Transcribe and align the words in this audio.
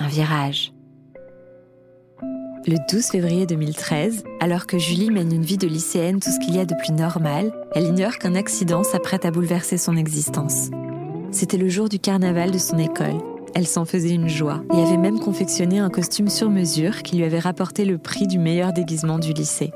un 0.00 0.08
virage. 0.08 0.72
Le 2.66 2.76
12 2.90 3.06
février 3.06 3.46
2013, 3.46 4.24
alors 4.40 4.66
que 4.66 4.78
Julie 4.78 5.10
mène 5.10 5.32
une 5.32 5.44
vie 5.44 5.58
de 5.58 5.66
lycéenne 5.66 6.20
tout 6.20 6.30
ce 6.30 6.38
qu'il 6.40 6.56
y 6.56 6.58
a 6.58 6.64
de 6.64 6.74
plus 6.74 6.92
normal, 6.92 7.52
elle 7.74 7.84
ignore 7.84 8.18
qu'un 8.18 8.34
accident 8.34 8.82
s'apprête 8.82 9.24
à 9.24 9.30
bouleverser 9.30 9.78
son 9.78 9.96
existence. 9.96 10.70
C'était 11.30 11.58
le 11.58 11.68
jour 11.68 11.88
du 11.88 11.98
carnaval 11.98 12.50
de 12.50 12.58
son 12.58 12.78
école. 12.78 13.18
Elle 13.54 13.66
s'en 13.66 13.84
faisait 13.84 14.14
une 14.14 14.28
joie 14.28 14.62
et 14.72 14.82
avait 14.82 14.96
même 14.96 15.20
confectionné 15.20 15.78
un 15.78 15.90
costume 15.90 16.28
sur 16.28 16.50
mesure 16.50 17.02
qui 17.02 17.16
lui 17.16 17.24
avait 17.24 17.38
rapporté 17.38 17.84
le 17.84 17.98
prix 17.98 18.26
du 18.26 18.38
meilleur 18.38 18.72
déguisement 18.72 19.18
du 19.18 19.32
lycée. 19.32 19.72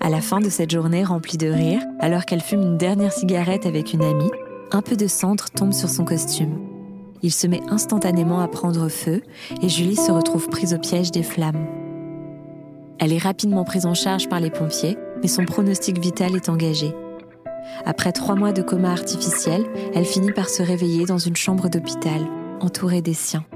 À 0.00 0.10
la 0.10 0.20
fin 0.20 0.40
de 0.40 0.50
cette 0.50 0.70
journée 0.70 1.02
remplie 1.02 1.38
de 1.38 1.48
rire, 1.48 1.80
alors 1.98 2.24
qu'elle 2.24 2.42
fume 2.42 2.62
une 2.62 2.78
dernière 2.78 3.12
cigarette 3.12 3.66
avec 3.66 3.94
une 3.94 4.04
amie, 4.04 4.30
un 4.70 4.82
peu 4.82 4.96
de 4.96 5.06
cendre 5.06 5.46
tombe 5.50 5.72
sur 5.72 5.88
son 5.88 6.04
costume 6.04 6.73
il 7.24 7.32
se 7.32 7.46
met 7.46 7.62
instantanément 7.70 8.40
à 8.40 8.48
prendre 8.48 8.88
feu 8.90 9.22
et 9.62 9.68
Julie 9.70 9.96
se 9.96 10.12
retrouve 10.12 10.48
prise 10.50 10.74
au 10.74 10.78
piège 10.78 11.10
des 11.10 11.22
flammes. 11.22 11.66
Elle 12.98 13.14
est 13.14 13.18
rapidement 13.18 13.64
prise 13.64 13.86
en 13.86 13.94
charge 13.94 14.28
par 14.28 14.40
les 14.40 14.50
pompiers, 14.50 14.98
mais 15.22 15.28
son 15.28 15.46
pronostic 15.46 15.98
vital 15.98 16.36
est 16.36 16.50
engagé. 16.50 16.94
Après 17.86 18.12
trois 18.12 18.34
mois 18.34 18.52
de 18.52 18.60
coma 18.60 18.92
artificiel, 18.92 19.64
elle 19.94 20.04
finit 20.04 20.32
par 20.32 20.50
se 20.50 20.62
réveiller 20.62 21.06
dans 21.06 21.16
une 21.16 21.34
chambre 21.34 21.70
d'hôpital, 21.70 22.26
entourée 22.60 23.00
des 23.00 23.14
siens. 23.14 23.46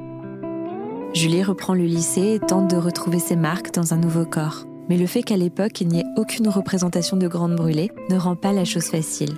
Julie 1.13 1.43
reprend 1.43 1.75
le 1.75 1.85
lycée 1.85 2.37
et 2.37 2.41
tente 2.41 2.71
de 2.71 2.77
retrouver 2.77 3.19
ses 3.19 3.37
marques 3.37 3.75
dans 3.75 3.93
un 3.93 3.99
nouveau 3.99 4.25
corps. 4.25 4.65
Mais 4.89 4.97
le 4.97 5.07
fait 5.07 5.23
qu'à 5.23 5.37
l'époque 5.37 5.83
il 5.83 5.89
n'y 5.89 6.01
ait 6.01 6.15
aucune 6.17 6.49
représentation 6.49 7.19
de 7.19 7.29
grande 7.29 7.55
brûlée 7.55 7.93
ne 8.09 8.17
rend 8.17 8.35
pas 8.35 8.53
la 8.53 8.65
chose 8.65 8.87
facile. 8.87 9.35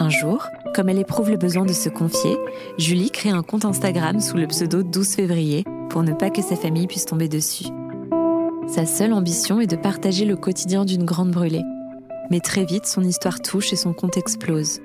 Un 0.00 0.10
jour, 0.10 0.46
comme 0.76 0.88
elle 0.88 0.98
éprouve 1.00 1.28
le 1.28 1.36
besoin 1.36 1.64
de 1.64 1.72
se 1.72 1.88
confier, 1.88 2.36
Julie 2.78 3.10
crée 3.10 3.30
un 3.30 3.42
compte 3.42 3.64
Instagram 3.64 4.20
sous 4.20 4.36
le 4.36 4.46
pseudo 4.46 4.84
12 4.84 5.08
février 5.08 5.64
pour 5.90 6.04
ne 6.04 6.12
pas 6.12 6.30
que 6.30 6.40
sa 6.40 6.54
famille 6.54 6.86
puisse 6.86 7.04
tomber 7.04 7.28
dessus. 7.28 7.66
Sa 8.68 8.86
seule 8.86 9.12
ambition 9.12 9.60
est 9.60 9.66
de 9.66 9.74
partager 9.74 10.24
le 10.24 10.36
quotidien 10.36 10.84
d'une 10.84 11.04
grande 11.04 11.32
brûlée. 11.32 11.64
Mais 12.30 12.38
très 12.38 12.64
vite, 12.64 12.86
son 12.86 13.02
histoire 13.02 13.40
touche 13.40 13.72
et 13.72 13.76
son 13.76 13.92
compte 13.92 14.16
explose. 14.16 14.78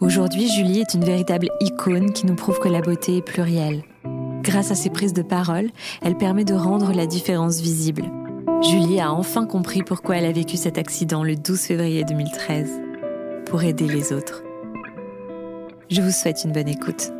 Aujourd'hui, 0.00 0.50
Julie 0.50 0.80
est 0.80 0.94
une 0.94 1.04
véritable 1.04 1.50
icône 1.60 2.12
qui 2.14 2.24
nous 2.24 2.36
prouve 2.36 2.60
que 2.60 2.68
la 2.68 2.80
beauté 2.80 3.18
est 3.18 3.22
plurielle. 3.22 3.82
Grâce 4.40 4.70
à 4.70 4.74
ses 4.74 4.88
prises 4.88 5.12
de 5.12 5.20
parole, 5.20 5.68
elle 6.00 6.16
permet 6.16 6.44
de 6.44 6.54
rendre 6.54 6.94
la 6.94 7.04
différence 7.04 7.60
visible. 7.60 8.04
Julie 8.62 9.00
a 9.00 9.12
enfin 9.12 9.44
compris 9.44 9.82
pourquoi 9.82 10.16
elle 10.16 10.24
a 10.24 10.32
vécu 10.32 10.56
cet 10.56 10.78
accident 10.78 11.24
le 11.24 11.36
12 11.36 11.60
février 11.60 12.04
2013 12.04 12.89
pour 13.50 13.64
aider 13.64 13.88
les 13.88 14.12
autres. 14.12 14.44
Je 15.90 16.00
vous 16.00 16.12
souhaite 16.12 16.44
une 16.44 16.52
bonne 16.52 16.68
écoute. 16.68 17.10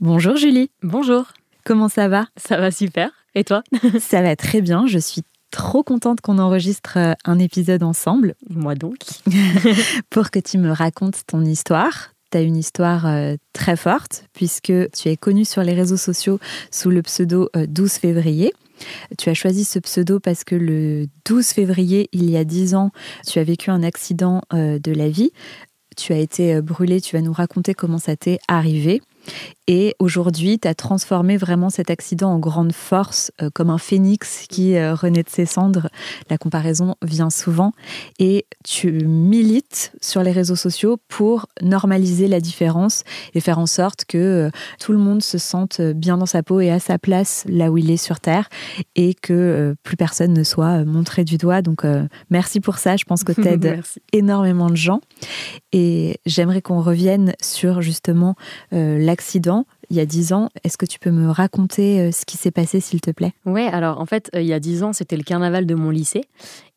Bonjour 0.00 0.36
Julie. 0.36 0.70
Bonjour. 0.82 1.26
Comment 1.66 1.90
ça 1.90 2.08
va? 2.08 2.26
Ça 2.38 2.56
va 2.56 2.70
super. 2.70 3.10
Et 3.34 3.44
toi? 3.44 3.62
Ça 4.00 4.22
va 4.22 4.36
très 4.36 4.62
bien. 4.62 4.86
Je 4.86 4.98
suis 4.98 5.20
trop 5.50 5.82
contente 5.82 6.22
qu'on 6.22 6.38
enregistre 6.38 6.96
euh, 6.96 7.12
un 7.26 7.38
épisode 7.38 7.82
ensemble. 7.82 8.36
Moi 8.48 8.74
donc. 8.74 8.96
pour 10.10 10.30
que 10.30 10.38
tu 10.38 10.56
me 10.56 10.70
racontes 10.70 11.20
ton 11.26 11.44
histoire. 11.44 12.12
Tu 12.30 12.38
as 12.38 12.40
une 12.40 12.56
histoire 12.56 13.06
euh, 13.06 13.36
très 13.52 13.76
forte 13.76 14.24
puisque 14.32 14.72
tu 14.92 15.08
es 15.10 15.16
connue 15.18 15.44
sur 15.44 15.62
les 15.62 15.74
réseaux 15.74 15.98
sociaux 15.98 16.40
sous 16.70 16.88
le 16.88 17.02
pseudo 17.02 17.50
12 17.54 17.84
euh, 17.84 17.98
février. 18.00 18.54
Tu 19.18 19.28
as 19.28 19.34
choisi 19.34 19.64
ce 19.64 19.78
pseudo 19.78 20.20
parce 20.20 20.44
que 20.44 20.54
le 20.54 21.06
12 21.26 21.46
février, 21.48 22.08
il 22.12 22.30
y 22.30 22.36
a 22.36 22.44
10 22.44 22.74
ans, 22.74 22.90
tu 23.26 23.38
as 23.38 23.44
vécu 23.44 23.70
un 23.70 23.82
accident 23.82 24.42
euh, 24.52 24.78
de 24.78 24.92
la 24.92 25.08
vie. 25.08 25.32
Tu 25.96 26.12
as 26.12 26.18
été 26.18 26.54
euh, 26.54 26.62
brûlé, 26.62 27.00
tu 27.00 27.16
vas 27.16 27.22
nous 27.22 27.32
raconter 27.32 27.74
comment 27.74 27.98
ça 27.98 28.16
t'est 28.16 28.38
arrivé. 28.48 29.00
Et 29.66 29.94
aujourd'hui, 29.98 30.58
tu 30.58 30.68
as 30.68 30.74
transformé 30.74 31.38
vraiment 31.38 31.70
cet 31.70 31.90
accident 31.90 32.30
en 32.30 32.38
grande 32.38 32.72
force, 32.72 33.32
euh, 33.40 33.48
comme 33.52 33.70
un 33.70 33.78
phénix 33.78 34.46
qui 34.48 34.76
euh, 34.76 34.94
renaît 34.94 35.22
de 35.22 35.30
ses 35.30 35.46
cendres. 35.46 35.88
La 36.28 36.36
comparaison 36.36 36.96
vient 37.02 37.30
souvent. 37.30 37.72
Et 38.18 38.44
tu 38.62 38.92
milites 39.06 39.92
sur 40.02 40.22
les 40.22 40.32
réseaux 40.32 40.56
sociaux 40.56 40.98
pour 41.08 41.46
normaliser 41.62 42.28
la 42.28 42.40
différence 42.40 43.04
et 43.32 43.40
faire 43.40 43.58
en 43.58 43.64
sorte 43.64 44.04
que 44.04 44.18
euh, 44.18 44.50
tout 44.80 44.92
le 44.92 44.98
monde 44.98 45.22
se 45.22 45.38
sente 45.38 45.80
bien 45.80 46.18
dans 46.18 46.26
sa 46.26 46.42
peau 46.42 46.60
et 46.60 46.70
à 46.70 46.78
sa 46.78 46.98
place 46.98 47.44
là 47.48 47.70
où 47.70 47.78
il 47.78 47.90
est 47.90 47.96
sur 47.96 48.20
Terre 48.20 48.50
et 48.96 49.14
que 49.14 49.74
plus 49.82 49.96
personne 49.96 50.34
ne 50.34 50.44
soit 50.44 50.84
montré 50.84 51.24
du 51.24 51.38
doigt. 51.38 51.62
Donc 51.62 51.84
merci 52.30 52.60
pour 52.60 52.76
ça. 52.78 52.96
Je 52.96 53.04
pense 53.04 53.24
que 53.24 53.32
tu 53.40 53.46
aides 53.46 53.82
énormément 54.12 54.68
de 54.68 54.76
gens. 54.76 55.00
Et 55.72 56.20
j'aimerais 56.26 56.60
qu'on 56.60 56.80
revienne 56.80 57.34
sur 57.40 57.82
justement 57.82 58.34
la 58.70 59.16
accident 59.54 59.83
il 59.94 59.98
y 59.98 60.00
a 60.00 60.06
dix 60.06 60.32
ans. 60.32 60.48
Est-ce 60.64 60.76
que 60.76 60.86
tu 60.86 60.98
peux 60.98 61.12
me 61.12 61.30
raconter 61.30 62.00
euh, 62.00 62.10
ce 62.10 62.24
qui 62.24 62.36
s'est 62.36 62.50
passé, 62.50 62.80
s'il 62.80 63.00
te 63.00 63.12
plaît? 63.12 63.32
Ouais, 63.46 63.66
alors 63.66 64.00
en 64.00 64.06
fait, 64.06 64.28
euh, 64.34 64.40
il 64.40 64.46
y 64.46 64.52
a 64.52 64.58
dix 64.58 64.82
ans, 64.82 64.92
c'était 64.92 65.16
le 65.16 65.22
carnaval 65.22 65.66
de 65.66 65.74
mon 65.76 65.90
lycée. 65.90 66.22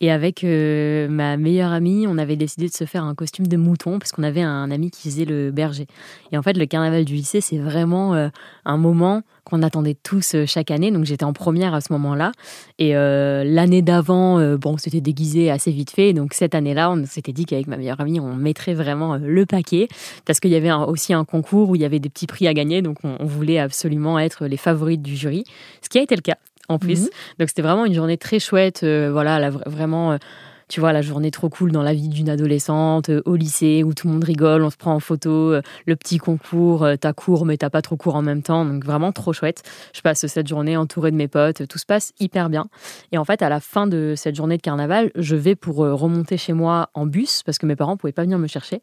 Et 0.02 0.12
avec 0.12 0.44
euh, 0.44 1.08
ma 1.10 1.36
meilleure 1.38 1.72
amie, 1.72 2.06
on 2.08 2.20
avait 2.20 2.36
décidé 2.36 2.68
de 2.68 2.74
se 2.74 2.86
faire 2.86 3.04
un 3.04 3.16
costume 3.16 3.48
de 3.48 3.58
mouton 3.58 3.98
parce 3.98 4.12
qu'on 4.12 4.22
avait 4.22 4.44
un 4.44 4.70
ami 4.70 4.92
qui 4.92 5.10
faisait 5.10 5.26
le 5.26 5.50
berger. 5.50 5.88
Et 6.32 6.38
en 6.38 6.44
fait, 6.44 6.54
le 6.54 6.68
carnaval 6.68 7.04
du 7.06 7.16
lycée, 7.16 7.42
c'est 7.42 7.58
vraiment 7.58 8.30
un 8.66 8.78
moment 8.78 9.24
qu'on 9.44 9.64
attendait 9.64 9.96
tous 9.96 10.36
chaque 10.46 10.70
année. 10.70 10.92
Donc 10.92 11.06
j'étais 11.06 11.24
en 11.24 11.34
première 11.34 11.74
à 11.74 11.82
ce 11.82 11.92
moment-là. 11.94 12.32
Et 12.78 12.94
l'année 12.94 13.82
d'avant, 13.82 14.56
bon, 14.58 14.78
c'était 14.78 15.02
déguisé 15.02 15.50
assez 15.50 15.72
vite 15.72 15.90
fait. 15.90 16.14
Donc 16.14 16.34
cette 16.34 16.54
année-là, 16.54 16.92
on 16.92 17.04
s'était 17.06 17.34
dit 17.34 17.46
qu'avec 17.46 17.66
ma 17.66 17.78
meilleure 17.78 18.00
amie, 18.00 18.20
on 18.20 18.36
mettrait 18.36 18.76
vraiment 18.76 19.18
le 19.18 19.46
paquet 19.48 19.88
parce 20.26 20.40
qu'il 20.40 20.52
y 20.52 20.56
avait 20.56 20.72
aussi 20.72 21.14
un 21.14 21.26
concours 21.26 21.72
où 21.72 21.76
il 21.76 21.82
y 21.82 21.86
avait 21.86 22.00
des 22.00 22.10
petits 22.10 22.28
prix 22.28 22.48
à 22.48 22.54
gagner. 22.54 22.84
Donc 22.84 22.98
on, 23.20 23.26
voulait 23.26 23.60
absolument 23.60 24.20
être 24.20 24.46
les 24.46 24.58
favorites 24.58 25.02
du 25.02 25.16
jury, 25.16 25.44
ce 25.82 25.90
qui 25.90 26.00
a 26.00 26.02
été 26.02 26.16
le 26.16 26.22
cas 26.22 26.38
en 26.70 26.80
plus. 26.80 27.04
Mhm. 27.04 27.10
Donc 27.40 27.50
c'était 27.50 27.62
vraiment 27.62 27.86
une 27.86 27.94
journée 27.94 28.18
très 28.18 28.40
chouette. 28.40 28.82
Euh, 28.84 29.10
voilà, 29.12 29.50
vraiment 29.50 30.14
euh, 30.14 30.18
tu 30.68 30.82
vois, 30.82 30.92
la 30.92 31.02
journée 31.02 31.32
trop 31.32 31.50
cool 31.50 31.72
dans 31.72 31.82
la 31.82 31.94
vie 31.94 32.10
d'une 32.10 32.30
adolescente, 32.30 33.10
euh, 33.10 33.22
au 33.26 33.36
lycée, 33.36 33.84
où 33.84 33.94
tout 33.94 34.08
le 34.08 34.14
monde 34.14 34.24
rigole, 34.24 34.64
on 34.64 34.70
se 34.70 34.76
prend 34.76 34.94
en 34.94 35.00
photo, 35.00 35.30
euh, 35.30 35.62
le 35.86 35.96
petit 35.96 36.18
concours, 36.18 36.84
euh, 36.84 36.96
t'as 37.00 37.14
cours, 37.14 37.46
mais 37.46 37.56
t'as 37.56 37.70
pas 37.70 37.82
trop 37.82 37.96
cours 37.96 38.16
en 38.16 38.22
même 38.22 38.42
temps. 38.42 38.66
Donc 38.66 38.84
vraiment 38.84 39.14
trop 39.14 39.32
chouette. 39.32 39.64
Je 39.94 40.02
passe 40.02 40.28
cette 40.28 40.48
journée 40.48 40.76
entourée 40.76 41.12
de 41.12 41.16
mes 41.16 41.30
potes, 41.30 41.68
tout 41.68 41.78
se 41.78 41.86
passe 41.86 42.12
hyper 42.20 42.50
bien. 42.50 42.68
Et 43.14 43.18
en 43.18 43.24
fait, 43.24 43.42
à 43.42 43.50
la 43.50 43.62
fin 43.62 43.88
de 43.88 44.14
cette 44.18 44.36
journée 44.36 44.58
de 44.58 44.62
carnaval, 44.62 45.12
je 45.16 45.36
vais 45.38 45.56
pour 45.56 45.78
remonter 45.78 46.38
chez 46.38 46.54
moi 46.54 46.90
en 46.94 47.06
bus, 47.06 47.44
parce 47.44 47.58
que 47.58 47.66
mes 47.66 47.76
parents 47.76 47.96
pouvaient 47.96 48.12
pas 48.12 48.24
venir 48.24 48.38
me 48.38 48.48
chercher. 48.48 48.82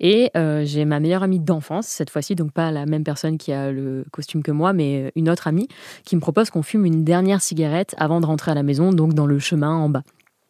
Et 0.00 0.30
j'ai 0.64 0.84
ma 0.84 1.00
meilleure 1.00 1.22
amie 1.22 1.40
d'enfance, 1.40 1.86
cette 1.86 2.10
fois-ci, 2.10 2.34
donc 2.34 2.52
pas 2.52 2.70
la 2.70 2.86
même 2.86 3.04
personne 3.04 3.38
qui 3.38 3.52
a 3.52 3.70
le 3.70 4.04
costume 4.10 4.42
que 4.42 4.50
moi, 4.50 4.72
mais 4.72 5.12
une 5.16 5.30
autre 5.30 5.46
amie, 5.46 5.68
qui 6.04 6.16
me 6.16 6.20
propose 6.20 6.50
qu'on 6.50 6.62
fume 6.62 6.84
une 6.84 7.04
dernière 7.04 7.40
cigarette 7.40 7.94
avant 7.98 8.20
de 8.20 8.26
rentrer 8.26 8.50
à 8.50 8.54
la 8.54 8.62
maison, 8.62 8.92
donc 8.92 9.14
dans 9.14 9.26
le 9.26 9.38
chemin 9.38 9.74
en 9.74 9.88
bas 9.88 10.02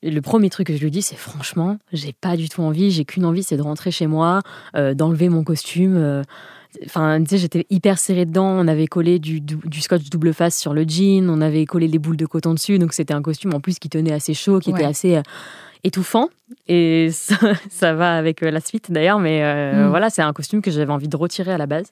le 0.03 0.21
premier 0.21 0.51
truc 0.51 0.67
que 0.67 0.77
je 0.77 0.83
lui 0.83 0.91
dis, 0.91 1.03
c'est 1.03 1.17
franchement, 1.17 1.79
j'ai 1.93 2.13
pas 2.13 2.37
du 2.37 2.49
tout 2.49 2.63
envie, 2.63 2.91
j'ai 2.91 3.05
qu'une 3.05 3.25
envie, 3.25 3.43
c'est 3.43 3.57
de 3.57 3.63
rentrer 3.63 3.91
chez 3.91 4.07
moi, 4.07 4.41
euh, 4.77 4.95
d'enlever 4.95 5.29
mon 5.29 5.45
costume. 5.45 5.97
Euh. 5.97 6.23
Enfin, 6.87 7.23
tu 7.23 7.31
sais, 7.31 7.39
j'étais 7.39 7.67
hyper 7.71 7.99
serrée 7.99 8.25
dedans. 8.25 8.47
On 8.47 8.67
avait 8.67 8.87
collé 8.87 9.19
du, 9.19 9.41
du, 9.41 9.81
scotch 9.81 10.09
double 10.09 10.33
face 10.33 10.59
sur 10.59 10.73
le 10.73 10.85
jean, 10.85 11.29
on 11.29 11.41
avait 11.41 11.67
collé 11.67 11.87
des 11.87 11.99
boules 11.99 12.17
de 12.17 12.27
coton 12.27 12.55
dessus, 12.55 12.79
donc 12.79 12.95
c'était 12.95 13.15
un 13.15 13.23
costume 13.23 13.55
en 13.55 13.61
plus 13.61 13.79
qui 13.79 13.89
tenait 13.89 14.13
assez 14.13 14.35
chaud, 14.35 14.59
qui 14.59 14.71
était 14.71 14.85
assez 14.85 15.17
euh, 15.17 15.23
étouffant. 15.85 16.29
Et 16.69 17.11
ça, 17.71 17.95
va 17.95 18.17
avec 18.17 18.43
euh, 18.43 18.51
la 18.51 18.61
suite 18.61 18.91
d'ailleurs, 18.91 19.19
mais 19.19 19.43
euh, 19.43 19.87
mm. 19.87 19.89
voilà, 19.91 20.11
c'est 20.11 20.23
un 20.23 20.33
costume 20.33 20.63
que 20.63 20.71
j'avais 20.71 20.93
envie 20.93 21.09
de 21.09 21.17
retirer 21.17 21.53
à 21.53 21.59
la 21.59 21.67
base. 21.67 21.87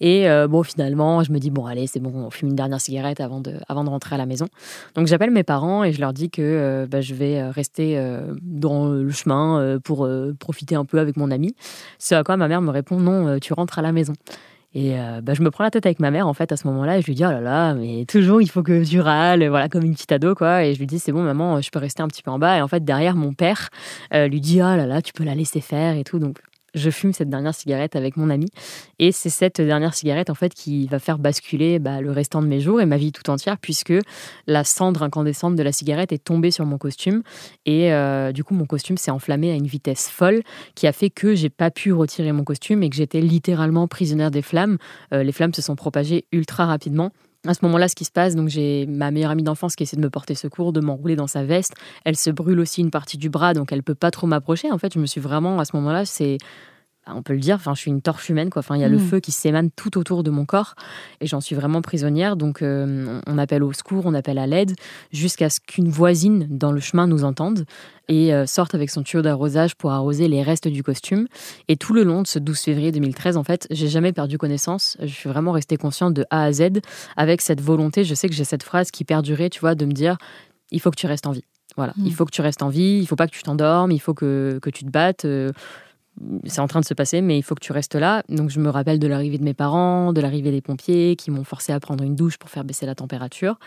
Et 0.00 0.28
euh, 0.28 0.46
bon, 0.46 0.62
finalement, 0.62 1.22
je 1.22 1.32
me 1.32 1.38
dis, 1.38 1.50
bon, 1.50 1.66
allez, 1.66 1.86
c'est 1.86 2.00
bon, 2.00 2.12
on 2.14 2.30
fume 2.30 2.50
une 2.50 2.54
dernière 2.54 2.80
cigarette 2.80 3.20
avant 3.20 3.40
de, 3.40 3.54
avant 3.68 3.82
de 3.82 3.88
rentrer 3.88 4.14
à 4.14 4.18
la 4.18 4.26
maison. 4.26 4.46
Donc 4.94 5.06
j'appelle 5.06 5.30
mes 5.30 5.42
parents 5.42 5.84
et 5.84 5.92
je 5.92 6.00
leur 6.00 6.12
dis 6.12 6.28
que 6.28 6.86
bah, 6.90 7.00
je 7.00 7.14
vais 7.14 7.42
rester 7.48 7.98
dans 8.42 8.88
le 8.88 9.10
chemin 9.10 9.78
pour 9.82 10.06
profiter 10.38 10.74
un 10.74 10.84
peu 10.84 10.98
avec 10.98 11.16
mon 11.16 11.30
ami. 11.30 11.56
Ce 11.98 12.14
à 12.14 12.22
quoi 12.24 12.36
ma 12.36 12.46
mère 12.46 12.60
me 12.60 12.70
répond, 12.70 13.00
non, 13.00 13.38
tu 13.38 13.54
rentres 13.54 13.78
à 13.78 13.82
la 13.82 13.92
maison. 13.92 14.12
Et 14.76 15.00
euh, 15.00 15.22
bah, 15.22 15.32
je 15.32 15.40
me 15.42 15.50
prends 15.50 15.64
la 15.64 15.70
tête 15.70 15.86
avec 15.86 16.00
ma 16.00 16.10
mère 16.10 16.28
en 16.28 16.34
fait 16.34 16.52
à 16.52 16.56
ce 16.58 16.66
moment-là 16.66 16.98
et 16.98 17.00
je 17.00 17.06
lui 17.06 17.14
dis 17.14 17.24
oh 17.24 17.30
là 17.30 17.40
là 17.40 17.72
mais 17.72 18.04
toujours 18.04 18.42
il 18.42 18.50
faut 18.50 18.62
que 18.62 18.84
tu 18.84 19.00
râles 19.00 19.48
voilà 19.48 19.70
comme 19.70 19.82
une 19.82 19.94
petite 19.94 20.12
ado 20.12 20.34
quoi. 20.34 20.64
Et 20.64 20.74
je 20.74 20.78
lui 20.78 20.86
dis 20.86 20.98
c'est 20.98 21.12
bon 21.12 21.22
maman 21.22 21.62
je 21.62 21.70
peux 21.70 21.78
rester 21.78 22.02
un 22.02 22.08
petit 22.08 22.22
peu 22.22 22.30
en 22.30 22.38
bas. 22.38 22.58
Et 22.58 22.60
en 22.60 22.68
fait 22.68 22.84
derrière 22.84 23.16
mon 23.16 23.32
père 23.32 23.70
euh, 24.12 24.28
lui 24.28 24.42
dit 24.42 24.58
oh 24.60 24.76
là 24.76 24.84
là 24.84 25.00
tu 25.00 25.14
peux 25.14 25.24
la 25.24 25.34
laisser 25.34 25.62
faire 25.62 25.96
et 25.96 26.04
tout. 26.04 26.18
Donc 26.18 26.40
je 26.76 26.90
fume 26.90 27.12
cette 27.12 27.28
dernière 27.28 27.54
cigarette 27.54 27.96
avec 27.96 28.16
mon 28.16 28.30
ami. 28.30 28.46
Et 28.98 29.10
c'est 29.10 29.30
cette 29.30 29.60
dernière 29.60 29.94
cigarette, 29.94 30.30
en 30.30 30.34
fait, 30.34 30.54
qui 30.54 30.86
va 30.86 30.98
faire 30.98 31.18
basculer 31.18 31.78
bah, 31.78 32.00
le 32.00 32.12
restant 32.12 32.42
de 32.42 32.46
mes 32.46 32.60
jours 32.60 32.80
et 32.80 32.86
ma 32.86 32.96
vie 32.96 33.12
tout 33.12 33.28
entière, 33.30 33.58
puisque 33.58 33.94
la 34.46 34.62
cendre 34.62 35.02
incandescente 35.02 35.56
de 35.56 35.62
la 35.62 35.72
cigarette 35.72 36.12
est 36.12 36.22
tombée 36.22 36.50
sur 36.50 36.66
mon 36.66 36.78
costume. 36.78 37.22
Et 37.64 37.92
euh, 37.92 38.30
du 38.32 38.44
coup, 38.44 38.54
mon 38.54 38.66
costume 38.66 38.98
s'est 38.98 39.10
enflammé 39.10 39.50
à 39.50 39.54
une 39.54 39.66
vitesse 39.66 40.08
folle, 40.08 40.42
qui 40.74 40.86
a 40.86 40.92
fait 40.92 41.10
que 41.10 41.34
j'ai 41.34 41.50
pas 41.50 41.70
pu 41.70 41.92
retirer 41.92 42.32
mon 42.32 42.44
costume 42.44 42.82
et 42.82 42.90
que 42.90 42.96
j'étais 42.96 43.20
littéralement 43.20 43.88
prisonnière 43.88 44.30
des 44.30 44.42
flammes. 44.42 44.78
Euh, 45.12 45.22
les 45.22 45.32
flammes 45.32 45.54
se 45.54 45.62
sont 45.62 45.76
propagées 45.76 46.26
ultra 46.32 46.66
rapidement. 46.66 47.10
À 47.46 47.54
ce 47.54 47.64
moment-là, 47.64 47.88
ce 47.88 47.94
qui 47.94 48.04
se 48.04 48.10
passe, 48.10 48.34
donc 48.34 48.48
j'ai 48.48 48.86
ma 48.86 49.10
meilleure 49.10 49.30
amie 49.30 49.42
d'enfance 49.42 49.76
qui 49.76 49.82
essaie 49.84 49.96
de 49.96 50.02
me 50.02 50.10
porter 50.10 50.34
secours, 50.34 50.72
de 50.72 50.80
m'enrouler 50.80 51.16
dans 51.16 51.26
sa 51.26 51.44
veste. 51.44 51.74
Elle 52.04 52.16
se 52.16 52.30
brûle 52.30 52.60
aussi 52.60 52.80
une 52.80 52.90
partie 52.90 53.18
du 53.18 53.30
bras, 53.30 53.54
donc 53.54 53.72
elle 53.72 53.82
peut 53.82 53.94
pas 53.94 54.10
trop 54.10 54.26
m'approcher. 54.26 54.70
En 54.70 54.78
fait, 54.78 54.94
je 54.94 54.98
me 54.98 55.06
suis 55.06 55.20
vraiment 55.20 55.58
à 55.60 55.64
ce 55.64 55.76
moment-là, 55.76 56.04
c'est 56.04 56.38
on 57.06 57.22
peut 57.22 57.34
le 57.34 57.40
dire, 57.40 57.56
enfin, 57.56 57.74
je 57.74 57.80
suis 57.80 57.90
une 57.90 58.02
torche 58.02 58.28
humaine, 58.28 58.50
quoi. 58.50 58.60
Enfin, 58.60 58.76
il 58.76 58.80
y 58.80 58.84
a 58.84 58.88
le 58.88 58.96
mm. 58.96 59.08
feu 59.08 59.20
qui 59.20 59.32
s'émane 59.32 59.70
tout 59.70 59.98
autour 59.98 60.22
de 60.22 60.30
mon 60.30 60.44
corps 60.44 60.74
et 61.20 61.26
j'en 61.26 61.40
suis 61.40 61.54
vraiment 61.54 61.82
prisonnière. 61.82 62.36
Donc, 62.36 62.62
euh, 62.62 63.20
on 63.26 63.38
appelle 63.38 63.62
au 63.62 63.72
secours, 63.72 64.06
on 64.06 64.14
appelle 64.14 64.38
à 64.38 64.46
l'aide, 64.46 64.74
jusqu'à 65.12 65.50
ce 65.50 65.60
qu'une 65.60 65.88
voisine 65.88 66.46
dans 66.50 66.72
le 66.72 66.80
chemin 66.80 67.06
nous 67.06 67.24
entende 67.24 67.64
et 68.08 68.32
euh, 68.32 68.46
sorte 68.46 68.74
avec 68.74 68.90
son 68.90 69.02
tuyau 69.02 69.22
d'arrosage 69.22 69.74
pour 69.74 69.92
arroser 69.92 70.28
les 70.28 70.42
restes 70.42 70.68
du 70.68 70.82
costume. 70.82 71.26
Et 71.68 71.76
tout 71.76 71.92
le 71.92 72.02
long 72.02 72.22
de 72.22 72.26
ce 72.26 72.38
12 72.38 72.58
février 72.58 72.92
2013, 72.92 73.36
en 73.36 73.44
fait, 73.44 73.66
j'ai 73.70 73.88
jamais 73.88 74.12
perdu 74.12 74.38
connaissance. 74.38 74.96
Je 75.00 75.06
suis 75.06 75.28
vraiment 75.28 75.52
restée 75.52 75.76
consciente 75.76 76.14
de 76.14 76.24
A 76.30 76.44
à 76.44 76.52
Z 76.52 76.80
avec 77.16 77.40
cette 77.40 77.60
volonté. 77.60 78.04
Je 78.04 78.14
sais 78.14 78.28
que 78.28 78.34
j'ai 78.34 78.44
cette 78.44 78.62
phrase 78.62 78.90
qui 78.90 79.04
perdurait, 79.04 79.50
tu 79.50 79.60
vois, 79.60 79.74
de 79.74 79.84
me 79.84 79.92
dire 79.92 80.16
il 80.70 80.80
faut 80.80 80.90
que 80.90 80.96
tu 80.96 81.06
restes 81.06 81.26
en 81.26 81.32
vie. 81.32 81.44
Voilà, 81.76 81.92
il 81.98 82.04
mm. 82.04 82.12
faut 82.12 82.24
que 82.24 82.30
tu 82.30 82.40
restes 82.40 82.62
en 82.62 82.70
vie, 82.70 82.98
il 83.02 83.06
faut 83.06 83.16
pas 83.16 83.26
que 83.26 83.32
tu 83.32 83.42
t'endormes, 83.42 83.92
il 83.92 83.98
faut 83.98 84.14
que, 84.14 84.58
que 84.62 84.70
tu 84.70 84.84
te 84.84 84.90
battes. 84.90 85.26
Euh, 85.26 85.52
c'est 86.44 86.60
en 86.60 86.66
train 86.66 86.80
de 86.80 86.84
se 86.84 86.94
passer, 86.94 87.20
mais 87.20 87.38
il 87.38 87.42
faut 87.42 87.54
que 87.54 87.60
tu 87.60 87.72
restes 87.72 87.94
là. 87.94 88.22
Donc 88.28 88.50
je 88.50 88.60
me 88.60 88.68
rappelle 88.68 88.98
de 88.98 89.06
l'arrivée 89.06 89.38
de 89.38 89.44
mes 89.44 89.54
parents, 89.54 90.12
de 90.12 90.20
l'arrivée 90.20 90.50
des 90.50 90.60
pompiers 90.60 91.16
qui 91.16 91.30
m'ont 91.30 91.44
forcé 91.44 91.72
à 91.72 91.80
prendre 91.80 92.04
une 92.04 92.16
douche 92.16 92.38
pour 92.38 92.50
faire 92.50 92.64
baisser 92.64 92.86
la 92.86 92.94
température. 92.94 93.58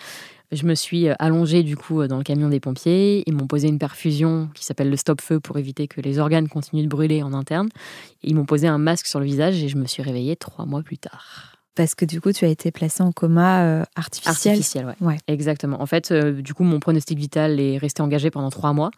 Je 0.51 0.65
me 0.65 0.73
suis 0.73 1.07
euh, 1.07 1.13
allongée 1.19 1.61
du 1.61 1.77
coup 1.77 2.01
euh, 2.01 2.07
dans 2.07 2.17
le 2.17 2.23
camion 2.23 2.49
des 2.49 2.59
pompiers. 2.59 3.23
Ils 3.27 3.35
m'ont 3.35 3.45
posé 3.45 3.67
une 3.67 3.77
perfusion 3.77 4.49
qui 4.55 4.65
s'appelle 4.65 4.89
le 4.89 4.97
stop-feu 4.97 5.39
pour 5.39 5.57
éviter 5.57 5.87
que 5.87 6.01
les 6.01 6.17
organes 6.17 6.47
continuent 6.47 6.83
de 6.83 6.89
brûler 6.89 7.21
en 7.21 7.33
interne. 7.33 7.69
Ils 8.23 8.35
m'ont 8.35 8.45
posé 8.45 8.67
un 8.67 8.79
masque 8.79 9.05
sur 9.05 9.19
le 9.19 9.25
visage 9.25 9.61
et 9.61 9.69
je 9.69 9.77
me 9.77 9.85
suis 9.85 10.01
réveillée 10.01 10.35
trois 10.35 10.65
mois 10.65 10.81
plus 10.81 10.97
tard. 10.97 11.58
Parce 11.75 11.95
que 11.95 12.03
du 12.03 12.19
coup, 12.19 12.33
tu 12.33 12.45
as 12.45 12.49
été 12.49 12.71
placé 12.71 13.01
en 13.03 13.11
coma 13.11 13.63
euh, 13.63 13.83
artificiel. 13.95 14.53
Artificiel, 14.53 14.95
ouais. 14.99 15.17
Exactement. 15.27 15.81
En 15.81 15.85
fait, 15.85 16.11
euh, 16.11 16.41
du 16.41 16.53
coup, 16.53 16.63
mon 16.63 16.79
pronostic 16.79 17.17
vital 17.17 17.59
est 17.59 17.77
resté 17.77 18.01
engagé 18.01 18.31
pendant 18.31 18.49
trois 18.49 18.73
mois. 18.73 18.91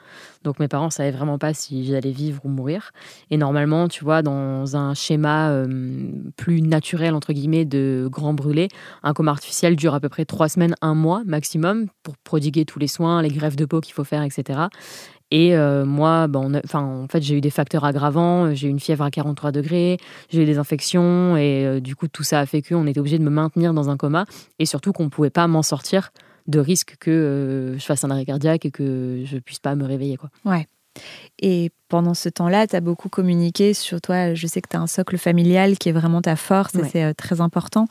Donc, 0.44 0.60
mes 0.60 0.68
parents 0.68 0.88
ne 0.88 0.92
savaient 0.92 1.12
vraiment 1.12 1.38
pas 1.38 1.54
si 1.54 1.86
j'allais 1.86 2.12
vivre 2.12 2.42
ou 2.44 2.50
mourir. 2.50 2.92
Et 3.30 3.38
normalement, 3.38 3.88
tu 3.88 4.04
vois, 4.04 4.24
dans 4.24 4.76
un 4.76 4.94
schéma 4.96 5.52
euh, 5.52 6.12
plus 6.38 6.62
naturel, 6.62 7.14
entre 7.14 7.34
guillemets, 7.34 7.66
de 7.66 8.08
grand 8.10 8.34
brûlé, 8.34 8.70
un 9.04 9.14
coma 9.14 9.32
artificiel 9.32 9.76
dure 9.76 9.94
à 9.94 10.00
peu 10.00 10.10
près 10.10 10.26
trois 10.26 10.50
semaines, 10.50 10.76
un 10.82 10.96
mois 10.96 11.22
maximum 11.26 11.88
pour 12.02 12.18
prodiguer 12.18 12.66
tous 12.66 12.80
les 12.80 12.88
soins, 12.88 13.22
les 13.22 13.30
greffes 13.30 13.58
de 13.58 13.66
peau 13.66 13.82
qu'il 13.82 13.94
faut 13.94 14.04
faire, 14.04 14.24
etc. 14.24 14.60
Et 15.32 15.56
euh, 15.56 15.86
moi, 15.86 16.28
enfin, 16.66 16.82
en 16.82 17.08
fait, 17.08 17.22
j'ai 17.22 17.36
eu 17.36 17.42
des 17.42 17.50
facteurs 17.50 17.86
aggravants. 17.86 18.54
J'ai 18.54 18.68
eu 18.68 18.70
une 18.70 18.80
fièvre 18.80 19.06
à 19.06 19.12
43 19.12 19.52
degrés, 19.52 19.98
j'ai 20.30 20.44
eu 20.44 20.46
des 20.46 20.58
infections. 20.58 21.38
Et 21.38 21.66
euh, 21.66 21.80
du 21.80 21.96
coup, 21.96 22.08
tout 22.08 22.24
ça 22.24 22.40
a 22.40 22.46
fait 22.46 22.62
qu'on 22.62 22.86
était 22.86 23.00
obligé 23.00 23.18
de 23.18 23.24
me 23.24 23.30
maintenir 23.30 23.74
dans 23.74 23.90
un 23.90 23.98
coma. 23.98 24.26
Et 24.60 24.66
surtout 24.66 24.92
qu'on 24.92 25.06
ne 25.06 25.10
pouvait 25.10 25.30
pas 25.30 25.48
m'en 25.48 25.64
sortir 25.64 26.12
de 26.48 26.60
risque 26.60 26.96
que 27.00 27.12
euh, 27.12 27.78
je 27.78 27.86
fasse 27.86 28.04
un 28.04 28.12
arrêt 28.12 28.26
cardiaque 28.26 28.66
et 28.66 28.72
que 28.72 29.24
je 29.26 29.38
puisse 29.38 29.60
pas 29.60 29.76
me 29.76 29.86
réveiller. 29.86 30.18
Quoi. 30.18 30.30
Ouais. 30.44 30.68
Et 31.40 31.72
pendant 31.90 32.14
ce 32.14 32.30
temps-là, 32.30 32.68
tu 32.68 32.76
as 32.76 32.82
beaucoup 32.82 33.10
communiqué 33.10 33.74
sur 33.74 34.00
toi. 34.00 34.34
Je 34.34 34.48
sais 34.48 34.62
que 34.62 34.70
tu 34.70 34.78
as 34.78 34.80
un 34.80 34.88
socle 34.88 35.18
familial 35.18 35.78
qui 35.78 35.90
est 35.90 35.92
vraiment 35.92 36.22
ta 36.22 36.36
force 36.36 36.76
et 36.76 36.84
c'est 36.84 37.04
euh, 37.04 37.14
très 37.14 37.42
important. 37.42 37.88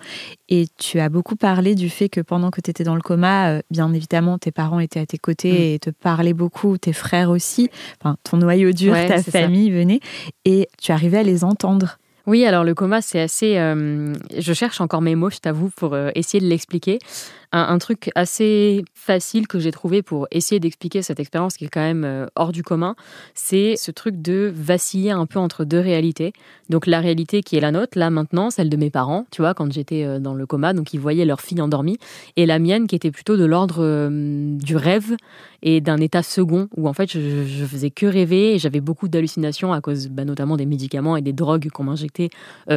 Et 0.48 0.66
tu 0.78 1.00
as 1.00 1.08
beaucoup 1.08 1.36
parlé 1.36 1.74
du 1.74 1.90
fait 1.90 2.08
que 2.08 2.20
pendant 2.20 2.50
que 2.50 2.60
tu 2.60 2.70
étais 2.70 2.84
dans 2.84 2.94
le 2.94 3.02
coma, 3.02 3.50
euh, 3.50 3.60
bien 3.70 3.92
évidemment, 3.92 4.38
tes 4.38 4.52
parents 4.52 4.80
étaient 4.80 5.00
à 5.00 5.06
tes 5.06 5.18
côtés 5.18 5.52
mm. 5.52 5.74
et 5.74 5.78
te 5.80 5.90
parlaient 5.90 6.32
beaucoup, 6.32 6.78
tes 6.78 6.92
frères 6.92 7.30
aussi, 7.30 7.68
enfin, 8.00 8.16
ton 8.22 8.36
noyau 8.36 8.72
dur, 8.72 8.94
ta 8.94 9.22
famille 9.22 9.70
venait, 9.70 10.00
et 10.44 10.68
tu 10.80 10.92
arrivais 10.92 11.18
à 11.18 11.22
les 11.22 11.44
entendre. 11.44 11.98
Oui, 12.26 12.44
alors 12.44 12.64
le 12.64 12.74
coma, 12.74 13.02
c'est 13.02 13.20
assez. 13.20 13.56
Euh, 13.56 14.14
je 14.38 14.52
cherche 14.52 14.80
encore 14.80 15.02
mes 15.02 15.16
mots, 15.16 15.30
je 15.30 15.38
t'avoue, 15.38 15.70
pour 15.70 15.96
essayer 16.14 16.40
de 16.40 16.48
l'expliquer 16.48 17.00
un, 17.52 17.78
truc 17.78 18.10
assez 18.14 18.84
facile 18.94 19.48
que 19.48 19.58
j'ai 19.58 19.72
trouvé 19.72 20.02
pour 20.02 20.28
essayer 20.30 20.60
d'expliquer 20.60 21.02
cette 21.02 21.18
expérience 21.18 21.56
qui 21.56 21.64
est 21.64 21.68
quand 21.68 21.80
même 21.80 22.04
euh, 22.04 22.26
hors 22.36 22.52
du 22.52 22.62
commun, 22.62 22.94
c'est 23.34 23.74
ce 23.76 23.90
truc 23.90 24.22
de 24.22 24.52
vaciller 24.54 25.10
un 25.10 25.26
peu 25.26 25.38
entre 25.38 25.64
deux 25.64 25.80
réalités. 25.80 26.32
Donc 26.68 26.86
la 26.86 27.00
réalité 27.00 27.42
qui 27.42 27.56
est 27.56 27.60
la 27.60 27.72
nôtre, 27.72 27.98
là 27.98 28.10
maintenant, 28.10 28.50
celle 28.50 28.70
de 28.70 28.76
mes 28.76 28.90
parents, 28.90 29.26
tu 29.32 29.42
vois, 29.42 29.54
quand 29.54 29.72
j'étais 29.72 30.04
euh, 30.04 30.20
dans 30.20 30.34
le 30.34 30.46
coma, 30.46 30.72
donc 30.74 30.94
ils 30.94 31.00
voyaient 31.00 31.24
leur 31.24 31.40
fille 31.40 31.60
endormie, 31.60 31.98
et 32.36 32.46
la 32.46 32.60
mienne 32.60 32.86
qui 32.86 32.94
était 32.94 33.10
plutôt 33.10 33.36
de 33.36 33.44
l'ordre 33.44 33.78
euh, 33.80 34.56
du 34.58 34.76
rêve 34.76 35.16
et 35.62 35.80
d'un 35.80 35.98
état 35.98 36.22
second 36.22 36.68
où 36.76 36.88
en 36.88 36.92
fait 36.92 37.10
je, 37.10 37.64
faisais 37.66 37.90
que 37.90 38.06
rêver 38.06 38.54
et 38.54 38.58
j'avais 38.58 38.80
beaucoup 38.80 39.08
d'hallucinations 39.08 39.72
à 39.72 39.80
cause 39.80 40.08
bah, 40.08 40.24
notamment 40.24 40.56
des 40.56 40.66
médicaments 40.66 41.16
et 41.16 41.22
des 41.22 41.32
drogues 41.32 41.68
qu'on 41.68 41.84
m'injectait 41.84 42.30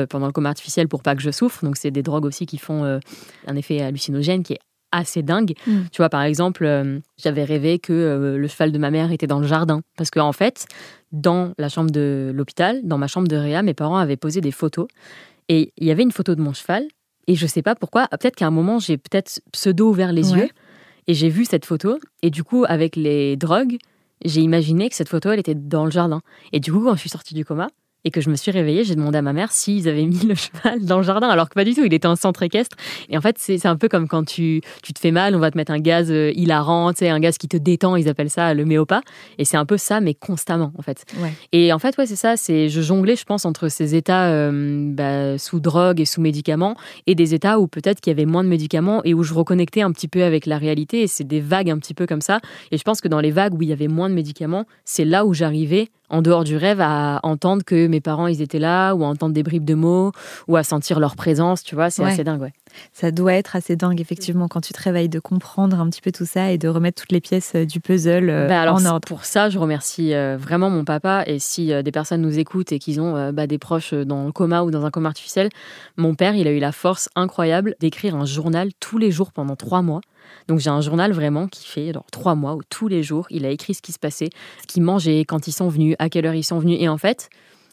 pendant 0.10 0.26
le 0.26 0.32
coma 0.34 0.50
artificiel 0.50 0.88
pour 0.88 1.02
pas 1.02 1.16
que 1.16 1.22
je 1.22 1.32
souffre. 1.32 1.64
Donc 1.64 1.78
c'est 1.78 1.92
des 1.92 2.04
drogues 2.04 2.26
aussi 2.26 2.46
qui 2.46 2.58
font 2.58 3.00
un 3.48 3.56
effet 3.56 3.82
hallucinogène 3.82 4.44
qui 4.44 4.54
est 4.54 4.60
assez 4.94 5.24
dingue. 5.24 5.54
Mm. 5.68 5.82
Tu 5.92 5.98
vois, 5.98 6.10
par 6.10 6.22
exemple, 6.22 6.64
euh, 6.66 7.00
j'avais 7.18 7.44
rêvé 7.44 7.80
que 7.80 7.92
euh, 7.92 8.38
le 8.38 8.48
cheval 8.48 8.72
de 8.72 8.78
ma 8.78 8.92
mère 8.92 9.12
était 9.12 9.28
dans 9.28 9.40
le 9.40 9.48
jardin. 9.48 9.82
Parce 9.98 10.10
qu'en 10.10 10.28
en 10.28 10.34
fait, 10.34 10.66
dans 11.12 11.54
la 11.58 11.68
chambre 11.68 11.92
de 11.92 12.32
l'hôpital, 12.34 12.80
dans 12.84 12.98
ma 12.98 13.08
chambre 13.08 13.28
de 13.28 13.36
réa, 13.36 13.62
mes 13.62 13.74
parents 13.74 13.98
avaient 13.98 14.18
posé 14.18 14.40
des 14.40 14.52
photos. 14.52 14.88
Et 15.50 15.74
il 15.78 15.88
y 15.88 15.92
avait 15.92 16.04
une 16.04 16.12
photo 16.12 16.36
de 16.36 16.42
mon 16.42 16.54
cheval. 16.54 16.88
Et 17.28 17.36
je 17.36 17.48
sais 17.48 17.62
pas 17.62 17.76
pourquoi, 17.76 18.08
peut-être 18.08 18.36
qu'à 18.36 18.48
un 18.48 18.52
moment, 18.52 18.80
j'ai 18.80 18.98
peut-être 18.98 19.42
pseudo 19.52 19.90
ouvert 19.90 20.12
les 20.12 20.34
yeux. 20.34 20.50
Et 21.08 21.14
j'ai 21.14 21.30
vu 21.30 21.46
cette 21.46 21.66
photo. 21.66 21.98
Et 22.22 22.30
du 22.30 22.44
coup, 22.44 22.66
avec 22.68 22.96
les 22.96 23.36
drogues, 23.36 23.78
j'ai 24.24 24.42
imaginé 24.42 24.90
que 24.90 24.96
cette 24.96 25.10
photo, 25.10 25.32
elle 25.32 25.40
était 25.40 25.56
dans 25.56 25.86
le 25.86 25.92
jardin. 25.92 26.22
Et 26.52 26.60
du 26.60 26.72
coup, 26.72 26.84
quand 26.84 26.96
je 26.96 27.00
suis 27.00 27.10
sortie 27.10 27.34
du 27.34 27.46
coma, 27.46 27.68
et 28.06 28.12
que 28.12 28.22
je 28.22 28.30
me 28.30 28.36
suis 28.36 28.52
réveillée, 28.52 28.84
j'ai 28.84 28.96
demandé 28.96 29.18
à 29.18 29.22
ma 29.22 29.34
mère 29.34 29.52
s'ils 29.52 29.88
avaient 29.88 30.06
mis 30.06 30.20
le 30.26 30.36
cheval 30.36 30.84
dans 30.86 30.98
le 30.98 31.04
jardin, 31.04 31.30
alors 31.30 31.50
que 31.50 31.54
pas 31.54 31.64
du 31.64 31.74
tout, 31.74 31.84
il 31.84 31.94
était 31.94 32.08
en 32.08 32.16
centre 32.16 32.44
équestre. 32.44 32.76
Et 33.10 33.18
en 33.18 33.22
fait, 33.22 33.38
c'est 33.40 33.66
un 33.66 33.78
peu 33.78 33.88
comme 33.88 34.08
quand 34.08 34.26
tu, 34.26 34.62
tu 34.82 34.94
te 34.94 35.00
fais 35.00 35.12
mal, 35.12 35.36
on 35.36 35.40
va 35.40 35.52
te 35.52 35.58
mettre 35.58 35.72
un 35.72 35.80
gaz 35.80 36.12
euh, 36.12 36.32
hilarant, 36.36 36.92
un 37.02 37.20
gaz 37.20 37.38
qui 37.38 37.48
te 37.48 37.58
détend, 37.58 37.96
ils 37.96 38.10
appellent 38.10 38.30
ça 38.30 38.54
le 38.54 38.66
méopa. 38.66 39.02
Et 39.38 39.46
c'est 39.46 39.58
un 39.58 39.66
peu 39.66 39.78
ça, 39.78 40.02
mais 40.02 40.14
constamment, 40.14 40.72
en 40.78 40.82
fait. 40.82 41.06
Et 41.52 41.74
en 41.74 41.80
fait, 41.80 41.98
ouais, 41.98 42.06
c'est 42.06 42.16
ça, 42.16 42.38
c'est 42.38 42.70
je 42.70 42.82
jonglais, 42.82 43.16
je 43.16 43.26
pense, 43.26 43.46
entre 43.46 43.70
ces 43.70 43.96
états 43.96 44.28
euh, 44.30 44.92
bah, 44.94 45.38
sous 45.38 45.60
drogue 45.60 46.00
et 46.00 46.06
sous 46.06 46.22
médicaments 46.22 46.76
et 47.08 47.16
des 47.16 47.34
états 47.34 47.60
où 47.60 47.68
peut-être 47.68 48.02
qu'il 48.02 48.12
y 48.12 48.16
avait 48.16 48.26
moins 48.26 48.44
de 48.44 48.50
médicaments 48.50 49.02
et 49.04 49.14
où 49.14 49.24
je 49.24 49.34
reconnectais 49.34 49.82
un 49.82 49.92
petit 49.92 50.08
peu 50.08 50.24
avec 50.24 50.46
la 50.46 50.58
réalité. 50.58 51.02
Et 51.02 51.08
c'est 51.08 51.24
des 51.24 51.42
vagues 51.42 51.70
un 51.70 51.78
petit 51.78 51.94
peu 51.94 52.06
comme 52.06 52.22
ça. 52.22 52.40
Et 52.72 52.78
je 52.78 52.84
pense 52.84 53.02
que 53.02 53.08
dans 53.08 53.20
les 53.20 53.32
vagues 53.32 53.54
où 53.54 53.62
il 53.62 53.70
y 53.70 53.74
avait 53.74 53.88
moins 53.88 54.10
de 54.10 54.16
médicaments, 54.16 54.66
c'est 54.86 55.06
là 55.06 55.26
où 55.26 55.34
j'arrivais 55.34 55.90
en 56.10 56.22
dehors 56.22 56.44
du 56.44 56.58
rêve 56.58 56.80
à 56.82 57.20
entendre 57.24 57.64
que 57.64 57.88
mes 57.88 58.02
parents 58.02 58.28
ils 58.28 58.42
étaient 58.42 58.60
là 58.60 58.94
ou 58.94 59.04
à 59.04 59.08
entendre 59.08 59.34
des 59.34 59.44
bribes 59.44 59.66
de 59.66 59.74
mots 59.74 60.12
ou 60.48 60.56
à 60.56 60.64
sentir 60.64 61.00
leur 61.00 61.16
présence, 61.16 61.64
tu 61.64 61.76
vois, 61.76 61.90
c'est 61.90 62.04
assez 62.04 62.24
dingue, 62.24 62.42
ouais. 62.42 62.54
Ça 62.92 63.12
doit 63.12 63.34
être 63.34 63.56
assez 63.56 63.76
dingue 63.76 64.02
effectivement 64.02 64.48
quand 64.48 64.62
tu 64.62 64.74
te 64.74 64.82
réveilles 64.82 65.10
de 65.10 65.20
comprendre 65.20 65.80
un 65.80 65.90
petit 65.90 66.02
peu 66.02 66.12
tout 66.12 66.26
ça 66.26 66.52
et 66.52 66.58
de 66.58 66.68
remettre 66.68 67.02
toutes 67.02 67.12
les 67.12 67.22
pièces 67.22 67.54
euh, 67.56 67.66
du 67.66 67.80
puzzle 67.80 68.30
euh, 68.30 68.48
bah, 68.48 68.72
en 68.74 68.84
ordre. 68.86 69.08
Pour 69.08 69.26
ça, 69.26 69.50
je 69.50 69.60
remercie 69.60 70.14
euh, 70.14 70.38
vraiment 70.40 70.70
mon 70.70 70.84
papa 70.84 71.24
et 71.28 71.40
si 71.40 71.72
des 71.84 71.92
personnes 71.92 72.22
nous 72.22 72.40
écoutent 72.40 72.72
et 72.72 72.80
qu'ils 72.80 73.00
ont 73.00 73.32
bah, 73.32 73.48
des 73.48 73.58
proches 73.58 73.94
dans 73.94 74.26
le 74.26 74.32
coma 74.32 74.64
ou 74.64 74.72
dans 74.72 74.86
un 74.86 74.92
coma 74.92 75.10
artificiel, 75.10 75.50
mon 75.98 76.16
père, 76.16 76.36
il 76.36 76.48
a 76.48 76.52
eu 76.52 76.60
la 76.60 76.72
force 76.72 77.10
incroyable 77.16 77.76
d'écrire 77.80 78.16
un 78.16 78.26
journal 78.26 78.70
tous 78.80 78.98
les 78.98 79.12
jours 79.12 79.32
pendant 79.32 79.56
trois 79.56 79.82
mois 79.82 80.02
donc 80.48 80.60
j'ai 80.60 80.70
un 80.70 80.82
journal 80.82 81.12
vraiment 81.12 81.48
qui 81.48 81.68
fait 81.68 81.94
trois 82.12 82.36
mois 82.36 82.56
où 82.56 82.62
tous 82.70 82.88
les 82.88 83.04
jours, 83.04 83.28
il 83.30 83.46
a 83.46 83.50
écrit 83.50 83.74
ce 83.74 83.82
qui 83.82 83.92
se 83.92 84.00
passait, 84.00 84.30
ce 84.62 84.68
qu'il 84.68 84.84
mangeait, 84.84 85.26
quand 85.26 85.48
ils 85.48 85.52
sont 85.52 85.70
venus, 85.70 85.96
à 86.00 86.10
quelle 86.10 86.26
heure 86.26 86.36
ils 86.36 86.44
sont 86.44 86.60
venus. 86.60 86.78
Et 86.80 86.90
en 86.90 86.98
fait, 86.98 87.30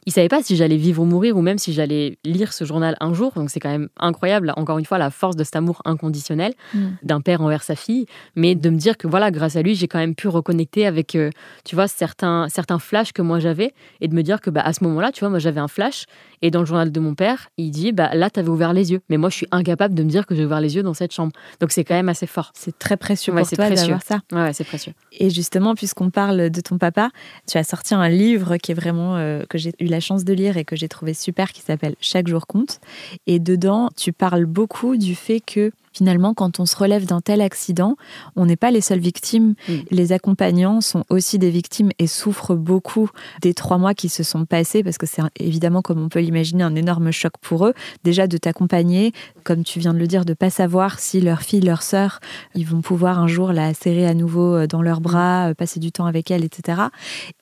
il 0.06 0.12
savait 0.12 0.28
pas 0.28 0.42
si 0.42 0.56
j'allais 0.56 0.76
vivre 0.76 1.02
ou 1.02 1.04
mourir 1.04 1.36
ou 1.36 1.42
même 1.42 1.58
si 1.58 1.72
j'allais 1.72 2.18
lire 2.24 2.52
ce 2.52 2.64
journal 2.64 2.96
un 3.00 3.12
jour. 3.12 3.32
Donc 3.34 3.50
c'est 3.50 3.60
quand 3.60 3.70
même 3.70 3.88
incroyable, 3.98 4.52
encore 4.56 4.78
une 4.78 4.84
fois, 4.84 4.98
la 4.98 5.10
force 5.10 5.36
de 5.36 5.44
cet 5.44 5.56
amour 5.56 5.82
inconditionnel 5.84 6.54
mm. 6.74 6.86
d'un 7.02 7.20
père 7.20 7.42
envers 7.42 7.62
sa 7.62 7.76
fille. 7.76 8.06
Mais 8.34 8.54
de 8.54 8.70
me 8.70 8.76
dire 8.76 8.96
que 8.96 9.06
voilà, 9.06 9.30
grâce 9.30 9.56
à 9.56 9.62
lui, 9.62 9.74
j'ai 9.74 9.88
quand 9.88 9.98
même 9.98 10.14
pu 10.14 10.28
reconnecter 10.28 10.86
avec, 10.86 11.14
euh, 11.14 11.30
tu 11.64 11.74
vois, 11.74 11.88
certains, 11.88 12.48
certains 12.48 12.78
flashs 12.78 13.12
que 13.12 13.22
moi 13.22 13.38
j'avais 13.40 13.74
et 14.00 14.08
de 14.08 14.14
me 14.14 14.22
dire 14.22 14.40
que 14.40 14.50
bah, 14.50 14.62
à 14.62 14.72
ce 14.72 14.82
moment-là, 14.84 15.12
tu 15.12 15.20
vois, 15.20 15.28
moi 15.28 15.38
j'avais 15.38 15.60
un 15.60 15.68
flash 15.68 16.06
et 16.42 16.50
dans 16.50 16.60
le 16.60 16.66
journal 16.66 16.90
de 16.90 17.00
mon 17.00 17.14
père, 17.14 17.48
il 17.58 17.70
dit 17.70 17.92
bah 17.92 18.14
là, 18.14 18.30
tu 18.30 18.40
avais 18.40 18.48
ouvert 18.48 18.72
les 18.72 18.92
yeux. 18.92 19.00
Mais 19.10 19.18
moi, 19.18 19.28
je 19.28 19.36
suis 19.36 19.48
incapable 19.50 19.94
de 19.94 20.02
me 20.02 20.08
dire 20.08 20.26
que 20.26 20.34
j'ai 20.34 20.44
ouvert 20.44 20.60
les 20.60 20.76
yeux 20.76 20.82
dans 20.82 20.94
cette 20.94 21.12
chambre. 21.12 21.32
Donc 21.60 21.72
c'est 21.72 21.84
quand 21.84 21.94
même 21.94 22.08
assez 22.08 22.26
fort. 22.26 22.52
C'est 22.54 22.78
très 22.78 22.96
précieux 22.96 23.34
pour 23.34 23.48
toi 23.48 23.68
d'avoir 23.68 24.02
ça. 24.02 24.20
Ouais, 24.32 24.52
c'est 24.54 24.64
précieux. 24.64 24.94
Et 25.12 25.28
justement, 25.28 25.74
puisqu'on 25.74 26.10
parle 26.10 26.48
de 26.50 26.60
ton 26.60 26.78
papa, 26.78 27.10
tu 27.46 27.58
as 27.58 27.64
sorti 27.64 27.94
un 27.94 28.08
livre 28.08 28.56
qui 28.56 28.72
est 28.72 28.74
vraiment 28.74 29.16
euh, 29.16 29.44
que 29.48 29.58
j'ai 29.58 29.72
eu 29.78 29.89
la 29.90 30.00
chance 30.00 30.24
de 30.24 30.32
lire 30.32 30.56
et 30.56 30.64
que 30.64 30.76
j'ai 30.76 30.88
trouvé 30.88 31.14
super 31.14 31.52
qui 31.52 31.60
s'appelle 31.60 31.96
Chaque 32.00 32.28
jour 32.28 32.46
compte. 32.46 32.80
Et 33.26 33.38
dedans, 33.38 33.90
tu 33.96 34.12
parles 34.12 34.46
beaucoup 34.46 34.96
du 34.96 35.14
fait 35.14 35.40
que 35.40 35.72
finalement, 35.92 36.34
quand 36.34 36.60
on 36.60 36.66
se 36.66 36.76
relève 36.76 37.06
d'un 37.06 37.20
tel 37.20 37.40
accident, 37.40 37.96
on 38.36 38.46
n'est 38.46 38.56
pas 38.56 38.70
les 38.70 38.80
seules 38.80 39.00
victimes. 39.00 39.54
Mm. 39.68 39.72
Les 39.90 40.12
accompagnants 40.12 40.80
sont 40.80 41.04
aussi 41.08 41.38
des 41.38 41.50
victimes 41.50 41.90
et 41.98 42.06
souffrent 42.06 42.54
beaucoup 42.54 43.10
des 43.42 43.54
trois 43.54 43.78
mois 43.78 43.94
qui 43.94 44.08
se 44.08 44.22
sont 44.22 44.44
passés, 44.44 44.82
parce 44.82 44.98
que 44.98 45.06
c'est 45.06 45.22
évidemment, 45.38 45.82
comme 45.82 46.02
on 46.02 46.08
peut 46.08 46.20
l'imaginer, 46.20 46.62
un 46.62 46.74
énorme 46.74 47.10
choc 47.10 47.32
pour 47.40 47.66
eux. 47.66 47.74
Déjà 48.04 48.26
de 48.26 48.36
t'accompagner, 48.36 49.12
comme 49.44 49.64
tu 49.64 49.78
viens 49.80 49.94
de 49.94 49.98
le 49.98 50.06
dire, 50.06 50.24
de 50.24 50.34
pas 50.34 50.50
savoir 50.50 50.98
si 50.98 51.20
leur 51.20 51.42
fille, 51.42 51.60
leur 51.60 51.82
sœur, 51.82 52.20
ils 52.54 52.66
vont 52.66 52.80
pouvoir 52.80 53.18
un 53.18 53.26
jour 53.26 53.52
la 53.52 53.74
serrer 53.74 54.06
à 54.06 54.14
nouveau 54.14 54.54
euh, 54.54 54.66
dans 54.66 54.82
leurs 54.82 55.00
bras, 55.00 55.50
euh, 55.50 55.54
passer 55.54 55.80
du 55.80 55.92
temps 55.92 56.06
avec 56.06 56.30
elle, 56.30 56.44
etc. 56.44 56.82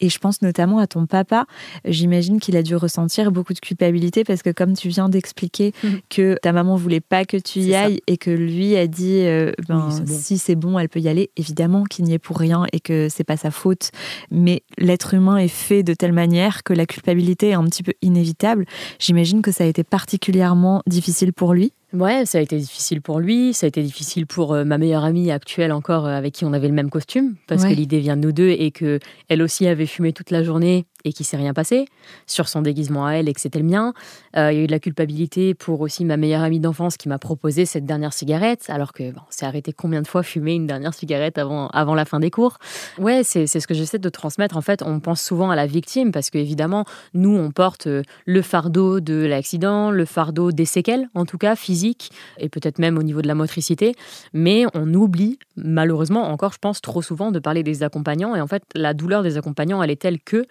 Et 0.01 0.09
je 0.09 0.19
pense 0.19 0.43
notamment 0.43 0.79
à 0.79 0.87
ton 0.87 1.07
papa. 1.07 1.47
J'imagine 1.85 2.41
qu'il 2.41 2.57
a 2.57 2.63
dû 2.63 2.77
ressentir 2.77 3.33
beaucoup 3.33 3.53
de 3.55 3.59
culpabilité 3.61 4.25
parce 4.25 4.43
que 4.43 4.51
comme 4.51 4.75
tu 4.75 4.89
viens 4.89 5.09
d'expliquer 5.09 5.73
Mhm. 5.83 6.01
que 6.09 6.39
ta 6.43 6.53
maman 6.53 6.77
voulait 6.77 7.01
pas 7.01 7.25
que 7.25 7.37
tu 7.37 7.61
y 7.61 7.71
ça. 7.73 7.85
ailles 7.85 8.01
et 8.07 8.17
que 8.17 8.31
lui 8.39 8.77
a 8.77 8.87
dit 8.87 9.21
euh, 9.21 9.53
ben, 9.69 9.85
Oui, 9.89 9.93
c'est 9.95 10.05
bon. 10.05 10.19
si 10.19 10.39
c'est 10.39 10.55
bon, 10.55 10.79
elle 10.79 10.89
peut 10.89 11.01
y 11.01 11.09
aller. 11.09 11.31
Évidemment 11.37 11.85
qu'il 11.85 12.05
n'y 12.05 12.15
est 12.15 12.19
pour 12.19 12.39
rien 12.39 12.65
et 12.73 12.81
que 12.81 13.09
c'est 13.11 13.25
pas 13.25 13.37
sa 13.37 13.51
faute. 13.51 13.91
Mais 14.31 14.63
l'être 14.79 15.15
humain 15.15 15.37
est 15.37 15.49
fait 15.49 15.83
de 15.83 15.95
telle 15.95 16.13
manière 16.13 16.63
que 16.63 16.73
la 16.73 16.87
culpabilité 16.87 17.49
est 17.51 17.55
un 17.55 17.65
petit 17.65 17.83
peu 17.83 17.93
inévitable. 18.03 18.65
J'imagine 18.99 19.43
que 19.43 19.53
ça 19.53 19.65
a 19.65 19.67
été 19.67 19.85
particulièrement 19.85 20.83
difficile 20.87 21.33
pour 21.33 21.55
lui. 21.55 21.73
Ouais, 21.95 22.27
ça 22.27 22.37
a 22.37 22.41
été 22.43 22.59
difficile 22.59 23.01
pour 23.01 23.19
lui, 23.19 23.55
ça 23.55 23.65
a 23.65 23.69
été 23.69 23.83
difficile 23.83 24.27
pour 24.27 24.53
euh, 24.53 24.63
ma 24.65 24.77
meilleure 24.77 25.05
amie 25.05 25.31
actuelle 25.31 25.73
encore 25.73 26.05
euh, 26.07 26.11
avec 26.11 26.35
qui 26.35 26.45
on 26.45 26.53
avait 26.53 26.69
le 26.69 26.75
même 26.75 26.91
costume 26.91 27.37
parce 27.47 27.63
Ouais. 27.63 27.71
que 27.71 27.75
l'idée 27.77 27.99
vient 28.01 28.15
de 28.17 28.21
nous 28.27 28.33
deux 28.33 28.51
et 28.51 28.71
que 28.73 28.99
elle 29.31 29.41
aussi 29.41 29.67
avait 29.67 29.87
fumé 29.87 30.13
toute 30.13 30.31
la 30.31 30.43
journée 30.43 30.85
et 31.05 31.13
qu'il 31.13 31.27
s'est 31.27 31.37
rien 31.37 31.55
passé 31.55 31.87
sur 32.27 32.49
son 32.49 32.63
déguisement 32.63 33.07
à 33.07 33.13
elle 33.13 33.29
et 33.29 33.33
que 33.33 33.41
c'était 33.41 33.59
le 33.59 33.65
mien. 33.65 33.93
Euh, 34.37 34.53
il 34.53 34.59
y 34.59 34.61
a 34.61 34.65
eu 34.65 34.67
de 34.67 34.73
la 34.73 34.79
culpabilité 34.79 35.55
pour 35.55 35.81
aussi 35.81 36.05
ma 36.05 36.17
meilleure 36.17 36.43
amie 36.43 36.61
d'enfance 36.61 36.97
qui 36.97 37.09
m'a 37.09 37.19
proposé 37.19 37.67
cette 37.67 37.85
dernière 37.85 38.13
cigarette 38.13 38.65
alors 38.69 38.93
que 38.93 39.11
bon, 39.11 39.21
on 39.21 39.31
s'est 39.31 39.47
arrêté 39.47 39.73
combien 39.73 40.03
de 40.03 40.07
fois 40.07 40.23
fumer 40.23 40.55
une 40.55 40.67
dernière 40.67 40.95
cigarette 40.95 41.39
avant 41.39 41.69
avant 41.69 41.95
la 41.95 42.05
fin 42.05 42.21
des 42.21 42.31
cours? 42.31 42.59
Ouais, 42.99 43.23
c'est 43.25 43.47
ce 43.47 43.67
que 43.67 43.75
j'essaie 43.75 43.99
de 43.99 44.09
transmettre 44.09 44.57
en 44.57 44.63
fait, 44.63 44.83
on 44.83 45.01
pense 45.01 45.23
souvent 45.23 45.51
à 45.51 45.57
la 45.57 45.67
victime 45.67 46.13
parce 46.13 46.31
que 46.31 46.39
évidemment 46.39 46.85
nous 47.15 47.37
on 47.37 47.51
porte 47.51 47.87
euh, 47.87 48.03
le 48.27 48.43
fardeau 48.43 49.01
de 49.01 49.27
l'accident, 49.27 49.91
le 49.91 50.05
fardeau 50.05 50.53
des 50.53 50.65
séquelles 50.65 51.09
en 51.15 51.25
tout 51.25 51.39
cas 51.39 51.57
physiques 51.57 52.11
et 52.39 52.49
peut-être 52.49 52.79
même 52.79 52.99
au 52.99 53.03
niveau 53.03 53.23
de 53.23 53.29
la 53.29 53.35
motricité, 53.35 53.95
mais 54.33 54.65
on 54.75 54.93
oublie 54.95 55.39
malheureusement 55.57 56.31
encore, 56.31 56.53
je 56.53 56.59
pense, 56.59 56.81
trop 56.81 57.03
souvent 57.03 57.31
de 57.31 57.39
parler 57.39 57.63
des 57.63 57.83
accompagnants. 57.83 58.35
Et 58.35 58.41
en 58.41 58.47
fait, 58.47 58.63
la 58.75 58.95
douleur 58.95 59.23
des 59.23 59.37
accompagnants, 59.37 59.83
elle 59.83 59.91
est 59.91 60.01
telle 60.01 60.21
que 60.21 60.47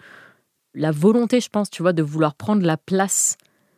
la 0.78 0.90
volonté, 0.90 1.40
je 1.40 1.48
pense, 1.50 1.68
tu 1.70 1.82
vois, 1.82 1.92
de 1.92 2.02
vouloir 2.02 2.34
prendre 2.34 2.64
la 2.64 2.76
place 2.76 3.36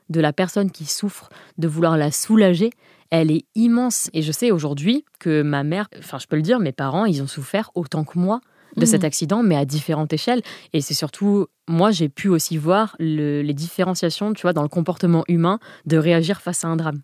de 0.09 0.21
la 0.21 0.33
personne 0.33 0.71
qui 0.71 0.85
souffre, 0.87 1.29
de 1.59 1.67
vouloir 1.69 1.97
la 1.97 2.11
soulager, 2.13 2.71
elle 3.11 3.31
est 3.31 3.45
immense. 3.55 4.11
Et 4.13 4.23
je 4.23 4.33
sais 4.33 4.51
aujourd'hui 4.51 5.05
que 5.19 5.43
ma 5.43 5.63
mère, 5.65 5.89
enfin, 5.99 6.19
je 6.19 6.27
peux 6.27 6.37
le 6.37 6.43
dire, 6.43 6.59
mes 6.61 6.73
parents, 6.73 7.05
ils 7.07 7.23
ont 7.23 7.27
souffert 7.27 7.71
autant 7.75 8.05
que 8.05 8.19
moi 8.19 8.41
de 8.77 8.87
cet 8.87 9.03
Mhm. 9.03 9.07
accident, 9.07 9.43
mais 9.43 9.57
à 9.57 9.65
différentes 9.65 10.13
échelles. 10.13 10.43
Et 10.73 10.81
c'est 10.81 10.95
surtout, 10.95 11.47
moi, 11.69 11.91
j'ai 11.91 12.09
pu 12.09 12.29
aussi 12.29 12.57
voir 12.57 12.95
le- 13.01 13.43
les 13.43 13.55
différenciations, 13.55 14.33
tu 14.33 14.43
vois, 14.43 14.53
dans 14.53 14.63
le 14.63 14.69
comportement 14.69 15.25
humain 15.27 15.59
de 15.87 15.97
réagir 15.97 16.41
face 16.41 16.65
à 16.65 16.69
un 16.69 16.77
drame. 16.77 17.01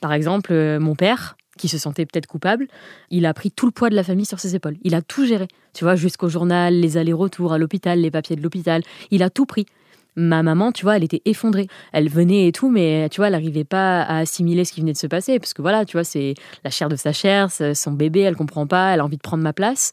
Par 0.00 0.12
exemple, 0.14 0.52
euh, 0.52 0.78
mon 0.80 0.94
père, 0.94 1.36
qui 1.58 1.68
se 1.68 1.78
sentait 1.78 2.06
peut-être 2.06 2.26
coupable, 2.26 2.66
il 3.10 3.26
a 3.26 3.34
pris 3.34 3.50
tout 3.50 3.66
le 3.66 3.72
poids 3.72 3.90
de 3.90 3.94
la 3.94 4.02
famille 4.02 4.24
sur 4.24 4.40
ses 4.40 4.54
épaules. 4.54 4.76
Il 4.82 4.94
a 4.94 5.02
tout 5.02 5.26
géré, 5.26 5.48
tu 5.74 5.84
vois, 5.84 5.96
jusqu'au 5.96 6.28
journal, 6.28 6.74
les 6.74 6.96
allers-retours 6.96 7.52
à 7.52 7.58
l'hôpital, 7.58 8.00
les 8.00 8.10
papiers 8.10 8.36
de 8.36 8.42
l'hôpital. 8.42 8.82
Il 9.10 9.22
a 9.22 9.30
tout 9.30 9.46
pris. 9.46 9.66
Ma 10.14 10.42
maman, 10.42 10.72
tu 10.72 10.84
vois, 10.84 10.96
elle 10.96 11.04
était 11.04 11.22
effondrée. 11.24 11.68
Elle 11.92 12.10
venait 12.10 12.46
et 12.46 12.52
tout, 12.52 12.70
mais 12.70 13.08
tu 13.08 13.18
vois, 13.18 13.28
elle 13.28 13.32
n'arrivait 13.32 13.64
pas 13.64 14.02
à 14.02 14.18
assimiler 14.18 14.66
ce 14.66 14.72
qui 14.72 14.80
venait 14.80 14.92
de 14.92 14.98
se 14.98 15.06
passer, 15.06 15.38
parce 15.38 15.54
que 15.54 15.62
voilà, 15.62 15.86
tu 15.86 15.96
vois, 15.96 16.04
c'est 16.04 16.34
la 16.64 16.70
chair 16.70 16.90
de 16.90 16.96
sa 16.96 17.12
chair, 17.12 17.48
son 17.50 17.92
bébé, 17.92 18.20
elle 18.20 18.36
comprend 18.36 18.66
pas, 18.66 18.92
elle 18.92 19.00
a 19.00 19.04
envie 19.04 19.16
de 19.16 19.22
prendre 19.22 19.42
ma 19.42 19.54
place. 19.54 19.92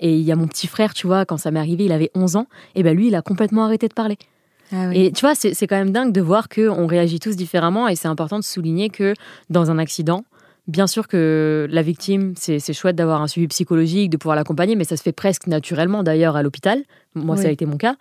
Et 0.00 0.16
il 0.16 0.22
y 0.22 0.32
a 0.32 0.36
mon 0.36 0.46
petit 0.48 0.66
frère, 0.66 0.92
tu 0.92 1.06
vois, 1.06 1.24
quand 1.24 1.38
ça 1.38 1.50
m'est 1.50 1.60
arrivé, 1.60 1.86
il 1.86 1.92
avait 1.92 2.10
11 2.14 2.36
ans, 2.36 2.46
et 2.74 2.82
ben 2.82 2.94
lui, 2.94 3.06
il 3.06 3.14
a 3.14 3.22
complètement 3.22 3.64
arrêté 3.64 3.88
de 3.88 3.94
parler. 3.94 4.18
Ah 4.72 4.88
oui. 4.88 4.98
Et 4.98 5.12
tu 5.12 5.20
vois, 5.20 5.34
c'est 5.34 5.54
c'est 5.54 5.66
quand 5.66 5.76
même 5.76 5.92
dingue 5.92 6.12
de 6.12 6.20
voir 6.20 6.48
qu'on 6.48 6.86
réagit 6.86 7.20
tous 7.20 7.36
différemment 7.36 7.86
et 7.86 7.96
c'est 7.96 8.08
important 8.08 8.38
de 8.38 8.44
souligner 8.44 8.88
que 8.88 9.14
dans 9.50 9.70
un 9.70 9.78
accident, 9.78 10.24
bien 10.66 10.86
sûr 10.86 11.08
que 11.08 11.66
la 11.70 11.82
victime, 11.82 12.34
c'est 12.36 12.58
c'est 12.58 12.72
chouette 12.72 12.96
d'avoir 12.96 13.22
un 13.22 13.26
suivi 13.26 13.48
psychologique, 13.48 14.10
de 14.10 14.16
pouvoir 14.16 14.36
l'accompagner, 14.36 14.76
mais 14.76 14.84
ça 14.84 14.96
se 14.96 15.02
fait 15.02 15.12
presque 15.12 15.46
naturellement 15.46 16.02
d'ailleurs 16.02 16.36
à 16.36 16.42
l'hôpital. 16.42 16.82
Moi, 17.14 17.36
ça 17.36 17.48
a 17.48 17.50
été 17.50 17.66
mon 17.66 17.76
cas. 17.76 17.96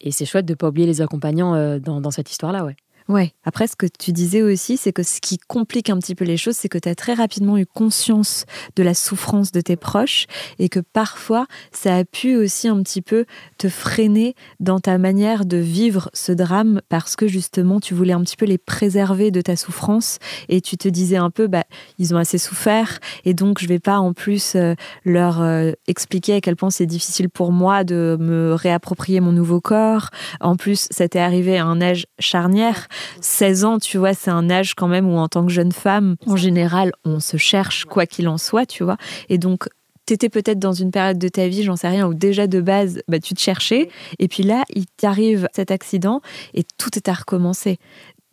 Et 0.00 0.10
c'est 0.10 0.26
chouette 0.26 0.44
de 0.44 0.52
ne 0.52 0.56
pas 0.56 0.68
oublier 0.68 0.86
les 0.86 1.00
accompagnants 1.00 1.54
euh, 1.54 1.78
dans, 1.78 2.00
dans 2.00 2.10
cette 2.10 2.30
histoire-là, 2.30 2.64
ouais. 2.64 2.76
Ouais. 3.06 3.34
Après, 3.44 3.66
ce 3.66 3.76
que 3.76 3.84
tu 3.86 4.12
disais 4.12 4.40
aussi, 4.40 4.78
c'est 4.78 4.92
que 4.92 5.02
ce 5.02 5.20
qui 5.20 5.36
complique 5.36 5.90
un 5.90 5.98
petit 5.98 6.14
peu 6.14 6.24
les 6.24 6.38
choses, 6.38 6.56
c'est 6.56 6.70
que 6.70 6.78
tu 6.78 6.88
as 6.88 6.94
très 6.94 7.12
rapidement 7.12 7.58
eu 7.58 7.66
conscience 7.66 8.46
de 8.76 8.82
la 8.82 8.94
souffrance 8.94 9.52
de 9.52 9.60
tes 9.60 9.76
proches 9.76 10.26
et 10.58 10.70
que 10.70 10.80
parfois, 10.80 11.46
ça 11.70 11.96
a 11.96 12.04
pu 12.04 12.34
aussi 12.36 12.66
un 12.66 12.82
petit 12.82 13.02
peu 13.02 13.26
te 13.58 13.68
freiner 13.68 14.34
dans 14.58 14.80
ta 14.80 14.96
manière 14.96 15.44
de 15.44 15.58
vivre 15.58 16.08
ce 16.14 16.32
drame 16.32 16.80
parce 16.88 17.14
que 17.14 17.28
justement, 17.28 17.78
tu 17.78 17.92
voulais 17.92 18.14
un 18.14 18.22
petit 18.22 18.36
peu 18.36 18.46
les 18.46 18.56
préserver 18.56 19.30
de 19.30 19.42
ta 19.42 19.54
souffrance 19.54 20.18
et 20.48 20.62
tu 20.62 20.78
te 20.78 20.88
disais 20.88 21.18
un 21.18 21.30
peu, 21.30 21.46
bah, 21.46 21.64
ils 21.98 22.14
ont 22.14 22.18
assez 22.18 22.38
souffert 22.38 23.00
et 23.26 23.34
donc 23.34 23.58
je 23.60 23.68
vais 23.68 23.80
pas 23.80 23.98
en 23.98 24.14
plus 24.14 24.54
euh, 24.54 24.74
leur 25.04 25.42
euh, 25.42 25.72
expliquer 25.88 26.36
à 26.36 26.40
quel 26.40 26.56
point 26.56 26.70
c'est 26.70 26.86
difficile 26.86 27.28
pour 27.28 27.52
moi 27.52 27.84
de 27.84 28.16
me 28.18 28.54
réapproprier 28.54 29.20
mon 29.20 29.32
nouveau 29.32 29.60
corps. 29.60 30.08
En 30.40 30.56
plus, 30.56 30.88
ça 30.90 31.06
t'est 31.06 31.18
arrivé 31.18 31.58
à 31.58 31.66
un 31.66 31.82
âge 31.82 32.06
charnière. 32.18 32.88
16 33.20 33.64
ans, 33.64 33.78
tu 33.78 33.98
vois, 33.98 34.14
c'est 34.14 34.30
un 34.30 34.50
âge 34.50 34.74
quand 34.74 34.88
même 34.88 35.08
où 35.08 35.16
en 35.16 35.28
tant 35.28 35.44
que 35.44 35.52
jeune 35.52 35.72
femme, 35.72 36.16
en 36.26 36.36
général, 36.36 36.92
on 37.04 37.20
se 37.20 37.36
cherche 37.36 37.84
quoi 37.84 38.06
qu'il 38.06 38.28
en 38.28 38.38
soit, 38.38 38.66
tu 38.66 38.84
vois. 38.84 38.96
Et 39.28 39.38
donc, 39.38 39.68
t'étais 40.06 40.28
peut-être 40.28 40.58
dans 40.58 40.72
une 40.72 40.90
période 40.90 41.18
de 41.18 41.28
ta 41.28 41.48
vie, 41.48 41.62
j'en 41.62 41.76
sais 41.76 41.88
rien, 41.88 42.06
où 42.06 42.14
déjà 42.14 42.46
de 42.46 42.60
base, 42.60 43.02
bah, 43.08 43.18
tu 43.18 43.34
te 43.34 43.40
cherchais. 43.40 43.88
Et 44.18 44.28
puis 44.28 44.42
là, 44.42 44.64
il 44.74 44.86
t'arrive 44.86 45.48
cet 45.54 45.70
accident 45.70 46.20
et 46.52 46.64
tout 46.78 46.90
est 46.96 47.08
à 47.08 47.14
recommencer. 47.14 47.78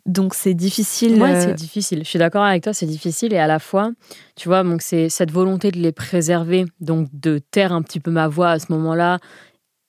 Donc, 0.04 0.34
c'est 0.34 0.54
difficile. 0.54 1.22
Ouais, 1.22 1.34
euh, 1.34 1.40
c'est 1.40 1.54
difficile. 1.54 2.00
Je 2.00 2.08
suis 2.08 2.18
d'accord 2.18 2.42
avec 2.42 2.64
toi, 2.64 2.72
c'est 2.72 2.86
difficile. 2.86 3.32
Et 3.32 3.38
à 3.38 3.46
la 3.46 3.60
fois, 3.60 3.92
tu 4.34 4.48
vois, 4.48 4.64
donc 4.64 4.82
c'est 4.82 5.08
cette 5.08 5.30
volonté 5.30 5.70
de 5.70 5.78
les 5.78 5.92
préserver, 5.92 6.64
donc 6.80 7.08
de 7.12 7.38
taire 7.38 7.72
un 7.72 7.82
petit 7.82 8.00
peu 8.00 8.10
ma 8.10 8.26
voix 8.26 8.50
à 8.50 8.58
ce 8.58 8.72
moment-là. 8.72 9.18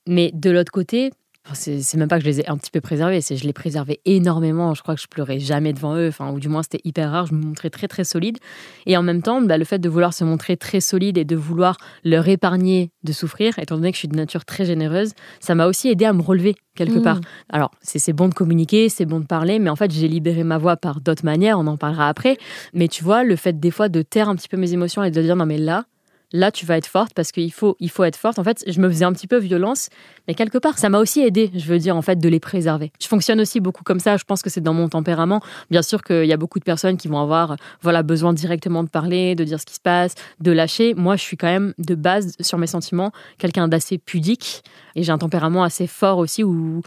Mais 0.07 0.31
de 0.33 0.51
l'autre 0.51 0.71
côté, 0.71 1.11
enfin, 1.45 1.55
c'est 1.55 1.95
même 1.95 2.07
pas 2.07 2.17
que 2.17 2.23
je 2.23 2.29
les 2.29 2.39
ai 2.41 2.49
un 2.49 2.57
petit 2.57 2.71
peu 2.71 2.81
préservés, 2.81 3.21
c'est 3.21 3.35
je 3.37 3.45
les 3.45 3.53
préservais 3.53 3.99
énormément. 4.05 4.73
Je 4.73 4.81
crois 4.81 4.95
que 4.95 5.01
je 5.01 5.07
pleurais 5.07 5.39
jamais 5.39 5.73
devant 5.73 5.95
eux, 5.95 6.07
enfin, 6.07 6.31
ou 6.31 6.39
du 6.39 6.47
moins 6.49 6.63
c'était 6.63 6.81
hyper 6.83 7.11
rare. 7.11 7.25
Je 7.27 7.33
me 7.33 7.41
montrais 7.41 7.69
très 7.69 7.87
très 7.87 8.03
solide. 8.03 8.37
Et 8.85 8.95
en 8.97 9.03
même 9.03 9.21
temps, 9.21 9.41
bah, 9.41 9.57
le 9.57 9.65
fait 9.65 9.79
de 9.79 9.89
vouloir 9.89 10.13
se 10.13 10.23
montrer 10.23 10.57
très 10.57 10.79
solide 10.79 11.17
et 11.17 11.25
de 11.25 11.35
vouloir 11.35 11.77
leur 12.03 12.27
épargner 12.27 12.91
de 13.03 13.11
souffrir, 13.11 13.57
étant 13.59 13.75
donné 13.75 13.91
que 13.91 13.95
je 13.95 13.99
suis 13.99 14.07
de 14.07 14.15
nature 14.15 14.45
très 14.45 14.65
généreuse, 14.65 15.11
ça 15.39 15.55
m'a 15.55 15.67
aussi 15.67 15.89
aidé 15.89 16.05
à 16.05 16.13
me 16.13 16.21
relever 16.21 16.55
quelque 16.75 16.99
Mm. 16.99 17.03
part. 17.03 17.19
Alors, 17.49 17.71
c'est 17.81 17.99
c'est 17.99 18.13
bon 18.13 18.27
de 18.29 18.33
communiquer, 18.33 18.89
c'est 18.89 19.05
bon 19.05 19.19
de 19.19 19.25
parler, 19.25 19.59
mais 19.59 19.69
en 19.69 19.75
fait, 19.75 19.91
j'ai 19.91 20.07
libéré 20.07 20.43
ma 20.43 20.57
voix 20.57 20.77
par 20.77 21.01
d'autres 21.01 21.25
manières, 21.25 21.59
on 21.59 21.67
en 21.67 21.77
parlera 21.77 22.07
après. 22.09 22.37
Mais 22.73 22.87
tu 22.87 23.03
vois, 23.03 23.23
le 23.23 23.35
fait 23.35 23.59
des 23.59 23.71
fois 23.71 23.89
de 23.89 24.01
taire 24.01 24.29
un 24.29 24.35
petit 24.35 24.49
peu 24.49 24.57
mes 24.57 24.73
émotions 24.73 25.03
et 25.03 25.11
de 25.11 25.21
dire 25.21 25.35
non, 25.35 25.45
mais 25.45 25.57
là, 25.57 25.85
là, 26.33 26.51
tu 26.51 26.65
vas 26.65 26.77
être 26.77 26.87
forte 26.87 27.13
parce 27.13 27.31
qu'il 27.31 27.53
faut, 27.53 27.77
il 27.79 27.89
faut 27.89 28.03
être 28.03 28.17
forte. 28.17 28.39
En 28.39 28.43
fait, 28.43 28.63
je 28.67 28.79
me 28.81 28.89
faisais 28.89 29.05
un 29.05 29.13
petit 29.13 29.27
peu 29.27 29.37
violence, 29.37 29.89
mais 30.27 30.33
quelque 30.33 30.57
part, 30.57 30.77
ça 30.77 30.89
m'a 30.89 30.99
aussi 30.99 31.21
aidé, 31.21 31.51
je 31.55 31.65
veux 31.65 31.77
dire, 31.79 31.95
en 31.95 32.01
fait, 32.01 32.17
de 32.17 32.27
les 32.27 32.39
préserver. 32.39 32.91
Je 33.01 33.07
fonctionne 33.07 33.39
aussi 33.39 33.59
beaucoup 33.59 33.83
comme 33.83 33.99
ça, 33.99 34.17
je 34.17 34.23
pense 34.23 34.41
que 34.41 34.49
c'est 34.49 34.61
dans 34.61 34.73
mon 34.73 34.89
tempérament. 34.89 35.41
Bien 35.69 35.81
sûr 35.83 36.03
qu'il 36.03 36.25
y 36.25 36.33
a 36.33 36.37
beaucoup 36.37 36.59
de 36.59 36.63
personnes 36.63 36.97
qui 36.97 37.07
vont 37.07 37.19
avoir 37.21 37.55
voilà, 37.81 38.03
besoin 38.03 38.33
directement 38.33 38.83
de 38.83 38.89
parler, 38.89 39.35
de 39.35 39.43
dire 39.43 39.59
ce 39.59 39.65
qui 39.65 39.75
se 39.75 39.79
passe, 39.81 40.15
de 40.41 40.51
lâcher. 40.51 40.93
Moi, 40.95 41.15
je 41.15 41.21
suis 41.21 41.37
quand 41.37 41.47
même, 41.47 41.73
de 41.77 41.95
base, 41.95 42.35
sur 42.39 42.57
mes 42.57 42.67
sentiments, 42.67 43.11
quelqu'un 43.37 43.67
d'assez 43.67 43.97
pudique 43.97 44.63
et 44.95 45.03
j'ai 45.03 45.11
un 45.11 45.17
tempérament 45.17 45.63
assez 45.63 45.87
fort 45.87 46.17
aussi 46.17 46.43
où 46.43 46.81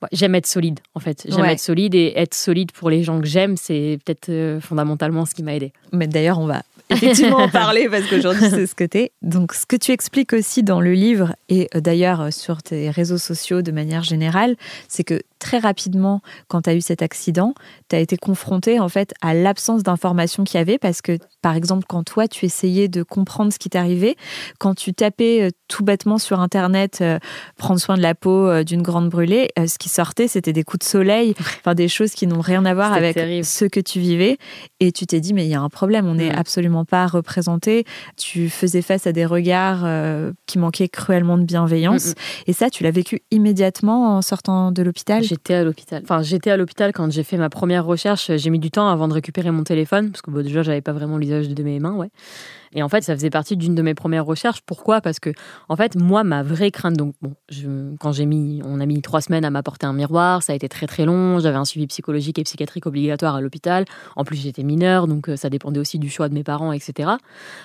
Ouais, 0.00 0.08
J'aime 0.12 0.36
être 0.36 0.46
solide, 0.46 0.78
en 0.94 1.00
fait. 1.00 1.26
J'aime 1.28 1.40
Ouais. 1.40 1.54
être 1.54 1.58
solide 1.58 1.92
et 1.96 2.12
être 2.14 2.32
solide 2.34 2.70
pour 2.70 2.88
les 2.88 3.02
gens 3.02 3.20
que 3.20 3.26
j'aime, 3.26 3.56
c'est 3.56 3.98
peut-être 4.04 4.28
euh, 4.28 4.60
fondamentalement 4.60 5.24
ce 5.26 5.34
qui 5.34 5.42
m'a 5.42 5.54
aidé. 5.56 5.72
Mais 5.92 6.06
d'ailleurs, 6.06 6.38
on 6.38 6.46
va 6.46 6.62
effectivement 6.90 7.38
en 7.38 7.48
parler 7.48 7.88
parce 7.88 8.06
qu'aujourd'hui, 8.10 8.48
c'est 8.50 8.66
ce 8.66 8.74
que 8.74 8.84
tu 8.84 8.98
es. 8.98 9.12
Donc, 9.22 9.54
ce 9.54 9.66
que 9.66 9.76
tu 9.76 9.92
expliques 9.92 10.32
aussi 10.32 10.62
dans 10.62 10.80
le 10.80 10.92
livre 10.92 11.34
et 11.48 11.68
euh, 11.74 11.80
d'ailleurs 11.80 12.32
sur 12.32 12.62
tes 12.62 12.90
réseaux 12.90 13.18
sociaux 13.18 13.62
de 13.62 13.72
manière 13.72 14.02
générale, 14.02 14.56
c'est 14.88 15.04
que 15.04 15.20
très 15.38 15.58
rapidement, 15.58 16.20
quand 16.48 16.62
tu 16.62 16.70
as 16.70 16.74
eu 16.74 16.80
cet 16.80 17.02
accident, 17.02 17.54
tu 17.88 17.96
as 17.96 18.00
été 18.00 18.16
confronté 18.16 18.80
en 18.80 18.88
fait 18.88 19.14
à 19.22 19.34
l'absence 19.34 19.82
d'informations 19.82 20.44
qu'il 20.44 20.58
y 20.58 20.60
avait 20.60 20.78
parce 20.78 21.00
que, 21.02 21.18
par 21.42 21.54
exemple, 21.56 21.84
quand 21.88 22.02
toi, 22.04 22.28
tu 22.28 22.44
essayais 22.44 22.88
de 22.88 23.02
comprendre 23.02 23.52
ce 23.52 23.58
qui 23.58 23.70
t'arrivait, 23.70 24.16
quand 24.58 24.74
tu 24.74 24.92
tapais 24.94 25.42
euh, 25.42 25.50
tout 25.68 25.84
bêtement 25.84 26.18
sur 26.18 26.40
Internet 26.40 26.98
euh, 27.00 27.18
prendre 27.56 27.80
soin 27.80 27.96
de 27.96 28.02
la 28.02 28.14
peau 28.14 28.48
euh, 28.48 28.64
d'une 28.64 28.82
grande 28.82 29.08
brûlée, 29.08 29.48
euh, 29.58 29.66
ce 29.66 29.78
qui 29.78 29.88
sortait, 29.88 30.28
c'était 30.28 30.52
des 30.52 30.64
coups 30.64 30.84
de 30.86 30.90
soleil, 30.90 31.34
enfin 31.60 31.74
des 31.74 31.88
choses 31.88 32.12
qui 32.12 32.26
n'ont 32.26 32.40
rien 32.40 32.64
à 32.64 32.74
voir 32.74 32.92
avec 32.92 33.14
terrible. 33.14 33.44
ce 33.44 33.64
que 33.64 33.80
tu 33.80 34.00
vivais. 34.00 34.38
Et 34.80 34.92
tu 34.92 35.06
t'es 35.06 35.20
dit, 35.20 35.34
mais 35.34 35.44
il 35.46 35.50
y 35.50 35.54
a 35.54 35.60
un 35.60 35.68
problème, 35.68 36.06
on 36.06 36.14
n'est 36.14 36.30
Mm. 36.32 36.38
absolument 36.38 36.84
pas 36.84 37.06
représenté. 37.06 37.84
Tu 38.16 38.48
faisais 38.50 38.82
face 38.82 39.06
à 39.06 39.12
des 39.12 39.24
regards 39.26 39.86
qui 40.46 40.58
manquaient 40.58 40.88
cruellement 40.88 41.38
de 41.38 41.44
bienveillance. 41.44 42.08
Mm, 42.08 42.12
Et 42.48 42.52
ça, 42.52 42.70
tu 42.70 42.82
l'as 42.82 42.90
vécu 42.90 43.22
immédiatement 43.30 44.16
en 44.16 44.22
sortant 44.22 44.72
de 44.72 44.82
l'hôpital? 44.82 45.22
J'étais 45.28 45.54
à 45.54 45.64
l'hôpital. 45.64 46.02
Enfin, 46.02 46.22
j'étais 46.22 46.50
à 46.50 46.56
l'hôpital 46.56 46.92
quand 46.92 47.10
j'ai 47.10 47.22
fait 47.22 47.36
ma 47.36 47.50
première 47.50 47.84
recherche. 47.84 48.30
J'ai 48.34 48.50
mis 48.50 48.58
du 48.58 48.70
temps 48.70 48.88
avant 48.88 49.08
de 49.08 49.12
récupérer 49.12 49.50
mon 49.50 49.62
téléphone, 49.62 50.10
parce 50.10 50.22
que 50.22 50.30
bon, 50.30 50.42
déjà, 50.42 50.62
j'avais 50.62 50.80
pas 50.80 50.92
vraiment 50.92 51.18
l'usage 51.18 51.48
de 51.48 51.62
mes 51.62 51.78
mains, 51.80 51.94
ouais. 51.94 52.08
Et 52.72 52.82
en 52.82 52.88
fait, 52.88 53.02
ça 53.02 53.14
faisait 53.14 53.30
partie 53.30 53.56
d'une 53.56 53.74
de 53.74 53.82
mes 53.82 53.94
premières 53.94 54.24
recherches. 54.24 54.60
Pourquoi? 54.64 55.00
Parce 55.00 55.20
que, 55.20 55.30
en 55.68 55.76
fait, 55.76 55.96
moi, 55.96 56.24
ma 56.24 56.42
vraie 56.42 56.70
crainte, 56.70 56.96
donc, 56.96 57.14
bon, 57.20 57.34
je, 57.50 57.94
quand 57.96 58.12
j'ai 58.12 58.24
mis, 58.24 58.62
on 58.64 58.80
a 58.80 58.86
mis 58.86 59.02
trois 59.02 59.20
semaines 59.20 59.44
à 59.44 59.50
m'apporter 59.50 59.86
un 59.86 59.92
miroir, 59.92 60.42
ça 60.42 60.52
a 60.52 60.56
été 60.56 60.68
très 60.68 60.86
très 60.86 61.04
long. 61.04 61.38
J'avais 61.40 61.56
un 61.56 61.64
suivi 61.64 61.86
psychologique 61.86 62.38
et 62.38 62.44
psychiatrique 62.44 62.86
obligatoire 62.86 63.34
à 63.34 63.40
l'hôpital. 63.40 63.84
En 64.16 64.24
plus, 64.24 64.36
j'étais 64.36 64.62
mineure, 64.62 65.06
donc 65.06 65.28
euh, 65.28 65.36
ça 65.36 65.50
dépendait 65.50 65.80
aussi 65.80 65.98
du 65.98 66.08
choix 66.08 66.28
de 66.28 66.34
mes 66.34 66.44
parents, 66.44 66.72
etc. 66.72 67.10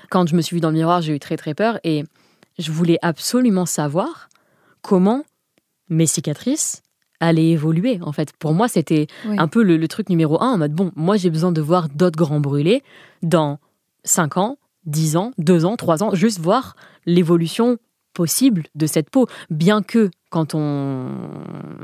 Quand 0.10 0.28
je 0.28 0.36
me 0.36 0.42
suis 0.42 0.58
vue 0.58 0.62
dans 0.62 0.70
le 0.70 0.76
miroir, 0.76 1.02
j'ai 1.02 1.16
eu 1.16 1.20
très 1.20 1.38
très 1.38 1.54
peur 1.54 1.80
et 1.84 2.04
je 2.60 2.72
voulais 2.72 3.00
absolument 3.02 3.66
savoir 3.66 4.30
comment 4.82 5.24
mes 5.90 6.06
cicatrices 6.06 6.83
allaient 7.20 7.50
évoluer. 7.50 8.00
En 8.02 8.12
fait, 8.12 8.34
pour 8.38 8.54
moi, 8.54 8.68
c'était 8.68 9.08
un 9.26 9.48
peu 9.48 9.64
le, 9.64 9.78
le, 9.78 9.88
truc 9.88 10.10
numéro 10.10 10.42
un 10.42 10.54
en 10.54 10.58
mode 10.58 10.74
bon, 10.74 10.92
moi 10.96 11.18
j'ai 11.18 11.30
besoin 11.30 11.52
de 11.52 11.62
voir 11.62 11.90
d'autres 11.90 12.18
grands 12.18 12.40
brûlés 12.40 12.84
dans 13.22 13.60
5 14.04 14.38
ans, 14.38 14.58
10 14.86 15.18
ans, 15.18 15.32
2 15.38 15.66
ans, 15.66 15.76
3 15.76 16.04
ans, 16.04 16.16
juste 16.16 16.40
voir 16.40 16.76
l'évolution 17.06 17.78
possible 18.14 18.64
de 18.76 18.86
cette 18.86 19.10
peau. 19.10 19.28
Bien 19.50 19.82
que 19.82 20.10
quand 20.30 20.56
on 20.56 21.10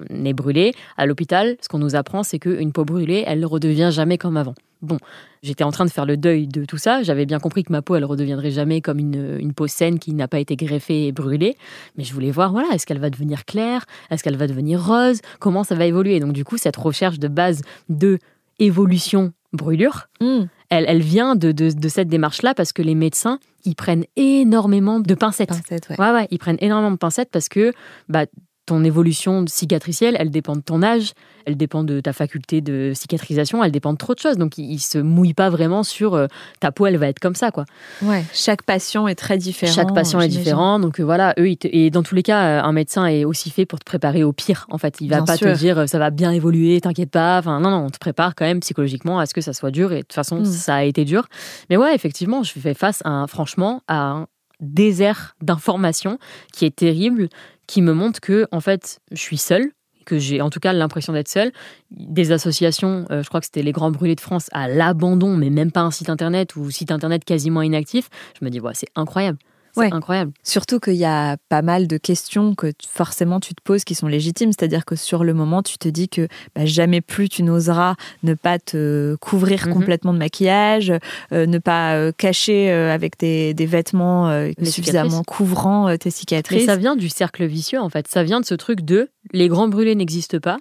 est 0.10 0.34
brûlé 0.34 0.74
à 0.98 1.06
l'hôpital, 1.06 1.58
ce 1.62 1.70
qu'on 1.70 1.78
nous 1.78 1.96
apprend, 1.96 2.24
c'est 2.24 2.40
qu'une 2.40 2.72
peau 2.72 2.86
brûlée, 2.86 3.24
elle 3.28 3.40
ne 3.40 3.46
redevient 3.46 3.90
jamais 3.92 4.18
comme 4.18 4.38
avant. 4.38 4.56
Bon, 4.82 4.98
j'étais 5.44 5.66
en 5.66 5.72
train 5.72 5.84
de 5.84 5.90
faire 5.90 6.06
le 6.06 6.16
deuil 6.16 6.48
de 6.48 6.64
tout 6.64 6.78
ça. 6.78 7.04
J'avais 7.04 7.26
bien 7.26 7.40
compris 7.40 7.64
que 7.64 7.72
ma 7.72 7.82
peau, 7.82 7.96
elle 7.96 8.06
redeviendrait 8.06 8.52
jamais 8.52 8.80
comme 8.80 8.98
une, 8.98 9.54
peau 9.54 9.68
saine 9.68 10.00
qui 10.00 10.14
n'a 10.14 10.28
pas 10.28 10.40
été 10.40 10.56
greffée 10.56 11.08
et 11.08 11.12
brûlée. 11.12 11.58
Mais 11.98 12.06
je 12.06 12.14
voulais 12.14 12.32
voir, 12.32 12.52
voilà, 12.52 12.70
est-ce 12.74 12.86
qu'elle 12.86 13.00
va 13.00 13.10
devenir 13.10 13.46
claire? 13.46 13.86
Est-ce 14.10 14.24
qu'elle 14.24 14.38
va 14.38 14.48
devenir 14.48 14.84
rose? 14.84 15.20
Comment 15.40 15.64
ça 15.64 15.76
va 15.76 15.86
évoluer? 15.86 16.20
Donc 16.20 16.32
du 16.32 16.46
coup, 16.46 16.58
cette 16.58 16.78
recherche 16.78 17.20
de 17.20 17.28
base 17.28 17.62
de 17.90 18.20
évolution 18.58 19.34
brûlure, 19.54 20.08
hmm. 20.22 20.46
Elle, 20.70 21.02
vient 21.02 21.36
de, 21.36 21.54
cette 21.88 22.08
démarche-là 22.08 22.54
parce 22.54 22.74
que 22.74 22.82
les 22.82 22.96
médecins, 22.96 23.40
ils 23.66 23.76
prennent 23.76 24.06
énormément 24.16 25.00
de 25.00 25.14
pincettes. 25.16 25.52
ouais. 25.72 26.00
Ouais, 26.00 26.28
ils 26.32 26.40
prennent 26.40 26.58
énormément 26.60 26.92
de 26.92 26.98
pincettes 26.98 27.32
parce 27.32 27.50
que 27.50 27.74
bah, 28.08 28.26
ton 28.70 28.84
évolution 28.84 29.46
cicatricielle, 29.48 30.16
elle 30.20 30.30
dépend 30.30 30.56
de 30.56 30.62
ton 30.62 30.84
âge, 30.84 31.14
elle 31.48 31.58
dépend 31.58 31.84
de 31.84 32.02
ta 32.02 32.14
faculté 32.14 32.62
de 32.62 32.92
cicatrisation, 32.94 33.64
elle 33.64 33.72
dépend 33.72 33.94
de 33.94 33.98
trop 33.98 34.14
de 34.14 34.20
choses. 34.20 34.38
Donc, 34.38 34.60
il, 34.60 34.74
ne 34.74 34.78
se 34.78 35.00
mouille 35.00 35.34
pas 35.34 35.50
vraiment 35.50 35.82
sur 35.82 36.14
euh, 36.14 36.28
ta 36.60 36.72
peau, 36.72 36.86
elle 36.86 36.98
va 36.98 37.08
être 37.08 37.18
comme 37.18 37.34
ça, 37.34 37.50
quoi. 37.50 37.66
Ouais. 38.04 38.24
Chaque 38.32 38.62
patient 38.62 39.08
est 39.08 39.16
très 39.16 39.40
différent. 39.40 39.74
Chaque 39.74 39.96
patient 39.96 40.22
est 40.22 40.28
différent. 40.28 40.80
Donc, 40.80 41.00
euh, 41.00 41.04
voilà, 41.04 41.34
eux, 41.40 41.48
et 41.64 41.90
dans 41.90 42.04
tous 42.04 42.14
les 42.14 42.22
cas, 42.22 42.60
euh, 42.60 42.62
un 42.62 42.72
médecin 42.72 43.08
est 43.08 43.26
aussi 43.26 43.50
fait 43.50 43.66
pour 43.66 43.80
te 43.80 43.86
préparer 43.86 44.24
au 44.24 44.34
pire, 44.34 44.68
en 44.70 44.78
fait. 44.78 44.98
Il 45.02 45.10
va 45.10 45.24
pas 45.24 45.36
te 45.36 45.58
dire 45.58 45.90
ça 45.90 45.98
va 45.98 46.12
bien 46.12 46.32
évoluer, 46.32 46.80
t'inquiète 46.80 47.10
pas. 47.10 47.40
Enfin, 47.40 47.60
non, 47.60 47.72
non, 47.72 47.86
on 47.86 47.90
te 47.90 47.98
prépare 47.98 48.36
quand 48.36 48.46
même 48.46 48.60
psychologiquement 48.60 49.18
à 49.18 49.26
ce 49.26 49.34
que 49.34 49.42
ça 49.42 49.54
soit 49.54 49.72
dur. 49.72 49.92
Et 49.94 49.98
de 49.98 50.02
toute 50.02 50.14
façon, 50.14 50.42
mm. 50.42 50.46
ça 50.46 50.76
a 50.76 50.84
été 50.84 51.06
dur. 51.06 51.28
Mais 51.72 51.78
ouais, 51.78 51.96
effectivement, 51.96 52.44
je 52.44 52.52
fais 52.52 52.76
face, 52.76 53.02
à 53.04 53.26
franchement, 53.28 53.82
à 53.88 54.12
un 54.12 54.28
désert 54.60 55.36
d'informations 55.42 56.20
qui 56.54 56.66
est 56.66 56.76
terrible, 56.76 57.30
qui 57.70 57.84
me 57.84 57.94
montre 57.94 58.20
que 58.20 58.48
en 58.52 58.62
fait, 58.62 59.00
je 59.12 59.22
suis 59.22 59.38
seule 59.38 59.72
que 60.04 60.18
j'ai 60.18 60.42
en 60.42 60.50
tout 60.50 60.60
cas 60.60 60.74
l'impression 60.74 61.14
d'être 61.14 61.28
seule. 61.28 61.52
Des 61.92 62.32
associations, 62.32 63.06
euh, 63.12 63.22
je 63.22 63.28
crois 63.30 63.42
que 63.42 63.46
c'était 63.46 63.62
les 63.62 63.72
Grands 63.72 63.92
Brûlés 63.92 64.16
de 64.16 64.22
France, 64.22 64.50
à 64.54 64.68
l'abandon, 64.68 65.38
mais 65.38 65.52
même 65.52 65.72
pas 65.72 65.82
un 65.82 65.92
site 65.92 66.10
internet 66.10 66.56
ou 66.56 66.72
site 66.72 66.90
internet 66.90 67.24
quasiment 67.24 67.62
inactif. 67.62 68.10
Je 68.40 68.44
me 68.44 68.50
dis, 68.50 68.60
c'est 68.74 68.90
incroyable. 68.96 69.38
C'est 69.74 69.94
incroyable. 69.94 70.32
Surtout 70.44 70.80
qu'il 70.80 70.96
y 70.96 71.06
a 71.06 71.38
pas 71.50 71.62
mal 71.62 71.88
de 71.88 71.98
questions 71.98 72.56
que 72.56 72.72
forcément 72.88 73.40
tu 73.40 73.54
te 73.54 73.62
poses 73.62 73.84
qui 73.84 73.96
sont 73.96 74.08
légitimes. 74.08 74.52
C'est-à-dire 74.52 74.86
que 74.86 74.96
sur 74.96 75.24
le 75.24 75.34
moment, 75.34 75.64
tu 75.64 75.78
te 75.78 75.88
dis 75.88 76.10
que 76.10 76.28
bah, 76.56 76.66
jamais 76.66 77.02
plus 77.02 77.30
tu 77.30 77.44
n'oseras 77.44 77.96
ne 78.24 78.34
pas 78.34 78.60
te 78.60 79.16
couvrir 79.16 79.68
mhm. 79.68 79.74
complètement 79.74 80.14
de 80.14 80.20
maquillage, 80.20 80.94
euh, 81.32 81.46
ne 81.46 81.58
pas 81.58 81.96
euh, 81.96 82.12
cacher 82.12 82.72
euh, 82.72 82.94
avec 82.94 83.20
des, 83.20 83.54
vêtements 83.60 84.50
suffisamment 84.64 85.24
couvrant 85.24 85.96
tes 85.98 86.10
cicatrices. 86.10 86.62
Mais 86.62 86.66
ça 86.66 86.76
vient 86.76 86.96
du 86.96 87.10
cercle 87.10 87.46
vicieux 87.46 87.80
en 87.80 87.90
fait. 87.90 88.08
Ça 88.08 88.24
vient 88.24 88.40
de 88.40 88.46
ce 88.46 88.56
truc 88.56 88.82
de 88.82 89.10
les 89.32 89.48
grands 89.48 89.68
brûlés 89.68 89.96
n'existent 89.96 90.40
pas, 90.40 90.58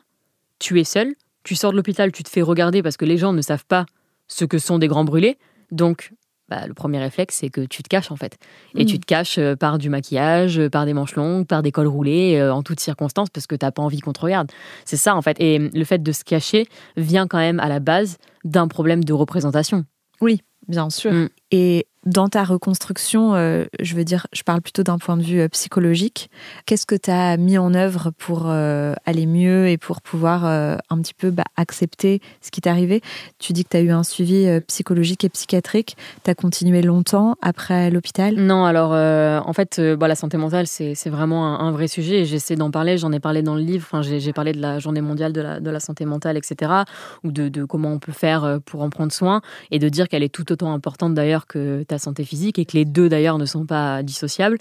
tu 0.59 0.79
es 0.81 0.85
seul, 0.85 1.15
tu 1.45 1.55
sors 1.55 1.71
de 1.71 1.77
l'hôpital, 1.77 2.13
tu 2.13 2.23
te 2.23 2.29
fais 2.29 2.43
regarder 2.43 2.83
parce 2.83 2.97
que 2.97 3.05
les 3.05 3.17
gens 3.17 3.33
ne 3.33 3.43
savent 3.43 3.65
pas 3.65 3.87
ce 4.27 4.45
que 4.45 4.59
sont 4.59 4.79
des 4.79 4.89
grands 4.89 5.05
brûlés. 5.05 5.39
Donc, 5.71 6.13
bah, 6.49 6.67
le 6.67 6.75
premier 6.75 6.99
réflexe, 6.99 7.37
c'est 7.37 7.51
que 7.51 7.61
tu 7.63 7.83
te 7.83 7.89
caches 7.89 8.11
en 8.11 8.17
fait. 8.17 8.39
Et 8.75 8.87
tu 8.87 8.97
mm. 8.97 8.99
te 9.01 9.07
caches 9.07 9.39
euh, 9.39 9.57
par 9.57 9.79
du 9.79 9.91
maquillage, 9.91 10.59
euh, 10.59 10.71
par 10.71 10.87
des 10.87 10.95
manches 10.95 11.15
longues, 11.15 11.47
par 11.47 11.63
des 11.63 11.73
cols 11.73 11.87
roulés, 11.87 12.37
euh, 12.37 12.53
en 12.53 12.63
toutes 12.63 12.81
circonstances, 12.81 13.29
parce 13.31 13.47
que 13.47 13.57
tu 13.57 13.67
n'as 13.67 13.71
pas 13.73 13.83
envie 13.83 14.01
qu'on 14.01 14.13
te 14.13 14.21
regarde. 14.21 14.51
C'est 14.85 14.97
ça 14.97 15.15
en 15.15 15.23
fait. 15.23 15.37
Et 15.41 15.59
le 15.59 15.85
fait 15.85 16.03
de 16.03 16.13
se 16.13 16.25
cacher 16.25 16.67
vient 16.97 17.27
quand 17.27 17.39
même 17.39 17.61
à 17.61 17.69
la 17.69 17.81
base 17.81 18.19
d'un 18.45 18.69
problème 18.69 19.05
de 19.05 19.13
représentation. 19.13 19.85
Oui, 20.21 20.43
bien 20.69 20.91
sûr. 20.91 21.13
Mm. 21.13 21.29
Et 21.51 21.87
dans 22.07 22.29
ta 22.29 22.45
reconstruction, 22.45 23.35
euh, 23.35 23.65
je 23.81 23.95
veux 23.95 24.05
dire, 24.05 24.27
je 24.33 24.43
parle 24.43 24.63
plutôt 24.63 24.83
d'un 24.83 24.99
point 24.99 25.17
de 25.17 25.23
vue 25.23 25.41
euh, 25.41 25.49
psychologique. 25.49 26.31
Qu'est-ce 26.65 26.87
que 26.87 26.95
tu 26.95 27.11
as 27.11 27.37
mis 27.37 27.59
en 27.59 27.75
œuvre 27.75 28.13
pour 28.17 28.45
euh, 28.47 28.95
aller 29.05 29.27
mieux 29.27 29.69
et 29.69 29.77
pour 29.79 30.01
pouvoir 30.01 30.45
un 30.45 31.01
petit 31.01 31.15
peu 31.15 31.31
bah, 31.31 31.45
accepter 31.57 32.21
ce 32.41 32.51
qui 32.51 32.61
t'est 32.61 32.71
arrivé? 32.71 33.03
Tu 33.39 33.53
dis 33.53 33.65
que 33.65 33.71
tu 33.71 33.77
as 33.77 33.81
eu 33.81 33.91
un 33.91 34.03
suivi 34.03 34.47
psychologique 34.67 35.25
et 35.25 35.29
psychiatrique. 35.29 35.97
Tu 36.25 36.31
as 36.31 36.35
continué 36.35 36.83
longtemps 36.83 37.37
après 37.43 37.91
l'hôpital? 37.91 38.37
Non, 38.37 38.65
alors 38.65 38.93
en 38.93 39.53
fait, 39.53 39.81
bah, 39.81 40.09
la 40.09 40.15
santé 40.15 40.37
mentale, 40.37 40.67
c'est 40.67 41.09
vraiment 41.09 41.61
un, 41.61 41.73
vrai 41.73 41.89
sujet 41.89 42.25
j'essaie 42.25 42.57
d'en 42.57 42.71
parler. 42.71 42.99
J'en 42.99 43.13
ai 43.13 43.21
parlé 43.21 43.43
dans 43.43 43.55
le 43.55 43.63
livre. 43.63 43.87
Enfin, 43.91 44.03
J'ai 44.03 44.33
parlé 44.33 44.53
de 44.53 44.61
la 44.61 44.79
journée 44.79 45.01
mondiale 45.01 45.33
de 45.33 45.41
la, 45.41 45.61
de 45.61 45.71
la 45.71 45.81
santé 45.81 46.05
mentale, 46.05 46.37
etc. 46.37 46.73
Ou 47.25 47.33
de, 47.33 47.49
de, 47.49 47.65
comment 47.65 47.93
on 47.93 47.99
peut 47.99 48.13
faire 48.13 48.59
pour 48.65 48.83
en 48.83 48.91
prendre 48.91 49.13
soin 49.13 49.41
et 49.71 49.79
de 49.79 49.89
dire 49.89 50.09
qu'elle 50.09 50.23
est 50.23 50.35
tout 50.35 50.51
autant 50.53 50.73
importante 50.73 51.15
d'ailleurs 51.15 51.47
que 51.47 51.85
ta 51.89 51.99
santé 51.99 52.25
physique 52.25 52.59
et 52.59 52.65
que 52.65 52.77
les 52.77 52.85
deux 52.85 53.09
d'ailleurs 53.09 53.39
ne 53.39 53.47
sont 53.47 53.67
pas 53.67 54.03
dissociables. 54.03 54.59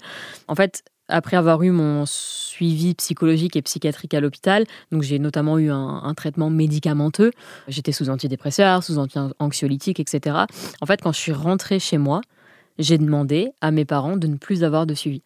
En 0.48 0.54
fait, 0.54 0.82
après 1.08 1.36
avoir 1.36 1.62
eu 1.62 1.70
mon 1.70 2.04
suivi 2.06 2.94
psychologique 2.94 3.56
et 3.56 3.62
psychiatrique 3.62 4.14
à 4.14 4.20
l'hôpital, 4.20 4.64
donc 4.92 5.02
j'ai 5.02 5.18
notamment 5.18 5.58
eu 5.58 5.70
un, 5.70 6.12
traitement 6.14 6.50
médicamenteux, 6.50 7.30
j'étais 7.66 7.92
sous 7.92 8.10
antidépresseurs, 8.10 8.82
sous 8.82 8.98
anxiolytiques, 9.38 10.00
etc. 10.00 10.36
En 10.80 10.86
fait, 10.86 11.00
quand 11.00 11.12
je 11.12 11.18
suis 11.18 11.32
rentrée 11.32 11.78
chez 11.78 11.98
moi, 11.98 12.20
j'ai 12.78 12.98
demandé 12.98 13.50
à 13.60 13.70
mes 13.70 13.84
parents 13.84 14.16
de 14.16 14.26
ne 14.26 14.36
plus 14.36 14.64
avoir 14.64 14.86
de 14.86 14.94
suivi. 14.94 15.22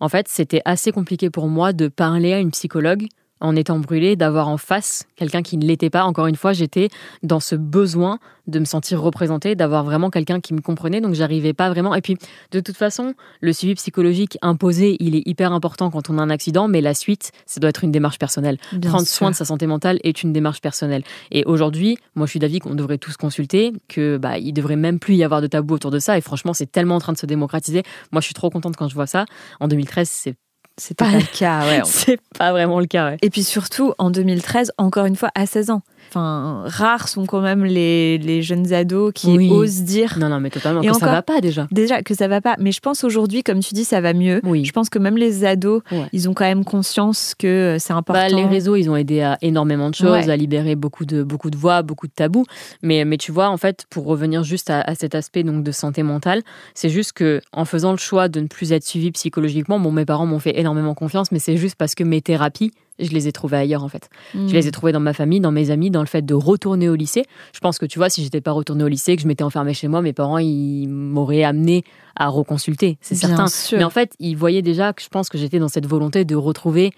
En 0.00 0.08
fait, 0.08 0.26
c'était 0.28 0.62
assez 0.64 0.90
compliqué 0.90 1.30
pour 1.30 1.48
moi 1.48 1.72
de 1.72 1.88
parler 1.88 2.32
à 2.32 2.40
une 2.40 2.50
psychologue 2.50 3.06
en 3.40 3.54
étant 3.56 3.78
brûlée, 3.78 4.16
d'avoir 4.16 4.48
en 4.48 4.56
face 4.56 5.04
quelqu'un 5.16 5.42
qui 5.42 5.56
ne 5.56 5.66
l'était 5.66 5.90
pas. 5.90 6.04
Encore 6.04 6.26
une 6.26 6.36
fois, 6.36 6.52
j'étais 6.52 6.88
dans 7.22 7.40
ce 7.40 7.54
besoin 7.54 8.18
de 8.46 8.58
me 8.58 8.64
sentir 8.64 9.00
représentée, 9.00 9.54
d'avoir 9.54 9.84
vraiment 9.84 10.08
quelqu'un 10.08 10.40
qui 10.40 10.54
me 10.54 10.60
comprenait, 10.60 11.00
donc 11.00 11.14
j'arrivais 11.14 11.52
pas 11.52 11.68
vraiment. 11.68 11.94
Et 11.94 12.00
puis, 12.00 12.16
de 12.52 12.60
toute 12.60 12.76
façon, 12.76 13.14
le 13.40 13.52
suivi 13.52 13.74
psychologique 13.74 14.38
imposé, 14.40 14.96
il 15.00 15.16
est 15.16 15.22
hyper 15.26 15.52
important 15.52 15.90
quand 15.90 16.10
on 16.10 16.18
a 16.18 16.22
un 16.22 16.30
accident, 16.30 16.68
mais 16.68 16.80
la 16.80 16.94
suite, 16.94 17.32
ça 17.44 17.60
doit 17.60 17.70
être 17.70 17.84
une 17.84 17.92
démarche 17.92 18.18
personnelle. 18.18 18.58
Prendre 18.82 19.06
soin 19.06 19.30
de 19.30 19.36
sa 19.36 19.44
santé 19.44 19.66
mentale 19.66 19.98
est 20.04 20.22
une 20.22 20.32
démarche 20.32 20.60
personnelle. 20.60 21.02
Et 21.32 21.44
aujourd'hui, 21.44 21.98
moi, 22.14 22.26
je 22.26 22.30
suis 22.30 22.40
d'avis 22.40 22.60
qu'on 22.60 22.74
devrait 22.74 22.98
tous 22.98 23.16
consulter, 23.16 23.72
que 23.88 24.16
bah, 24.16 24.38
il 24.38 24.52
devrait 24.52 24.76
même 24.76 24.98
plus 24.98 25.14
y 25.14 25.24
avoir 25.24 25.42
de 25.42 25.46
tabou 25.46 25.74
autour 25.74 25.90
de 25.90 25.98
ça. 25.98 26.16
Et 26.16 26.20
franchement, 26.20 26.54
c'est 26.54 26.70
tellement 26.70 26.96
en 26.96 27.00
train 27.00 27.12
de 27.12 27.18
se 27.18 27.26
démocratiser. 27.26 27.82
Moi, 28.12 28.20
je 28.20 28.26
suis 28.26 28.34
trop 28.34 28.50
contente 28.50 28.76
quand 28.76 28.88
je 28.88 28.94
vois 28.94 29.06
ça. 29.06 29.24
En 29.60 29.68
2013, 29.68 30.08
c'est 30.08 30.34
c'est 30.78 30.96
pas, 30.96 31.10
le 31.10 31.22
cas, 31.22 31.66
ouais. 31.66 31.80
c'est 31.84 32.20
pas 32.38 32.52
vraiment 32.52 32.80
le 32.80 32.86
cas, 32.86 33.10
ouais. 33.10 33.16
Et 33.22 33.30
puis 33.30 33.44
surtout, 33.44 33.94
en 33.98 34.10
2013, 34.10 34.72
encore 34.78 35.06
une 35.06 35.16
fois, 35.16 35.30
à 35.34 35.46
16 35.46 35.70
ans. 35.70 35.82
Enfin, 36.16 36.62
rares 36.64 37.08
sont 37.08 37.26
quand 37.26 37.42
même 37.42 37.62
les, 37.66 38.16
les 38.16 38.40
jeunes 38.40 38.72
ados 38.72 39.12
qui 39.14 39.50
osent 39.50 39.82
dire. 39.82 40.16
Non, 40.18 40.30
non, 40.30 40.40
mais 40.40 40.48
totalement. 40.48 40.80
Et 40.80 40.86
que 40.86 40.96
ça 40.96 41.06
va 41.06 41.20
pas 41.20 41.42
déjà. 41.42 41.68
Déjà, 41.70 42.02
que 42.02 42.14
ça 42.14 42.26
va 42.26 42.40
pas. 42.40 42.56
Mais 42.58 42.72
je 42.72 42.80
pense 42.80 43.04
aujourd'hui, 43.04 43.42
comme 43.42 43.60
tu 43.60 43.74
dis, 43.74 43.84
ça 43.84 44.00
va 44.00 44.14
mieux. 44.14 44.40
Oui. 44.42 44.64
Je 44.64 44.72
pense 44.72 44.88
que 44.88 44.98
même 44.98 45.18
les 45.18 45.44
ados, 45.44 45.82
ils 46.14 46.30
ont 46.30 46.32
quand 46.32 46.46
même 46.46 46.64
conscience 46.64 47.34
que 47.38 47.46
euh, 47.46 47.78
c'est 47.78 47.92
bah, 47.92 47.98
important. 47.98 48.34
les 48.34 48.46
réseaux, 48.46 48.76
ils 48.76 48.88
ont 48.88 48.96
aidé 48.96 49.20
à 49.20 49.36
énormément 49.42 49.90
de 49.90 49.94
choses, 49.94 50.30
à 50.30 50.36
libérer 50.36 50.74
beaucoup 50.74 51.04
de, 51.04 51.22
beaucoup 51.22 51.50
de 51.50 51.56
voix, 51.58 51.82
beaucoup 51.82 52.06
de 52.06 52.12
tabous. 52.12 52.46
Mais, 52.82 53.04
mais 53.04 53.18
tu 53.18 53.30
vois, 53.30 53.50
en 53.50 53.58
fait, 53.58 53.84
pour 53.90 54.06
revenir 54.06 54.42
juste 54.42 54.70
à, 54.70 54.94
cet 54.94 55.14
aspect 55.14 55.42
donc, 55.42 55.62
de 55.62 55.72
santé 55.72 56.02
mentale, 56.02 56.40
c'est 56.72 56.88
juste 56.88 57.12
que 57.12 57.42
en 57.52 57.66
faisant 57.66 57.92
le 57.92 57.98
choix 57.98 58.28
de 58.28 58.40
ne 58.40 58.46
plus 58.46 58.72
être 58.72 58.84
suivi 58.84 59.10
psychologiquement, 59.10 59.78
bon, 59.78 59.92
mes 59.92 60.06
parents 60.06 60.26
m'ont 60.26 60.38
fait 60.38 60.58
énormément 60.58 60.94
confiance, 60.94 61.30
mais 61.30 61.40
c'est 61.40 61.58
juste 61.58 61.76
parce 61.76 61.94
que 61.94 62.04
mes 62.04 62.22
thérapies, 62.22 62.72
je 62.98 63.10
les 63.10 63.28
ai 63.28 63.32
trouvées 63.32 63.56
ailleurs 63.56 63.84
en 63.84 63.88
fait. 63.88 64.08
Je 64.34 64.52
les 64.52 64.66
ai 64.66 64.68
hmm. 64.68 64.72
trouvées 64.72 64.92
dans 64.92 65.00
ma 65.00 65.12
famille, 65.12 65.40
dans 65.40 65.52
mes 65.52 65.70
amis, 65.70 65.90
dans 65.90 66.00
le 66.00 66.06
fait 66.06 66.22
de 66.22 66.34
retourner 66.34 66.88
au 66.88 66.94
lycée. 66.94 67.24
Je 67.52 67.60
pense 67.60 67.78
que 67.78 67.86
tu 67.86 67.98
vois, 67.98 68.08
si 68.08 68.22
j'étais 68.22 68.40
pas 68.40 68.52
retournée 68.52 68.84
au 68.84 68.88
lycée, 68.88 69.16
que 69.16 69.22
je 69.22 69.28
m'étais 69.28 69.44
enfermée 69.44 69.74
chez 69.74 69.88
moi, 69.88 70.02
mes 70.02 70.12
parents 70.12 70.38
ils 70.38 70.88
m'auraient 70.88 71.44
amené 71.44 71.84
à 72.16 72.28
reconsulter, 72.28 72.98
c'est 73.00 73.14
certain. 73.14 73.46
Mais 73.72 73.84
en 73.84 73.90
fait, 73.90 74.14
ils 74.18 74.36
voyaient 74.36 74.62
déjà 74.62 74.92
que 74.92 75.02
je 75.02 75.08
pense 75.08 75.28
que 75.28 75.36
j'étais 75.36 75.58
dans 75.58 75.68
cette 75.68 75.86
volonté 75.86 76.24
de 76.24 76.34
retrouver 76.34 76.92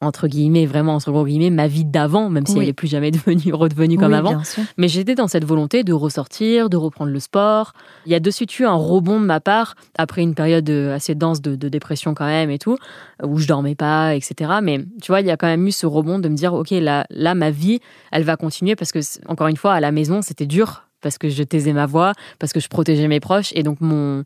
entre 0.00 0.28
guillemets, 0.28 0.66
vraiment 0.66 0.94
entre 0.94 1.10
gros 1.10 1.24
guillemets, 1.24 1.50
ma 1.50 1.68
vie 1.68 1.84
d'avant, 1.84 2.28
même 2.28 2.46
si 2.46 2.58
elle 2.58 2.66
n'est 2.66 2.72
plus 2.74 2.88
jamais 2.88 3.10
devenue, 3.10 3.52
redevenue 3.54 3.96
comme 3.96 4.12
avant. 4.12 4.42
Mais 4.76 4.88
j'étais 4.88 5.14
dans 5.14 5.28
cette 5.28 5.44
volonté 5.44 5.84
de 5.84 5.92
ressortir, 5.92 6.68
de 6.68 6.76
reprendre 6.76 7.10
le 7.10 7.20
sport. 7.20 7.72
Il 8.04 8.12
y 8.12 8.14
a 8.14 8.20
de 8.20 8.30
suite 8.30 8.58
eu 8.58 8.64
un 8.64 8.74
rebond 8.74 9.20
de 9.20 9.24
ma 9.24 9.40
part, 9.40 9.74
après 9.96 10.22
une 10.22 10.34
période 10.34 10.68
euh, 10.68 10.94
assez 10.94 11.14
dense 11.14 11.40
de, 11.40 11.56
dépression 11.68 12.14
quand 12.14 12.26
même 12.26 12.50
et 12.50 12.58
tout, 12.58 12.76
où 13.22 13.38
je 13.38 13.46
dormais 13.46 13.74
pas, 13.74 14.14
etc. 14.14 14.52
Mais 14.62 14.84
tu 15.02 15.10
vois, 15.10 15.20
il 15.20 15.26
y 15.26 15.30
a 15.30 15.36
quand 15.36 15.46
même 15.46 15.66
eu 15.66 15.72
ce 15.72 15.86
rebond 15.86 16.18
de 16.18 16.28
me 16.28 16.36
dire, 16.36 16.52
ok, 16.52 16.70
là, 16.70 17.06
là 17.10 17.34
ma 17.34 17.50
vie, 17.50 17.80
elle 18.12 18.22
va 18.22 18.36
continuer 18.36 18.76
parce 18.76 18.92
que, 18.92 19.00
encore 19.26 19.48
une 19.48 19.56
fois, 19.56 19.72
à 19.72 19.80
la 19.80 19.92
maison, 19.92 20.20
c'était 20.22 20.46
dur 20.46 20.84
parce 21.00 21.18
que 21.18 21.28
je 21.28 21.42
taisais 21.42 21.72
ma 21.72 21.86
voix, 21.86 22.12
parce 22.38 22.52
que 22.52 22.60
je 22.60 22.68
protégeais 22.68 23.08
mes 23.08 23.20
proches. 23.20 23.52
Et 23.54 23.62
donc, 23.62 23.80
mon, 23.80 24.24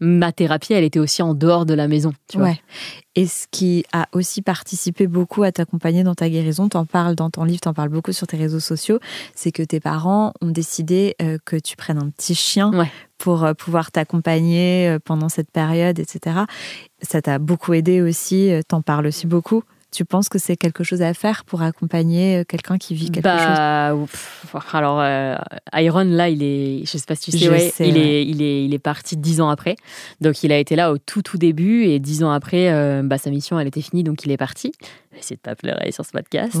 ma 0.00 0.32
thérapie, 0.32 0.72
elle 0.72 0.84
était 0.84 0.98
aussi 0.98 1.22
en 1.22 1.34
dehors 1.34 1.66
de 1.66 1.74
la 1.74 1.88
maison. 1.88 2.12
Tu 2.28 2.38
ouais. 2.38 2.60
Et 3.16 3.26
ce 3.26 3.46
qui 3.50 3.84
a 3.92 4.06
aussi 4.12 4.42
participé 4.42 5.06
beaucoup 5.06 5.42
à 5.42 5.50
t'accompagner 5.50 6.04
dans 6.04 6.14
ta 6.14 6.28
guérison, 6.28 6.68
t'en 6.68 6.84
parles 6.84 7.16
dans 7.16 7.30
ton 7.30 7.44
livre, 7.44 7.60
t'en 7.60 7.74
parles 7.74 7.88
beaucoup 7.88 8.12
sur 8.12 8.26
tes 8.26 8.36
réseaux 8.36 8.60
sociaux, 8.60 9.00
c'est 9.34 9.50
que 9.50 9.62
tes 9.62 9.80
parents 9.80 10.32
ont 10.40 10.50
décidé 10.50 11.16
euh, 11.20 11.38
que 11.44 11.56
tu 11.56 11.76
prennes 11.76 11.98
un 11.98 12.10
petit 12.10 12.36
chien 12.36 12.70
pour 13.18 13.44
euh, 13.44 13.54
pouvoir 13.54 13.90
t'accompagner 13.90 14.88
euh, 14.88 14.98
pendant 15.04 15.28
cette 15.28 15.50
période, 15.50 15.98
etc. 15.98 16.42
Ça 17.02 17.20
t'a 17.20 17.38
beaucoup 17.38 17.74
aidé 17.74 18.02
aussi, 18.02 18.52
t'en 18.68 18.82
parles 18.82 19.06
aussi 19.06 19.26
beaucoup. 19.26 19.64
Tu 19.90 20.04
penses 20.04 20.28
que 20.28 20.38
c'est 20.38 20.56
quelque 20.56 20.84
chose 20.84 21.00
à 21.00 21.14
faire 21.14 21.44
pour 21.44 21.62
accompagner 21.62 22.38
euh, 22.38 22.44
quelqu'un 22.44 22.76
qui 22.76 22.94
vit 22.94 23.10
quelque 23.10 23.24
bah, 23.24 23.90
chose? 23.90 24.60
Alors, 24.72 25.00
euh, 25.00 25.34
Iron, 25.74 26.04
là, 26.04 26.28
il 26.28 26.42
est, 26.42 26.84
je 26.84 26.98
sais 26.98 27.06
pas 27.06 27.14
si 27.14 27.30
tu 27.30 27.38
sais, 27.38 27.46
il, 27.46 27.96
Est, 27.96 28.22
il, 28.22 28.42
est, 28.42 28.64
il 28.66 28.74
est 28.74 28.78
parti 28.78 29.16
dix 29.16 29.40
ans 29.40 29.48
après. 29.48 29.76
Donc, 30.20 30.42
il 30.42 30.52
a 30.52 30.58
été 30.58 30.76
là 30.76 30.92
au 30.92 30.98
tout, 30.98 31.22
tout 31.22 31.38
début. 31.38 31.84
Et 31.84 32.00
dix 32.00 32.22
ans 32.22 32.30
après, 32.30 32.70
euh, 32.70 33.02
bah, 33.02 33.16
sa 33.16 33.30
mission, 33.30 33.58
elle 33.58 33.66
était 33.66 33.80
finie. 33.80 34.04
Donc, 34.04 34.24
il 34.24 34.30
est 34.30 34.36
parti. 34.36 34.72
Essayer 35.18 35.36
de 35.36 35.40
pas 35.40 35.56
pleurer 35.56 35.90
sur 35.90 36.04
ce 36.04 36.12
podcast. 36.12 36.54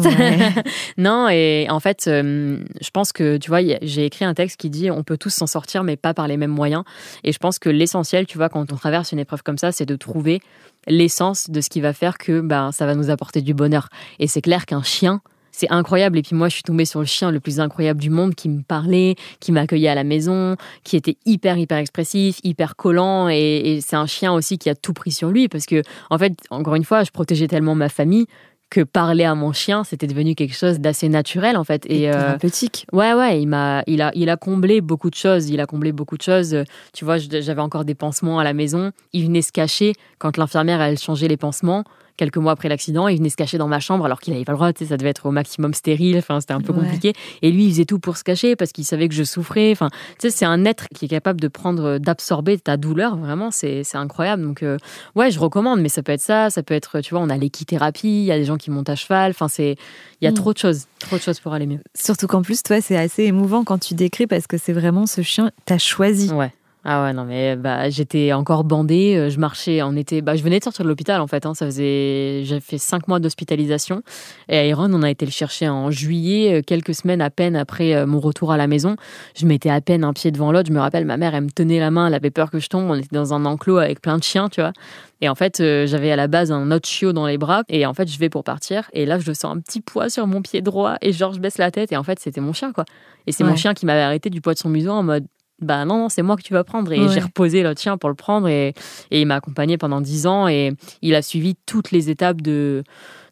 non, 0.96 1.28
et 1.28 1.66
en 1.70 1.78
fait, 1.80 2.04
je 2.06 2.90
pense 2.92 3.12
que, 3.12 3.36
tu 3.36 3.50
vois, 3.50 3.60
j'ai 3.82 4.04
écrit 4.04 4.24
un 4.24 4.34
texte 4.34 4.58
qui 4.58 4.68
dit 4.68 4.90
on 4.90 5.04
peut 5.04 5.16
tous 5.16 5.30
s'en 5.30 5.46
sortir, 5.46 5.84
mais 5.84 5.96
pas 5.96 6.12
par 6.12 6.26
les 6.26 6.36
mêmes 6.36 6.50
moyens. 6.50 6.82
Et 7.22 7.30
je 7.30 7.38
pense 7.38 7.60
que 7.60 7.68
l'essentiel, 7.68 8.26
tu 8.26 8.36
vois, 8.36 8.48
quand 8.48 8.72
on 8.72 8.76
traverse 8.76 9.12
une 9.12 9.20
épreuve 9.20 9.44
comme 9.44 9.58
ça, 9.58 9.70
c'est 9.70 9.86
de 9.86 9.94
trouver 9.94 10.40
l'essence 10.88 11.50
de 11.50 11.60
ce 11.60 11.68
qui 11.68 11.80
va 11.80 11.92
faire 11.92 12.18
que 12.18 12.40
ben, 12.40 12.72
ça 12.72 12.86
va 12.86 12.94
nous 12.94 13.10
apporter 13.10 13.42
du 13.42 13.54
bonheur. 13.54 13.88
Et 14.18 14.26
c'est 14.26 14.40
clair 14.40 14.66
qu'un 14.66 14.82
chien, 14.82 15.20
c'est 15.52 15.70
incroyable. 15.70 16.18
Et 16.18 16.22
puis 16.22 16.36
moi, 16.36 16.48
je 16.48 16.54
suis 16.54 16.62
tombée 16.62 16.84
sur 16.84 17.00
le 17.00 17.06
chien 17.06 17.30
le 17.30 17.40
plus 17.40 17.60
incroyable 17.60 18.00
du 18.00 18.10
monde 18.10 18.34
qui 18.34 18.48
me 18.48 18.62
parlait, 18.62 19.16
qui 19.40 19.50
m'accueillait 19.50 19.88
à 19.88 19.94
la 19.94 20.04
maison, 20.04 20.56
qui 20.84 20.96
était 20.96 21.16
hyper, 21.26 21.58
hyper 21.58 21.78
expressif, 21.78 22.38
hyper 22.44 22.76
collant. 22.76 23.28
Et, 23.28 23.36
et 23.64 23.80
c'est 23.80 23.96
un 23.96 24.06
chien 24.06 24.32
aussi 24.32 24.58
qui 24.58 24.70
a 24.70 24.74
tout 24.74 24.92
pris 24.92 25.10
sur 25.10 25.30
lui 25.30 25.48
parce 25.48 25.66
que, 25.66 25.82
en 26.10 26.18
fait, 26.18 26.34
encore 26.50 26.76
une 26.76 26.84
fois, 26.84 27.02
je 27.02 27.10
protégeais 27.10 27.48
tellement 27.48 27.74
ma 27.74 27.88
famille 27.88 28.26
que 28.70 28.82
parler 28.82 29.24
à 29.24 29.34
mon 29.34 29.52
chien, 29.52 29.84
c'était 29.84 30.06
devenu 30.06 30.34
quelque 30.34 30.54
chose 30.54 30.78
d'assez 30.78 31.08
naturel 31.08 31.56
en 31.56 31.64
fait 31.64 31.86
et, 31.86 32.08
euh, 32.08 32.12
thérapeutique. 32.12 32.86
ouais 32.92 33.14
ouais, 33.14 33.40
il 33.40 33.46
m'a 33.46 33.82
il 33.86 34.02
a 34.02 34.10
il 34.14 34.28
a 34.28 34.36
comblé 34.36 34.80
beaucoup 34.80 35.10
de 35.10 35.14
choses, 35.14 35.48
il 35.48 35.60
a 35.60 35.66
comblé 35.66 35.92
beaucoup 35.92 36.16
de 36.16 36.22
choses. 36.22 36.64
Tu 36.92 37.04
vois, 37.04 37.16
j'avais 37.18 37.62
encore 37.62 37.84
des 37.84 37.94
pansements 37.94 38.38
à 38.38 38.44
la 38.44 38.52
maison, 38.52 38.92
il 39.12 39.24
venait 39.24 39.42
se 39.42 39.52
cacher 39.52 39.94
quand 40.18 40.36
l'infirmière 40.36 40.80
elle 40.82 40.98
changeait 40.98 41.28
les 41.28 41.36
pansements 41.36 41.84
quelques 42.18 42.36
mois 42.36 42.52
après 42.52 42.68
l'accident. 42.68 43.08
Il 43.08 43.16
venait 43.16 43.30
se 43.30 43.36
cacher 43.36 43.56
dans 43.56 43.68
ma 43.68 43.80
chambre 43.80 44.04
alors 44.04 44.20
qu'il 44.20 44.34
n'avait 44.34 44.44
pas 44.44 44.52
le 44.52 44.58
droit. 44.58 44.70
ça 44.76 44.96
devait 44.98 45.08
être 45.08 45.24
au 45.24 45.30
maximum 45.30 45.72
stérile. 45.72 46.18
Enfin, 46.18 46.40
c'était 46.40 46.52
un 46.52 46.60
peu 46.60 46.74
compliqué. 46.74 47.14
Et 47.40 47.50
lui, 47.50 47.64
il 47.64 47.70
faisait 47.70 47.86
tout 47.86 47.98
pour 47.98 48.18
se 48.18 48.24
cacher 48.24 48.56
parce 48.56 48.72
qu'il 48.72 48.84
savait 48.84 49.08
que 49.08 49.14
je 49.14 49.24
souffrais. 49.24 49.70
Enfin, 49.72 49.88
tu 49.90 50.28
sais, 50.28 50.30
c'est 50.30 50.44
un 50.44 50.66
être 50.66 50.88
qui 50.94 51.06
est 51.06 51.08
capable 51.08 51.40
de 51.40 51.48
prendre, 51.48 51.96
d'absorber 51.98 52.58
ta 52.58 52.76
douleur. 52.76 53.16
Vraiment, 53.16 53.50
c'est 53.50 53.84
incroyable. 53.94 54.42
Donc, 54.42 54.62
euh, 54.62 54.76
ouais, 55.14 55.30
je 55.30 55.38
recommande. 55.38 55.80
Mais 55.80 55.88
ça 55.88 56.02
peut 56.02 56.12
être 56.12 56.20
ça. 56.20 56.50
Ça 56.50 56.62
peut 56.62 56.74
être, 56.74 57.00
tu 57.00 57.14
vois, 57.14 57.22
on 57.22 57.30
a 57.30 57.36
l'équithérapie. 57.38 58.08
Il 58.08 58.24
y 58.24 58.32
a 58.32 58.38
des 58.38 58.44
gens 58.44 58.58
qui 58.58 58.70
montent 58.70 58.90
à 58.90 58.96
cheval. 58.96 59.30
Enfin, 59.30 59.48
c'est, 59.48 59.76
il 60.20 60.24
y 60.24 60.28
a 60.28 60.32
mm. 60.32 60.34
trop 60.34 60.52
de 60.52 60.58
choses, 60.58 60.86
trop 60.98 61.16
de 61.16 61.22
choses 61.22 61.40
pour 61.40 61.54
aller 61.54 61.66
mieux. 61.66 61.80
Surtout 61.94 62.26
qu'en 62.26 62.42
plus, 62.42 62.62
toi, 62.62 62.80
c'est 62.80 62.96
assez 62.96 63.24
émouvant 63.24 63.64
quand 63.64 63.78
tu 63.78 63.94
décris 63.94 64.26
parce 64.26 64.46
que 64.46 64.58
c'est 64.58 64.72
vraiment 64.72 65.06
ce 65.06 65.22
chien, 65.22 65.52
t'as 65.64 65.78
choisi. 65.78 66.30
Ouais. 66.32 66.52
Ah 66.90 67.02
ouais, 67.02 67.12
non, 67.12 67.26
mais 67.26 67.54
bah, 67.54 67.90
j'étais 67.90 68.32
encore 68.32 68.64
bandée. 68.64 69.14
Euh, 69.14 69.28
je 69.28 69.38
marchais, 69.38 69.82
on 69.82 69.94
était, 69.94 70.22
bah, 70.22 70.36
je 70.36 70.42
venais 70.42 70.58
de 70.58 70.64
sortir 70.64 70.84
de 70.84 70.88
l'hôpital 70.88 71.20
en 71.20 71.26
fait. 71.26 71.44
Hein, 71.44 71.52
ça 71.52 71.66
faisait, 71.66 72.44
j'ai 72.44 72.60
fait 72.60 72.78
cinq 72.78 73.08
mois 73.08 73.20
d'hospitalisation. 73.20 74.02
Et 74.48 74.70
Iron, 74.70 74.90
on 74.94 75.02
a 75.02 75.10
été 75.10 75.26
le 75.26 75.30
chercher 75.30 75.68
en 75.68 75.90
juillet, 75.90 76.54
euh, 76.54 76.62
quelques 76.66 76.94
semaines 76.94 77.20
à 77.20 77.28
peine 77.28 77.56
après 77.56 77.94
euh, 77.94 78.06
mon 78.06 78.20
retour 78.20 78.52
à 78.52 78.56
la 78.56 78.66
maison. 78.66 78.96
Je 79.36 79.44
mettais 79.44 79.68
à 79.68 79.82
peine 79.82 80.02
un 80.02 80.14
pied 80.14 80.30
devant 80.30 80.50
l'autre. 80.50 80.68
Je 80.68 80.72
me 80.72 80.80
rappelle, 80.80 81.04
ma 81.04 81.18
mère, 81.18 81.34
elle 81.34 81.44
me 81.44 81.50
tenait 81.50 81.78
la 81.78 81.90
main, 81.90 82.06
elle 82.06 82.14
avait 82.14 82.30
peur 82.30 82.50
que 82.50 82.58
je 82.58 82.68
tombe. 82.68 82.90
On 82.90 82.94
était 82.94 83.14
dans 83.14 83.34
un 83.34 83.44
enclos 83.44 83.76
avec 83.76 84.00
plein 84.00 84.16
de 84.16 84.24
chiens, 84.24 84.48
tu 84.48 84.62
vois. 84.62 84.72
Et 85.20 85.28
en 85.28 85.34
fait, 85.34 85.58
j'avais 85.58 86.10
à 86.10 86.16
la 86.16 86.26
base 86.26 86.50
un 86.52 86.70
autre 86.70 86.88
chiot 86.88 87.12
dans 87.12 87.26
les 87.26 87.36
bras. 87.36 87.64
Et 87.68 87.84
en 87.84 87.92
fait, 87.92 88.10
je 88.10 88.18
vais 88.18 88.30
pour 88.30 88.44
partir. 88.44 88.88
Et 88.94 89.04
là, 89.04 89.18
je 89.18 89.32
sens 89.34 89.54
un 89.54 89.60
petit 89.60 89.82
poids 89.82 90.08
sur 90.08 90.26
mon 90.26 90.40
pied 90.40 90.62
droit. 90.62 90.96
Et 91.02 91.12
genre, 91.12 91.34
je 91.34 91.40
baisse 91.40 91.58
la 91.58 91.70
tête. 91.70 91.92
Et 91.92 91.98
en 91.98 92.02
fait, 92.02 92.18
c'était 92.18 92.40
mon 92.40 92.54
chien, 92.54 92.72
quoi. 92.72 92.86
Et 93.26 93.32
c'est 93.32 93.44
mon 93.44 93.56
chien 93.56 93.74
qui 93.74 93.84
m'avait 93.84 94.00
arrêté 94.00 94.30
du 94.30 94.40
poids 94.40 94.54
de 94.54 94.58
son 94.58 94.70
museau 94.70 94.92
en 94.92 95.02
mode 95.02 95.26
bah 95.60 95.84
non, 95.84 95.98
non 95.98 96.08
c'est 96.08 96.22
moi 96.22 96.36
que 96.36 96.42
tu 96.42 96.52
vas 96.52 96.64
prendre. 96.64 96.92
Et 96.92 97.08
j'ai 97.08 97.20
reposé 97.20 97.62
le 97.62 97.74
tien 97.74 97.96
pour 97.98 98.08
le 98.08 98.14
prendre 98.14 98.48
et, 98.48 98.74
et 99.10 99.20
il 99.20 99.26
m'a 99.26 99.36
accompagné 99.36 99.78
pendant 99.78 100.00
dix 100.00 100.26
ans 100.26 100.48
et 100.48 100.72
il 101.02 101.14
a 101.14 101.22
suivi 101.22 101.56
toutes 101.66 101.90
les 101.90 102.10
étapes 102.10 102.40
de, 102.40 102.84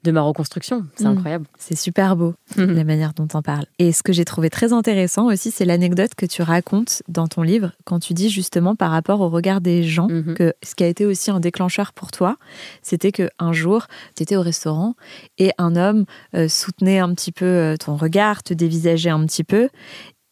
de 0.06 0.12
ma 0.12 0.22
reconstruction. 0.22 0.86
C'est 0.96 1.04
mm. 1.04 1.08
incroyable. 1.08 1.46
C'est 1.58 1.76
super 1.76 2.16
beau, 2.16 2.34
la 2.56 2.84
manière 2.84 3.12
dont 3.12 3.28
on 3.34 3.42
parle. 3.42 3.66
Et 3.78 3.92
ce 3.92 4.02
que 4.02 4.12
j'ai 4.12 4.24
trouvé 4.24 4.50
très 4.50 4.72
intéressant 4.72 5.26
aussi, 5.26 5.50
c'est 5.50 5.64
l'anecdote 5.64 6.14
que 6.16 6.26
tu 6.26 6.42
racontes 6.42 7.02
dans 7.08 7.26
ton 7.26 7.42
livre 7.42 7.72
quand 7.84 7.98
tu 7.98 8.14
dis 8.14 8.30
justement 8.30 8.76
par 8.76 8.90
rapport 8.90 9.20
au 9.20 9.28
regard 9.28 9.60
des 9.60 9.82
gens 9.82 10.08
mm-hmm. 10.08 10.34
que 10.34 10.54
ce 10.62 10.74
qui 10.74 10.84
a 10.84 10.86
été 10.86 11.04
aussi 11.04 11.30
un 11.30 11.40
déclencheur 11.40 11.92
pour 11.92 12.10
toi, 12.10 12.36
c'était 12.82 13.12
que 13.12 13.28
un 13.38 13.52
jour, 13.52 13.86
tu 14.16 14.22
étais 14.22 14.36
au 14.36 14.42
restaurant 14.42 14.94
et 15.38 15.50
un 15.58 15.76
homme 15.76 16.04
euh, 16.34 16.48
soutenait 16.48 16.98
un 16.98 17.12
petit 17.14 17.32
peu 17.32 17.44
euh, 17.44 17.76
ton 17.76 17.96
regard, 17.96 18.42
te 18.42 18.54
dévisageait 18.54 19.10
un 19.10 19.24
petit 19.26 19.44
peu 19.44 19.68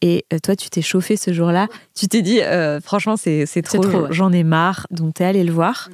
et 0.04 0.26
euh, 0.34 0.38
toi, 0.38 0.54
tu 0.54 0.68
t'es 0.68 0.82
chauffé 0.82 1.16
ce 1.16 1.32
jour-là. 1.32 1.66
Tu 1.94 2.08
t'es 2.08 2.20
dit, 2.20 2.42
euh, 2.42 2.78
franchement, 2.78 3.16
c'est 3.16 3.46
trop, 3.62 4.12
j'en 4.12 4.32
ai 4.32 4.44
marre. 4.44 4.86
Donc, 4.90 5.14
tu 5.14 5.22
es 5.22 5.26
allé 5.26 5.42
le 5.42 5.50
voir. 5.50 5.88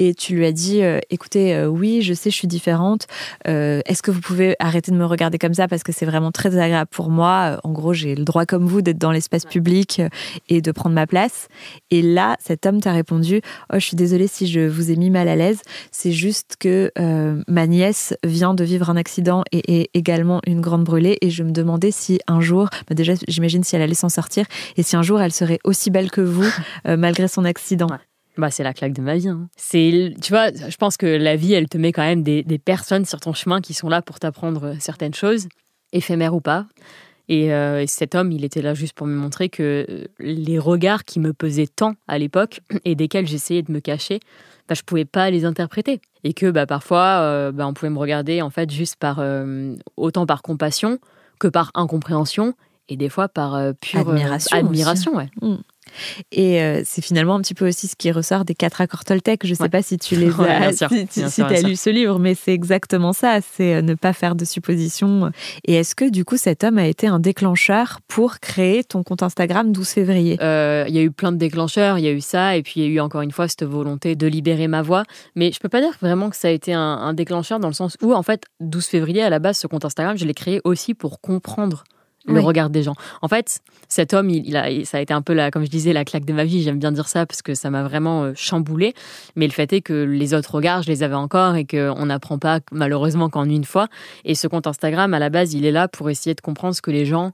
Et 0.00 0.14
tu 0.14 0.34
lui 0.34 0.44
as 0.46 0.50
dit, 0.50 0.82
euh, 0.82 0.98
écoutez, 1.10 1.64
oui, 1.66 2.02
je 2.02 2.12
sais, 2.12 2.30
je 2.30 2.34
suis 2.34 2.48
différente. 2.48 3.06
Est-ce 3.44 4.02
que 4.02 4.10
vous 4.10 4.20
pouvez 4.20 4.56
arrêter 4.58 4.90
de 4.90 4.96
me 4.96 5.06
regarder 5.06 5.38
comme 5.38 5.54
ça 5.54 5.68
parce 5.68 5.84
que 5.84 5.92
c'est 5.92 6.06
vraiment 6.06 6.32
très 6.32 6.58
agréable 6.58 6.90
pour 6.90 7.08
moi? 7.08 7.60
En 7.62 7.70
gros, 7.70 7.92
j'ai 7.92 8.16
le 8.16 8.24
droit 8.24 8.46
comme 8.46 8.66
vous 8.66 8.82
d'être 8.82 8.98
dans 8.98 9.12
l'espace 9.12 9.44
public 9.44 10.02
et 10.48 10.60
de 10.60 10.72
prendre 10.72 10.96
ma 10.96 11.06
place. 11.06 11.46
Et 11.92 12.02
là, 12.02 12.36
cet 12.40 12.66
homme 12.66 12.80
t'a 12.80 12.92
répondu, 12.92 13.42
oh, 13.72 13.76
je 13.78 13.86
suis 13.86 13.96
désolée 13.96 14.26
si 14.26 14.48
je 14.48 14.66
vous 14.66 14.90
ai 14.90 14.96
mis 14.96 15.10
mal 15.10 15.28
à 15.28 15.36
l'aise. 15.36 15.60
C'est 15.92 16.12
juste 16.12 16.56
que 16.58 16.90
ma 17.46 17.68
nièce 17.68 18.12
vient 18.24 18.54
de 18.54 18.64
vivre 18.64 18.90
un 18.90 18.96
accident 18.96 19.44
et 19.52 19.82
est 19.82 19.90
également 19.94 20.40
une 20.48 20.60
grande 20.60 20.82
brûlée. 20.82 21.18
Et 21.20 21.30
je 21.30 21.44
me 21.44 21.52
demandais 21.52 21.92
si 21.92 22.18
un 22.26 22.40
jour, 22.40 22.68
bah 22.88 22.96
déjà, 22.96 23.12
j'imagine 23.28 23.51
si 23.64 23.76
elle 23.76 23.82
allait 23.82 23.94
s'en 23.94 24.08
sortir 24.08 24.46
et 24.76 24.82
si 24.82 24.96
un 24.96 25.02
jour 25.02 25.20
elle 25.20 25.32
serait 25.32 25.58
aussi 25.64 25.90
belle 25.90 26.10
que 26.10 26.20
vous 26.20 26.50
euh, 26.86 26.96
malgré 26.96 27.28
son 27.28 27.44
accident. 27.44 27.88
Bah, 28.38 28.50
c'est 28.50 28.62
la 28.62 28.72
claque 28.72 28.94
de 28.94 29.02
ma 29.02 29.16
vie. 29.16 29.28
Hein. 29.28 29.48
C'est, 29.56 30.14
tu 30.22 30.32
vois, 30.32 30.50
je 30.52 30.76
pense 30.76 30.96
que 30.96 31.06
la 31.06 31.36
vie, 31.36 31.52
elle 31.52 31.68
te 31.68 31.76
met 31.76 31.92
quand 31.92 32.02
même 32.02 32.22
des, 32.22 32.42
personnes 32.58 33.04
sur 33.04 33.20
ton 33.20 33.34
chemin 33.34 33.60
qui 33.60 33.74
sont 33.74 33.88
là 33.88 34.00
pour 34.00 34.18
t'apprendre 34.18 34.74
certaines 34.80 35.14
choses, 35.14 35.48
éphémères 35.92 36.34
ou 36.34 36.40
pas. 36.40 36.66
Et, 37.28 37.52
euh, 37.52 37.84
cet 37.86 38.14
homme, 38.14 38.32
il 38.32 38.44
était 38.44 38.62
là 38.62 38.72
juste 38.74 38.94
pour 38.94 39.06
me 39.06 39.14
montrer 39.14 39.48
que 39.48 40.06
les 40.18 40.58
regards 40.58 41.04
qui 41.04 41.20
me 41.20 41.32
pesaient 41.32 41.66
tant 41.66 41.94
à 42.08 42.18
l'époque 42.18 42.60
et 42.84 42.94
desquels 42.94 43.26
j'essayais 43.26 43.62
de 43.62 43.70
me 43.70 43.80
cacher, 43.80 44.20
bah, 44.66 44.74
je 44.74 44.82
pouvais 44.82 45.04
pas 45.04 45.30
les 45.30 45.44
interpréter. 45.44 46.00
Et 46.24 46.32
que 46.32 46.50
bah, 46.50 46.66
parfois, 46.66 47.20
euh, 47.20 47.52
bah, 47.52 47.66
on 47.66 47.74
pouvait 47.74 47.90
me 47.90 47.98
regarder 47.98 48.40
en 48.40 48.50
fait 48.50 48.70
juste 48.70 48.96
par 48.96 49.22
autant 49.96 50.24
par 50.24 50.40
compassion 50.40 50.98
que 51.38 51.48
par 51.48 51.70
incompréhension 51.74 52.54
et 52.92 52.96
des 52.96 53.08
fois 53.08 53.28
par 53.28 53.54
euh, 53.54 53.72
pure 53.72 54.08
euh, 54.08 54.12
admiration. 54.12 54.56
admiration 54.56 55.16
ouais. 55.16 55.28
Mm. 55.40 55.56
Et 56.30 56.62
euh, 56.62 56.82
c'est 56.86 57.02
finalement 57.02 57.34
un 57.34 57.40
petit 57.40 57.52
peu 57.52 57.68
aussi 57.68 57.86
ce 57.86 57.96
qui 57.96 58.10
ressort 58.12 58.46
des 58.46 58.54
quatre 58.54 58.80
accords 58.80 59.04
Toltec. 59.04 59.44
Je 59.44 59.50
ne 59.50 59.54
sais 59.54 59.68
pas 59.68 59.82
si 59.82 59.98
tu 59.98 60.16
les 60.16 60.30
as, 60.40 60.72
si, 60.72 61.42
tu 61.42 61.42
as 61.42 61.60
lu 61.60 61.76
ce 61.76 61.90
livre, 61.90 62.18
mais 62.18 62.34
c'est 62.34 62.54
exactement 62.54 63.12
ça. 63.12 63.40
C'est 63.56 63.82
ne 63.82 63.94
pas 63.94 64.14
faire 64.14 64.34
de 64.34 64.44
suppositions. 64.44 65.30
Et 65.66 65.74
est-ce 65.74 65.94
que 65.94 66.08
du 66.08 66.24
coup 66.24 66.38
cet 66.38 66.64
homme 66.64 66.78
a 66.78 66.86
été 66.86 67.08
un 67.08 67.18
déclencheur 67.18 67.98
pour 68.08 68.38
créer 68.40 68.84
ton 68.84 69.02
compte 69.02 69.22
Instagram 69.22 69.72
12 69.72 69.88
février? 69.88 70.38
Il 70.40 70.94
y 70.94 70.98
a 70.98 71.02
eu 71.02 71.10
plein 71.10 71.32
de 71.32 71.36
déclencheurs. 71.36 71.98
Il 71.98 72.04
y 72.04 72.08
a 72.08 72.12
eu 72.12 72.22
ça, 72.22 72.56
et 72.56 72.62
puis 72.62 72.74
il 72.76 72.84
y 72.84 72.86
a 72.86 72.90
eu 72.90 73.00
encore 73.00 73.20
une 73.20 73.32
fois 73.32 73.48
cette 73.48 73.64
volonté 73.64 74.16
de 74.16 74.26
libérer 74.26 74.68
ma 74.68 74.80
voix. 74.80 75.02
Mais 75.34 75.52
je 75.52 75.60
peux 75.60 75.68
pas 75.68 75.80
dire 75.80 75.94
vraiment 76.00 76.30
que 76.30 76.36
ça 76.36 76.48
a 76.48 76.52
été 76.52 76.72
un, 76.72 76.80
un 76.80 77.12
déclencheur 77.12 77.60
dans 77.60 77.68
le 77.68 77.74
sens 77.74 77.98
où 78.02 78.14
en 78.14 78.22
fait 78.22 78.44
12 78.60 78.86
février 78.86 79.22
à 79.22 79.28
la 79.28 79.40
base 79.40 79.58
ce 79.58 79.66
compte 79.66 79.84
Instagram 79.84 80.16
je 80.16 80.24
l'ai 80.24 80.34
créé 80.34 80.60
aussi 80.64 80.94
pour 80.94 81.20
comprendre 81.20 81.84
le 82.26 82.40
regard 82.40 82.70
des 82.70 82.82
gens. 82.82 82.94
En 83.20 83.28
fait, 83.28 83.60
cet 83.88 84.14
homme, 84.14 84.30
il, 84.30 84.56
a, 84.56 84.84
ça 84.84 84.98
a 84.98 85.00
été 85.00 85.12
un 85.12 85.22
peu, 85.22 85.32
la, 85.32 85.50
comme 85.50 85.64
je 85.64 85.70
disais, 85.70 85.92
la 85.92 86.04
claque 86.04 86.24
de 86.24 86.32
ma 86.32 86.44
vie. 86.44 86.62
J'aime 86.62 86.78
bien 86.78 86.92
dire 86.92 87.08
ça 87.08 87.26
parce 87.26 87.42
que 87.42 87.54
ça 87.54 87.70
m'a 87.70 87.82
vraiment 87.82 88.24
euh, 88.24 88.32
chamboulé. 88.34 88.94
Mais 89.36 89.46
le 89.46 89.52
fait 89.52 89.72
est 89.72 89.80
que 89.80 89.92
les 89.92 90.34
autres 90.34 90.54
regards, 90.54 90.82
je 90.82 90.88
les 90.88 91.02
avais 91.02 91.14
encore 91.14 91.56
et 91.56 91.64
qu'on 91.64 92.06
n'apprend 92.06 92.38
pas 92.38 92.60
malheureusement 92.70 93.28
qu'en 93.28 93.44
une 93.44 93.64
fois. 93.64 93.88
Et 94.24 94.34
ce 94.34 94.46
compte 94.46 94.66
Instagram, 94.66 95.14
à 95.14 95.18
la 95.18 95.30
base, 95.30 95.54
il 95.54 95.64
est 95.64 95.72
là 95.72 95.88
pour 95.88 96.10
essayer 96.10 96.34
de 96.34 96.40
comprendre 96.40 96.74
ce 96.74 96.82
que 96.82 96.90
les 96.90 97.06
gens 97.06 97.32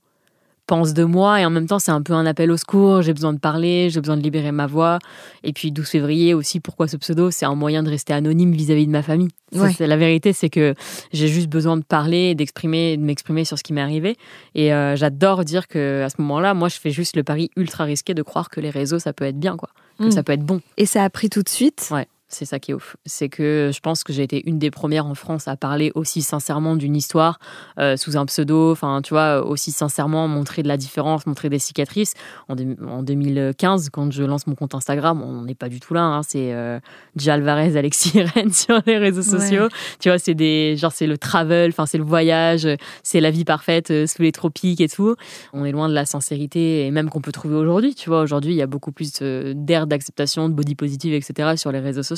pense 0.68 0.94
de 0.94 1.02
moi 1.02 1.40
et 1.40 1.44
en 1.44 1.50
même 1.50 1.66
temps 1.66 1.80
c'est 1.80 1.90
un 1.90 2.02
peu 2.02 2.12
un 2.12 2.26
appel 2.26 2.52
au 2.52 2.56
secours, 2.56 3.02
j'ai 3.02 3.14
besoin 3.14 3.32
de 3.32 3.38
parler, 3.38 3.90
j'ai 3.90 4.00
besoin 4.00 4.16
de 4.16 4.22
libérer 4.22 4.52
ma 4.52 4.66
voix. 4.66 5.00
Et 5.42 5.52
puis 5.52 5.72
12 5.72 5.88
février 5.88 6.34
aussi, 6.34 6.60
pourquoi 6.60 6.86
ce 6.86 6.96
pseudo? 6.96 7.32
C'est 7.32 7.46
un 7.46 7.54
moyen 7.54 7.82
de 7.82 7.90
rester 7.90 8.12
anonyme 8.12 8.52
vis-à-vis 8.52 8.86
de 8.86 8.92
ma 8.92 9.02
famille. 9.02 9.30
la 9.52 9.96
vérité, 9.96 10.32
c'est 10.32 10.50
que 10.50 10.74
j'ai 11.12 11.26
juste 11.26 11.48
besoin 11.48 11.76
de 11.76 11.82
parler, 11.82 12.34
d'exprimer, 12.34 12.96
de 12.96 13.02
m'exprimer 13.02 13.44
sur 13.44 13.58
ce 13.58 13.64
qui 13.64 13.72
m'est 13.72 13.80
arrivé. 13.80 14.16
Et 14.54 14.72
euh, 14.72 14.94
j'adore 14.94 15.44
dire 15.44 15.66
que 15.66 16.02
à 16.04 16.10
ce 16.10 16.16
moment-là, 16.20 16.54
moi 16.54 16.68
je 16.68 16.78
fais 16.78 16.90
juste 16.90 17.16
le 17.16 17.24
pari 17.24 17.50
ultra 17.56 17.84
risqué 17.84 18.14
de 18.14 18.22
croire 18.22 18.50
que 18.50 18.60
les 18.60 18.70
réseaux 18.70 18.98
ça 18.98 19.12
peut 19.12 19.24
être 19.24 19.40
bien, 19.40 19.56
quoi, 19.56 19.70
que 19.98 20.04
mm. 20.04 20.10
ça 20.12 20.22
peut 20.22 20.32
être 20.32 20.44
bon. 20.44 20.60
Et 20.76 20.86
ça 20.86 21.02
a 21.02 21.10
pris 21.10 21.30
tout 21.30 21.42
de 21.42 21.48
suite? 21.48 21.88
Ouais. 21.90 22.06
C'est 22.30 22.44
ça 22.44 22.58
qui 22.58 22.72
est 22.72 22.74
ouf. 22.74 22.96
C'est 23.06 23.30
que 23.30 23.70
je 23.72 23.80
pense 23.80 24.04
que 24.04 24.12
j'ai 24.12 24.22
été 24.22 24.46
une 24.46 24.58
des 24.58 24.70
premières 24.70 25.06
en 25.06 25.14
France 25.14 25.48
à 25.48 25.56
parler 25.56 25.90
aussi 25.94 26.20
sincèrement 26.20 26.76
d'une 26.76 26.94
histoire 26.94 27.38
euh, 27.78 27.96
sous 27.96 28.18
un 28.18 28.26
pseudo. 28.26 28.70
Enfin, 28.70 29.00
tu 29.02 29.14
vois, 29.14 29.46
aussi 29.46 29.72
sincèrement 29.72 30.28
montrer 30.28 30.62
de 30.62 30.68
la 30.68 30.76
différence, 30.76 31.24
montrer 31.24 31.48
des 31.48 31.58
cicatrices. 31.58 32.12
En, 32.48 33.02
2015, 33.02 33.88
quand 33.90 34.12
je 34.12 34.24
lance 34.24 34.46
mon 34.46 34.54
compte 34.54 34.74
Instagram, 34.74 35.22
on 35.22 35.42
n'est 35.44 35.54
pas 35.54 35.70
du 35.70 35.80
tout 35.80 35.94
là. 35.94 36.02
Hein. 36.02 36.20
c'est 36.22 36.52
euh, 36.52 36.78
Alvarez, 37.26 37.78
Alexis 37.78 38.20
Rennes 38.34 38.52
sur 38.52 38.78
les 38.84 38.98
réseaux 38.98 39.22
sociaux. 39.22 39.68
Tu 39.98 40.10
vois, 40.10 40.18
c'est 40.18 40.34
des 40.34 40.76
genre 40.76 40.92
c'est 40.92 41.06
le 41.06 41.16
travel, 41.16 41.70
enfin 41.70 41.86
c'est 41.86 41.98
le 41.98 42.04
voyage, 42.04 42.68
c'est 43.02 43.20
la 43.20 43.30
vie 43.30 43.46
parfaite 43.46 43.90
euh, 43.90 44.06
sous 44.06 44.20
les 44.20 44.32
tropiques 44.32 44.82
et 44.82 44.88
tout. 44.88 45.16
On 45.54 45.64
est 45.64 45.72
loin 45.72 45.88
de 45.88 45.94
la 45.94 46.04
sincérité 46.04 46.84
et 46.84 46.90
même 46.90 47.08
qu'on 47.08 47.22
peut 47.22 47.32
trouver 47.32 47.56
aujourd'hui. 47.56 47.94
Tu 47.94 48.10
vois, 48.10 48.20
aujourd'hui 48.20 48.52
il 48.52 48.56
y 48.58 48.62
a 48.62 48.66
beaucoup 48.66 48.92
plus 48.92 49.12
euh, 49.22 49.54
d'air 49.56 49.86
d'acceptation, 49.86 50.50
de 50.50 50.54
body 50.54 50.74
positive, 50.74 51.14
etc. 51.14 51.56
sur 51.56 51.72
les 51.72 51.80
réseaux 51.80 52.02
sociaux 52.02 52.17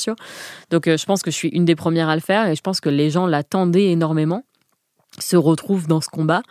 donc 0.71 0.87
euh, 0.87 0.97
je 0.97 1.05
pense 1.05 1.23
que 1.23 1.31
je 1.31 1.37
suis 1.37 1.49
une 1.49 1.65
des 1.65 1.77
premières 1.77 2.09
à 2.09 2.15
le 2.15 2.21
faire 2.21 2.47
et 2.49 2.55
je 2.55 2.61
pense 2.61 2.81
que 2.81 2.89
les 2.89 3.11
gens 3.11 3.27
l'attendaient 3.27 3.91
énormément, 3.91 4.45
se 5.19 5.37
retrouvent 5.37 5.87
dans 5.87 6.01
ce 6.01 6.09
combat. 6.09 6.43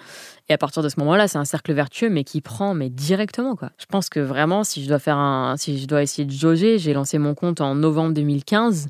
Et 0.50 0.54
à 0.54 0.58
partir 0.58 0.82
de 0.84 0.90
ce 0.90 1.00
moment-là, 1.00 1.28
c'est 1.28 1.38
un 1.38 1.46
cercle 1.46 1.74
vertueux, 1.74 2.10
mais 2.10 2.24
qui 2.24 2.42
prend 2.42 2.74
mais 2.74 2.90
directement 2.90 3.56
quoi. 3.56 3.70
Je 3.78 3.86
pense 3.86 4.10
que 4.10 4.20
vraiment, 4.20 4.64
si 4.64 4.84
je 4.84 4.90
dois 4.90 5.00
faire 5.00 5.18
un, 5.18 5.56
si 5.58 5.80
je 5.80 5.88
dois 5.88 6.02
essayer 6.02 6.26
de 6.26 6.32
jauger, 6.32 6.78
j'ai 6.80 6.94
lancé 6.94 7.18
mon 7.18 7.36
compte 7.36 7.62
en 7.62 7.76
novembre 7.76 8.14
2015. 8.14 8.90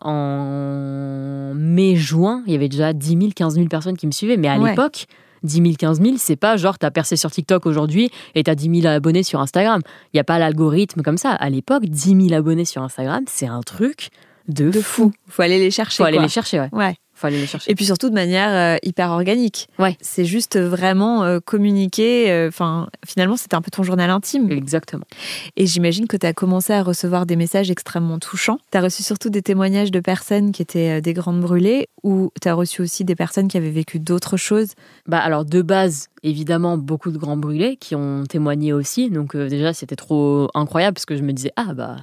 En 0.00 1.52
mai-juin, 1.56 2.44
il 2.46 2.52
y 2.52 2.56
avait 2.56 2.68
déjà 2.68 2.92
10 2.92 3.08
000, 3.08 3.30
15 3.34 3.54
000 3.54 3.66
personnes 3.66 3.96
qui 3.96 4.06
me 4.06 4.12
suivaient. 4.12 4.36
Mais 4.36 4.48
à 4.48 4.56
l'époque, 4.56 5.06
10 5.42 5.62
000, 5.62 5.74
15 5.78 6.00
000, 6.00 6.14
c'est 6.18 6.36
pas 6.36 6.56
genre 6.56 6.78
t'as 6.78 6.90
percé 6.90 7.16
sur 7.16 7.30
TikTok 7.30 7.66
aujourd'hui 7.66 8.10
et 8.34 8.42
t'as 8.44 8.54
10 8.54 8.82
000 8.82 8.92
abonnés 8.92 9.22
sur 9.22 9.40
Instagram. 9.40 9.80
Il 10.12 10.16
n'y 10.16 10.20
a 10.20 10.24
pas 10.24 10.38
l'algorithme 10.38 11.02
comme 11.02 11.18
ça. 11.18 11.32
À 11.32 11.50
l'époque, 11.50 11.84
10 11.84 12.28
000 12.28 12.32
abonnés 12.32 12.64
sur 12.64 12.82
Instagram, 12.82 13.24
c'est 13.28 13.46
un 13.46 13.60
truc 13.60 14.10
de, 14.48 14.72
fou. 14.72 15.12
Faut 15.28 15.42
aller 15.42 15.58
les 15.58 15.70
chercher. 15.70 15.98
Faut 15.98 16.04
aller 16.04 16.18
les 16.18 16.28
chercher, 16.28 16.60
ouais. 16.60 16.68
ouais. 16.72 16.96
Faut 17.18 17.26
aller 17.26 17.40
les 17.40 17.48
chercher. 17.48 17.68
Et 17.68 17.74
puis 17.74 17.84
surtout 17.84 18.10
de 18.10 18.14
manière 18.14 18.50
euh, 18.50 18.76
hyper 18.84 19.10
organique. 19.10 19.66
Ouais. 19.80 19.96
C'est 20.00 20.24
juste 20.24 20.56
vraiment 20.56 21.24
euh, 21.24 21.40
communiquer. 21.44 22.30
Euh, 22.30 22.46
enfin, 22.46 22.88
finalement, 23.04 23.36
c'était 23.36 23.56
un 23.56 23.60
peu 23.60 23.72
ton 23.72 23.82
journal 23.82 24.08
intime. 24.08 24.52
Exactement. 24.52 25.04
Et 25.56 25.66
j'imagine 25.66 26.06
que 26.06 26.16
tu 26.16 26.26
as 26.26 26.32
commencé 26.32 26.72
à 26.72 26.82
recevoir 26.84 27.26
des 27.26 27.34
messages 27.34 27.72
extrêmement 27.72 28.20
touchants. 28.20 28.58
Tu 28.70 28.78
as 28.78 28.82
reçu 28.82 29.02
surtout 29.02 29.30
des 29.30 29.42
témoignages 29.42 29.90
de 29.90 29.98
personnes 29.98 30.52
qui 30.52 30.62
étaient 30.62 31.00
des 31.00 31.12
grandes 31.12 31.40
brûlées 31.40 31.88
ou 32.04 32.30
tu 32.40 32.46
as 32.46 32.54
reçu 32.54 32.82
aussi 32.82 33.04
des 33.04 33.16
personnes 33.16 33.48
qui 33.48 33.56
avaient 33.56 33.70
vécu 33.70 33.98
d'autres 33.98 34.36
choses? 34.36 34.68
Bah 35.08 35.18
alors 35.18 35.44
de 35.44 35.60
base, 35.60 36.10
évidemment, 36.22 36.78
beaucoup 36.78 37.10
de 37.10 37.18
grands 37.18 37.36
brûlés 37.36 37.76
qui 37.76 37.96
ont 37.96 38.22
témoigné 38.28 38.72
aussi. 38.72 39.10
Donc 39.10 39.36
déjà, 39.36 39.72
c'était 39.72 39.96
trop 39.96 40.48
incroyable 40.54 40.94
parce 40.94 41.06
que 41.06 41.16
je 41.16 41.22
me 41.22 41.32
disais 41.32 41.52
ah 41.56 41.74
bah 41.74 41.96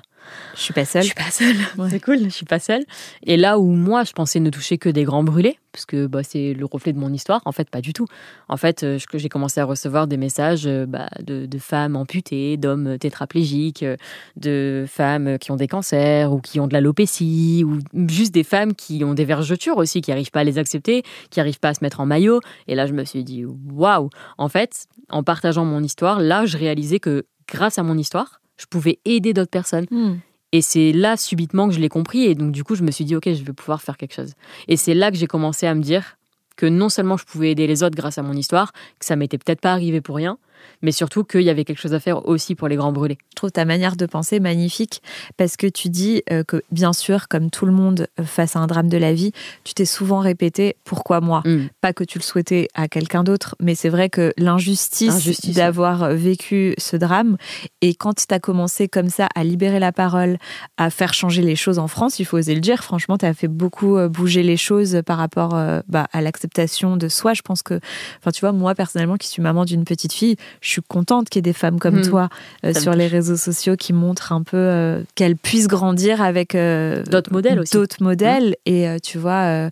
je 0.55 0.61
suis 0.61 0.73
pas 0.73 0.85
seule. 0.85 1.03
Je 1.03 1.07
suis 1.07 1.15
pas 1.15 1.31
seule. 1.31 1.55
C'est 1.89 1.99
cool, 1.99 2.19
je 2.23 2.29
suis 2.29 2.45
pas 2.45 2.59
seule. 2.59 2.83
Et 3.23 3.38
là 3.38 3.59
où 3.59 3.71
moi, 3.71 4.03
je 4.03 4.11
pensais 4.13 4.39
ne 4.39 4.49
toucher 4.49 4.77
que 4.77 4.89
des 4.89 5.03
grands 5.03 5.23
brûlés, 5.23 5.57
parce 5.75 5.85
que 5.85 6.07
bah, 6.07 6.23
c'est 6.23 6.53
le 6.53 6.65
reflet 6.65 6.93
de 6.93 6.97
mon 6.97 7.11
histoire, 7.11 7.41
en 7.43 7.51
fait, 7.51 7.69
pas 7.69 7.81
du 7.81 7.91
tout. 7.91 8.07
En 8.47 8.55
fait, 8.55 8.83
euh, 8.83 8.97
j'ai 9.13 9.27
commencé 9.27 9.59
à 9.59 9.65
recevoir 9.65 10.07
des 10.07 10.15
messages 10.15 10.65
euh, 10.67 10.85
bah, 10.85 11.09
de, 11.19 11.47
femmes 11.59 11.97
amputées, 11.97 12.55
d'hommes 12.55 12.97
tétraplégiques, 12.97 13.83
euh, 13.83 13.97
de 14.38 14.85
femmes 14.88 15.38
qui 15.38 15.51
ont 15.51 15.57
des 15.57 15.67
cancers 15.67 16.31
ou 16.31 16.39
qui 16.39 16.61
ont 16.61 16.67
de 16.67 16.73
l'alopécie, 16.73 17.65
ou 17.65 17.79
juste 18.07 18.33
des 18.33 18.43
femmes 18.43 18.73
qui 18.73 19.03
ont 19.03 19.13
des 19.13 19.25
vergetures 19.25 19.77
aussi, 19.77 19.99
qui 19.99 20.11
n'arrivent 20.11 20.31
pas 20.31 20.41
à 20.41 20.43
les 20.45 20.57
accepter, 20.57 21.03
qui 21.29 21.39
n'arrivent 21.39 21.59
pas 21.59 21.69
à 21.69 21.73
se 21.73 21.83
mettre 21.83 21.99
en 21.99 22.05
maillot. 22.05 22.39
Et 22.67 22.75
là, 22.75 22.85
je 22.85 22.93
me 22.93 23.03
suis 23.03 23.25
dit, 23.25 23.43
waouh 23.45 24.09
En 24.38 24.47
fait, 24.47 24.88
en 25.09 25.23
partageant 25.23 25.65
mon 25.65 25.83
histoire, 25.83 26.21
là, 26.21 26.45
je 26.45 26.57
réalisais 26.57 26.99
que 26.99 27.25
grâce 27.49 27.77
à 27.79 27.83
mon 27.83 27.97
histoire, 27.97 28.39
je 28.58 28.65
pouvais 28.65 29.00
aider 29.06 29.34
d'autres 29.34 29.52
personnes. 29.52 29.86
Hmm. 29.91 30.15
Et 30.52 30.62
c'est 30.62 30.91
là 30.94 31.18
subitement 31.18 31.68
que 31.68 31.74
je 31.74 31.80
l'ai 31.80 31.89
compris. 31.89 32.24
Et 32.24 32.36
donc, 32.36 32.52
du 32.52 32.63
coup, 32.63 32.76
je 32.76 32.84
me 32.84 32.91
suis 32.91 33.04
dit, 33.04 33.15
OK, 33.15 33.26
je 33.26 33.44
vais 33.44 33.54
pouvoir 33.54 33.82
faire 33.82 33.98
quelque 33.98 34.13
chose. 34.13 34.34
Et 34.68 34.78
c'est 34.78 34.94
là 34.94 35.12
que 35.12 35.18
j'ai 35.18 35.28
commencé 35.28 35.68
à 35.68 35.76
me 35.76 35.82
dire 35.82 36.18
que 36.56 36.65
non 36.65 36.89
seulement 36.89 37.18
je 37.18 37.26
pouvais 37.26 37.52
aider 37.52 37.68
les 37.68 37.84
autres 37.84 37.96
grâce 37.96 38.18
à 38.18 38.24
mon 38.24 38.34
histoire, 38.34 38.72
que 39.00 39.06
ça 39.06 39.15
m'était 39.15 39.38
peut-être 39.38 39.60
pas 39.60 39.74
arrivé 39.74 40.00
pour 40.00 40.15
rien, 40.15 40.38
mais 40.82 40.91
surtout 40.91 41.24
qu'il 41.24 41.41
y 41.41 41.50
avait 41.50 41.65
quelque 41.65 41.80
chose 41.80 41.94
à 41.94 42.00
faire 42.00 42.28
aussi 42.28 42.56
pour 42.56 42.68
les 42.68 42.76
grands 42.76 42.91
brûlés. 42.91 43.18
Je 43.32 43.36
trouve 43.36 43.52
ta 43.52 43.65
manière 43.65 43.96
de 43.96 44.06
penser 44.06 44.39
magnifique 44.39 45.02
parce 45.38 45.58
que 45.58 45.68
tu 45.68 45.89
dis 45.89 46.24
euh, 46.32 46.44
que 46.44 46.62
bien 46.72 46.94
sûr, 46.94 47.28
comme 47.28 47.50
tout 47.50 47.65
le 47.65 47.72
monde 47.72 48.08
euh, 48.20 48.24
face 48.24 48.56
à 48.56 48.60
un 48.60 48.68
drame 48.68 48.88
de 48.88 48.98
la 48.98 49.13
vie, 49.13 49.32
tu 49.63 49.74
t'es 49.74 49.86
souvent 49.86 50.20
répété 50.20 50.76
pourquoi 50.84 51.22
moi 51.22 51.41
mm. 51.46 51.70
Pas 51.82 51.94
que 51.94 52.04
tu 52.04 52.20
le 52.20 52.24
souhaitais 52.24 52.68
à 52.74 52.88
quelqu'un 52.88 53.24
d'autre, 53.24 53.56
mais 53.60 53.76
c'est 53.76 53.89
vrai 53.89 54.10
que 54.10 54.34
l'injustice 54.38 55.52
d'avoir 55.52 56.04
euh, 56.04 56.13
vécu 56.15 56.76
ce 56.78 56.96
drame 56.96 57.38
et 57.82 57.96
quand 57.96 58.13
tu 58.28 58.34
as 58.34 58.39
commencé 58.39 58.88
comme 58.88 59.10
ça 59.10 59.28
à 59.36 59.44
libérer 59.44 59.80
la 59.80 59.91
parole, 59.91 60.38
à 60.78 60.89
faire 60.89 61.13
changer 61.13 61.41
les 61.41 61.56
choses 61.56 61.80
en 61.80 61.88
France, 61.88 62.20
il 62.20 62.26
faut 62.26 62.38
oser 62.38 62.56
le 62.56 62.62
dire, 62.62 62.84
franchement, 62.84 63.18
tu 63.18 63.26
as 63.26 63.34
fait 63.34 63.48
beaucoup 63.48 63.98
bouger 64.10 64.44
les 64.44 64.58
choses 64.58 65.02
par 65.06 65.18
rapport 65.18 65.58
bah, 65.88 66.08
à 66.12 66.22
l'acceptation 66.22 66.98
de 66.98 67.08
soi. 67.08 67.34
Je 67.34 67.41
pense 67.41 67.62
que, 67.63 67.80
enfin, 68.20 68.32
tu 68.32 68.41
vois, 68.41 68.52
moi 68.52 68.76
personnellement 68.76 69.18
qui 69.18 69.28
suis 69.28 69.41
maman 69.41 69.65
d'une 69.65 69.84
petite 69.84 70.13
fille, 70.13 70.36
je 70.62 70.69
suis 70.69 70.81
contente 70.81 71.29
qu'il 71.29 71.39
y 71.39 71.41
ait 71.41 71.51
des 71.51 71.53
femmes 71.53 71.79
comme 71.79 71.99
hmm. 71.99 72.10
toi 72.10 72.29
euh, 72.65 72.73
sur 72.73 72.93
les 72.93 73.08
réseaux 73.08 73.38
sociaux 73.38 73.75
qui 73.75 73.93
montrent 73.93 74.31
un 74.31 74.43
peu 74.43 74.58
euh, 74.58 75.01
qu'elles 75.15 75.36
puissent 75.36 75.67
grandir 75.67 76.21
avec 76.21 76.55
euh, 76.55 77.03
d'autres 77.03 77.31
modèles 77.31 77.60
aussi. 77.60 77.73
D'autres 77.73 78.03
modèles 78.03 78.55
hmm. 78.65 78.71
et 78.71 78.99
tu 79.01 79.17
vois 79.17 79.69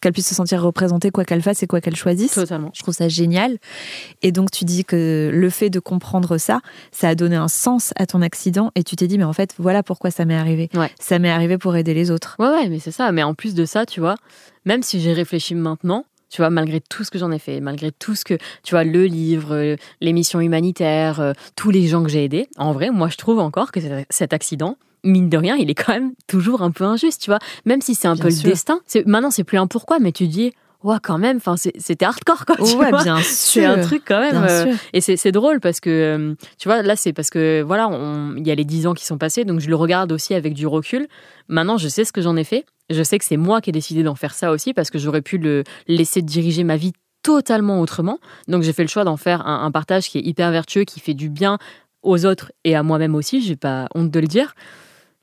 qu'elles 0.00 0.12
puissent 0.12 0.28
se 0.28 0.34
sentir 0.34 0.62
représentées 0.62 1.10
quoi 1.10 1.24
qu'elles 1.24 1.42
fassent 1.42 1.62
et 1.62 1.66
quoi 1.66 1.80
qu'elles 1.80 1.96
choisissent. 1.96 2.34
Totalement. 2.34 2.70
Je 2.74 2.82
trouve 2.82 2.94
ça 2.94 3.08
génial. 3.08 3.58
Et 4.22 4.32
donc 4.32 4.50
tu 4.50 4.64
dis 4.64 4.84
que 4.84 5.30
le 5.32 5.50
fait 5.50 5.70
de 5.70 5.78
comprendre 5.78 6.38
ça, 6.38 6.60
ça 6.90 7.08
a 7.08 7.14
donné 7.14 7.36
un 7.36 7.48
sens 7.48 7.92
à 7.96 8.06
ton 8.06 8.22
accident 8.22 8.70
et 8.74 8.82
tu 8.82 8.96
t'es 8.96 9.06
dit 9.06 9.18
mais 9.18 9.24
en 9.24 9.32
fait 9.32 9.54
voilà 9.58 9.82
pourquoi 9.82 10.10
ça 10.10 10.24
m'est 10.24 10.36
arrivé. 10.36 10.70
Ça 10.98 11.18
m'est 11.18 11.30
arrivé 11.30 11.58
pour 11.58 11.76
aider 11.76 11.94
les 11.94 12.10
autres. 12.10 12.36
Ouais 12.38 12.48
ouais 12.48 12.68
mais 12.68 12.78
c'est 12.78 12.92
ça. 12.92 13.12
Mais 13.12 13.22
en 13.22 13.34
plus 13.34 13.54
de 13.54 13.64
ça 13.64 13.84
tu 13.84 14.00
vois, 14.00 14.14
même 14.64 14.82
si 14.82 15.00
j'ai 15.00 15.12
réfléchi 15.12 15.54
maintenant, 15.54 16.04
tu 16.30 16.40
vois, 16.40 16.50
malgré 16.50 16.80
tout 16.80 17.04
ce 17.04 17.10
que 17.10 17.18
j'en 17.18 17.32
ai 17.32 17.38
fait, 17.38 17.60
malgré 17.60 17.90
tout 17.90 18.14
ce 18.14 18.24
que, 18.24 18.34
tu 18.62 18.74
vois, 18.74 18.84
le 18.84 19.04
livre, 19.04 19.54
euh, 19.54 19.76
l'émission 20.00 20.40
humanitaire, 20.40 21.20
euh, 21.20 21.32
tous 21.56 21.70
les 21.70 21.88
gens 21.88 22.02
que 22.04 22.08
j'ai 22.08 22.24
aidés, 22.24 22.48
en 22.56 22.72
vrai, 22.72 22.90
moi, 22.90 23.08
je 23.08 23.16
trouve 23.16 23.40
encore 23.40 23.72
que 23.72 23.80
cet 24.10 24.32
accident, 24.32 24.76
mine 25.02 25.28
de 25.28 25.36
rien, 25.36 25.56
il 25.56 25.70
est 25.70 25.74
quand 25.74 25.92
même 25.92 26.12
toujours 26.28 26.62
un 26.62 26.70
peu 26.70 26.84
injuste, 26.84 27.22
tu 27.22 27.30
vois. 27.30 27.40
Même 27.64 27.82
si 27.82 27.94
c'est 27.94 28.08
un 28.08 28.16
peu 28.16 28.28
le 28.28 28.42
destin. 28.42 28.80
Maintenant, 29.06 29.30
c'est 29.30 29.44
plus 29.44 29.58
un 29.58 29.66
pourquoi, 29.66 29.98
mais 29.98 30.12
tu 30.12 30.28
dis, 30.28 30.52
ouais, 30.84 30.96
quand 31.02 31.18
même, 31.18 31.38
enfin, 31.38 31.56
c'était 31.56 32.04
hardcore, 32.04 32.46
quoi. 32.46 32.56
Tu 32.56 32.76
ouais, 32.76 32.92
bien 32.92 33.16
sûr. 33.16 33.24
C'est 33.24 33.64
un 33.64 33.80
truc 33.80 34.02
quand 34.06 34.20
même. 34.20 34.46
Euh, 34.48 34.74
et 34.92 35.00
c'est 35.00 35.32
drôle 35.32 35.58
parce 35.60 35.80
que, 35.80 36.36
tu 36.58 36.68
vois, 36.68 36.82
là, 36.82 36.94
c'est 36.94 37.12
parce 37.12 37.30
que, 37.30 37.62
voilà, 37.66 37.90
il 38.36 38.46
y 38.46 38.50
a 38.50 38.54
les 38.54 38.64
dix 38.64 38.86
ans 38.86 38.94
qui 38.94 39.04
sont 39.04 39.18
passés, 39.18 39.44
donc 39.44 39.60
je 39.60 39.68
le 39.68 39.74
regarde 39.74 40.12
aussi 40.12 40.34
avec 40.34 40.54
du 40.54 40.66
recul. 40.66 41.08
Maintenant, 41.48 41.76
je 41.76 41.88
sais 41.88 42.04
ce 42.04 42.12
que 42.12 42.20
j'en 42.20 42.36
ai 42.36 42.44
fait. 42.44 42.64
Je 42.90 43.02
sais 43.02 43.18
que 43.18 43.24
c'est 43.24 43.36
moi 43.36 43.60
qui 43.60 43.70
ai 43.70 43.72
décidé 43.72 44.02
d'en 44.02 44.14
faire 44.14 44.34
ça 44.34 44.50
aussi 44.50 44.74
parce 44.74 44.90
que 44.90 44.98
j'aurais 44.98 45.22
pu 45.22 45.38
le 45.38 45.64
laisser 45.86 46.22
diriger 46.22 46.64
ma 46.64 46.76
vie 46.76 46.92
totalement 47.22 47.80
autrement. 47.80 48.18
Donc 48.48 48.62
j'ai 48.62 48.72
fait 48.72 48.82
le 48.82 48.88
choix 48.88 49.04
d'en 49.04 49.16
faire 49.16 49.46
un, 49.46 49.70
partage 49.70 50.08
qui 50.08 50.18
est 50.18 50.22
hyper 50.22 50.50
vertueux, 50.50 50.84
qui 50.84 51.00
fait 51.00 51.14
du 51.14 51.28
bien 51.28 51.58
aux 52.02 52.26
autres 52.26 52.52
et 52.64 52.74
à 52.74 52.82
moi-même 52.82 53.14
aussi. 53.14 53.40
J'ai 53.40 53.56
pas 53.56 53.88
honte 53.94 54.10
de 54.10 54.20
le 54.20 54.26
dire. 54.26 54.54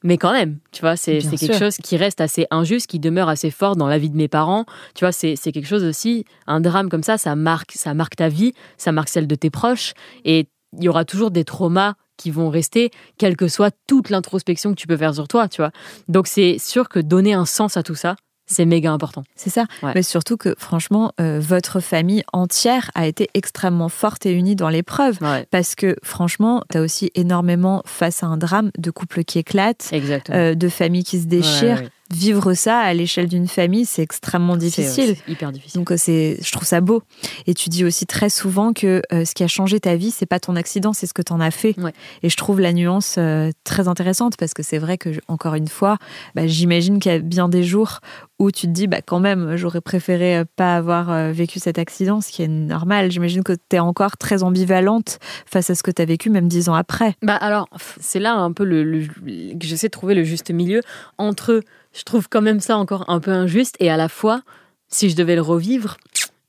Mais 0.03 0.17
quand 0.17 0.32
même, 0.32 0.60
tu 0.71 0.82
vois, 0.82 0.95
c'est 0.95 1.19
quelque 1.19 1.58
chose 1.58 1.77
qui 1.77 1.97
reste 1.97 2.21
assez 2.21 2.45
injuste, 2.51 2.88
qui 2.88 2.99
demeure 2.99 3.30
assez 3.30 3.49
fort 3.49 3.75
dans 3.75 3.88
la 3.88 3.97
vie 3.97 4.12
de 4.12 4.15
mes 4.15 4.27
parents. 4.27 4.65
Tu 4.93 5.03
vois, 5.03 5.12
c'est 5.12 5.36
quelque 5.36 5.65
chose 5.65 5.84
aussi, 5.84 6.23
un 6.45 6.62
drame 6.62 6.89
comme 6.89 7.03
ça, 7.03 7.17
ça 7.17 7.36
marque, 7.36 7.71
ça 7.73 7.93
marque 7.93 8.15
ta 8.15 8.30
vie, 8.30 8.53
ça 8.77 8.91
marque 8.91 9.10
celle 9.10 9.27
de 9.27 9.36
tes 9.36 9.49
proches. 9.49 9.93
Et 10.23 10.47
il 10.77 10.84
y 10.84 10.89
aura 10.89 11.03
toujours 11.03 11.32
des 11.32 11.43
traumas 11.43 11.95
qui 12.17 12.32
vont 12.32 12.49
rester, 12.49 12.91
quelle 13.17 13.38
que 13.38 13.47
soit 13.47 13.73
toute 13.88 14.10
l'introspection 14.10 14.71
que 14.71 14.80
tu 14.80 14.88
peux 14.88 14.97
faire 14.97 15.13
sur 15.13 15.27
toi, 15.27 15.47
tu 15.47 15.62
vois. 15.62 15.71
Donc 16.08 16.27
c'est 16.27 16.58
sûr 16.60 16.89
que 16.89 16.99
donner 16.99 17.34
un 17.34 17.45
sens 17.45 17.77
à 17.77 17.84
tout 17.84 17.95
ça, 17.95 18.15
c'est 18.47 18.65
méga 18.65 18.91
important. 18.91 19.23
C'est 19.36 19.49
ça. 19.49 19.65
Mais 19.84 20.01
surtout 20.01 20.38
que, 20.38 20.56
franchement, 20.58 21.12
euh, 21.19 21.39
votre 21.41 21.82
famille 21.82 22.23
entière 22.32 22.89
a 22.95 23.06
été 23.06 23.30
extrêmement 23.34 23.89
forte 23.89 24.25
et 24.25 24.32
unie 24.32 24.56
dans 24.56 24.69
l'épreuve. 24.69 25.19
Parce 25.51 25.75
que, 25.75 25.97
franchement, 26.01 26.63
tu 26.71 26.77
as 26.77 26.82
aussi 26.82 27.12
énormément, 27.13 27.82
face 27.86 28.23
à 28.23 28.27
un 28.27 28.38
drame, 28.38 28.71
de 28.77 28.89
couples 28.89 29.25
qui 29.25 29.39
éclatent, 29.39 29.91
euh, 30.30 30.56
de 30.56 30.69
familles 30.69 31.03
qui 31.03 31.19
se 31.19 31.27
déchirent 31.27 31.84
vivre 32.10 32.54
ça 32.54 32.80
à 32.80 32.93
l'échelle 32.93 33.28
d'une 33.28 33.48
famille, 33.48 33.86
c'est 33.86 34.02
extrêmement 34.02 34.58
difficile. 34.58 35.15
C'est 35.17 35.32
hyper 35.32 35.52
difficile. 35.52 35.80
Donc 35.80 35.91
euh, 35.91 35.98
c'est, 35.98 36.38
je 36.41 36.52
trouve 36.52 36.67
ça 36.67 36.82
beau. 36.82 37.04
Et 37.46 37.54
tu 37.54 37.70
dis 37.70 37.84
aussi 37.84 38.06
très 38.06 38.30
souvent 38.30 38.74
que 38.74 39.02
euh, 39.12 39.26
ce 39.26 39.34
qui 39.34 39.43
a 39.43 39.48
changé 39.48 39.80
ta 39.80 39.96
vie, 39.96 40.12
c'est 40.12 40.26
pas 40.26 40.39
ton 40.39 40.56
accident, 40.56 40.93
c'est 40.93 41.08
ce 41.08 41.13
que 41.13 41.22
tu 41.22 41.34
en 41.34 41.39
as 41.39 41.52
fait. 41.52 41.76
Et 42.24 42.30
je 42.30 42.38
trouve 42.38 42.60
la 42.60 42.74
nuance 42.74 43.15
euh, 43.17 43.52
très 43.63 43.88
intéressante 43.88 44.38
parce 44.38 44.54
que 44.54 44.63
c'est 44.63 44.78
vrai 44.78 44.98
que 44.98 45.10
encore 45.28 45.56
une 45.56 45.67
fois, 45.67 45.98
bah, 46.36 46.48
j'imagine 46.48 47.00
qu'il 47.00 47.12
y 47.12 47.15
a 47.15 47.20
bien 47.20 47.50
des 47.50 47.63
jours 47.63 48.00
ou 48.39 48.52
tu 48.52 48.67
te 48.67 48.71
dis, 48.71 48.88
bah 48.88 49.02
quand 49.02 49.19
même, 49.19 49.56
j'aurais 49.56 49.82
préféré 49.82 50.43
pas 50.56 50.76
avoir 50.76 51.32
vécu 51.32 51.60
cet 51.60 51.80
accident, 51.80 52.21
ce 52.21 52.32
qui 52.32 52.43
est 52.43 52.47
normal. 52.47 53.12
J'imagine 53.12 53.43
que 53.43 53.54
tu 53.54 53.76
es 53.76 53.80
encore 53.80 54.17
très 54.17 54.43
ambivalente 54.43 55.19
face 55.45 55.69
à 55.69 55.76
ce 55.76 55.84
que 55.84 55.91
tu 55.91 56.02
as 56.02 56.06
vécu, 56.06 56.30
même 56.30 56.47
dix 56.47 56.69
ans 56.69 56.76
après. 56.76 57.15
Bah 57.23 57.36
alors, 57.36 57.67
c'est 58.00 58.19
là 58.19 58.36
un 58.36 58.52
peu 58.52 58.63
le, 58.63 59.08
que 59.08 59.65
j'essaie 59.65 59.88
de 59.88 59.91
trouver 59.91 60.13
le 60.13 60.23
juste 60.23 60.52
milieu 60.52 60.82
entre, 61.17 61.62
je 61.93 62.04
trouve 62.04 62.30
quand 62.30 62.41
même 62.41 62.60
ça 62.60 62.78
encore 62.78 63.10
un 63.10 63.19
peu 63.19 63.32
injuste, 63.32 63.76
et 63.80 63.89
à 63.89 63.97
la 63.97 64.10
fois, 64.10 64.43
si 64.88 65.10
je 65.10 65.15
devais 65.15 65.36
le 65.36 65.41
revivre, 65.41 65.97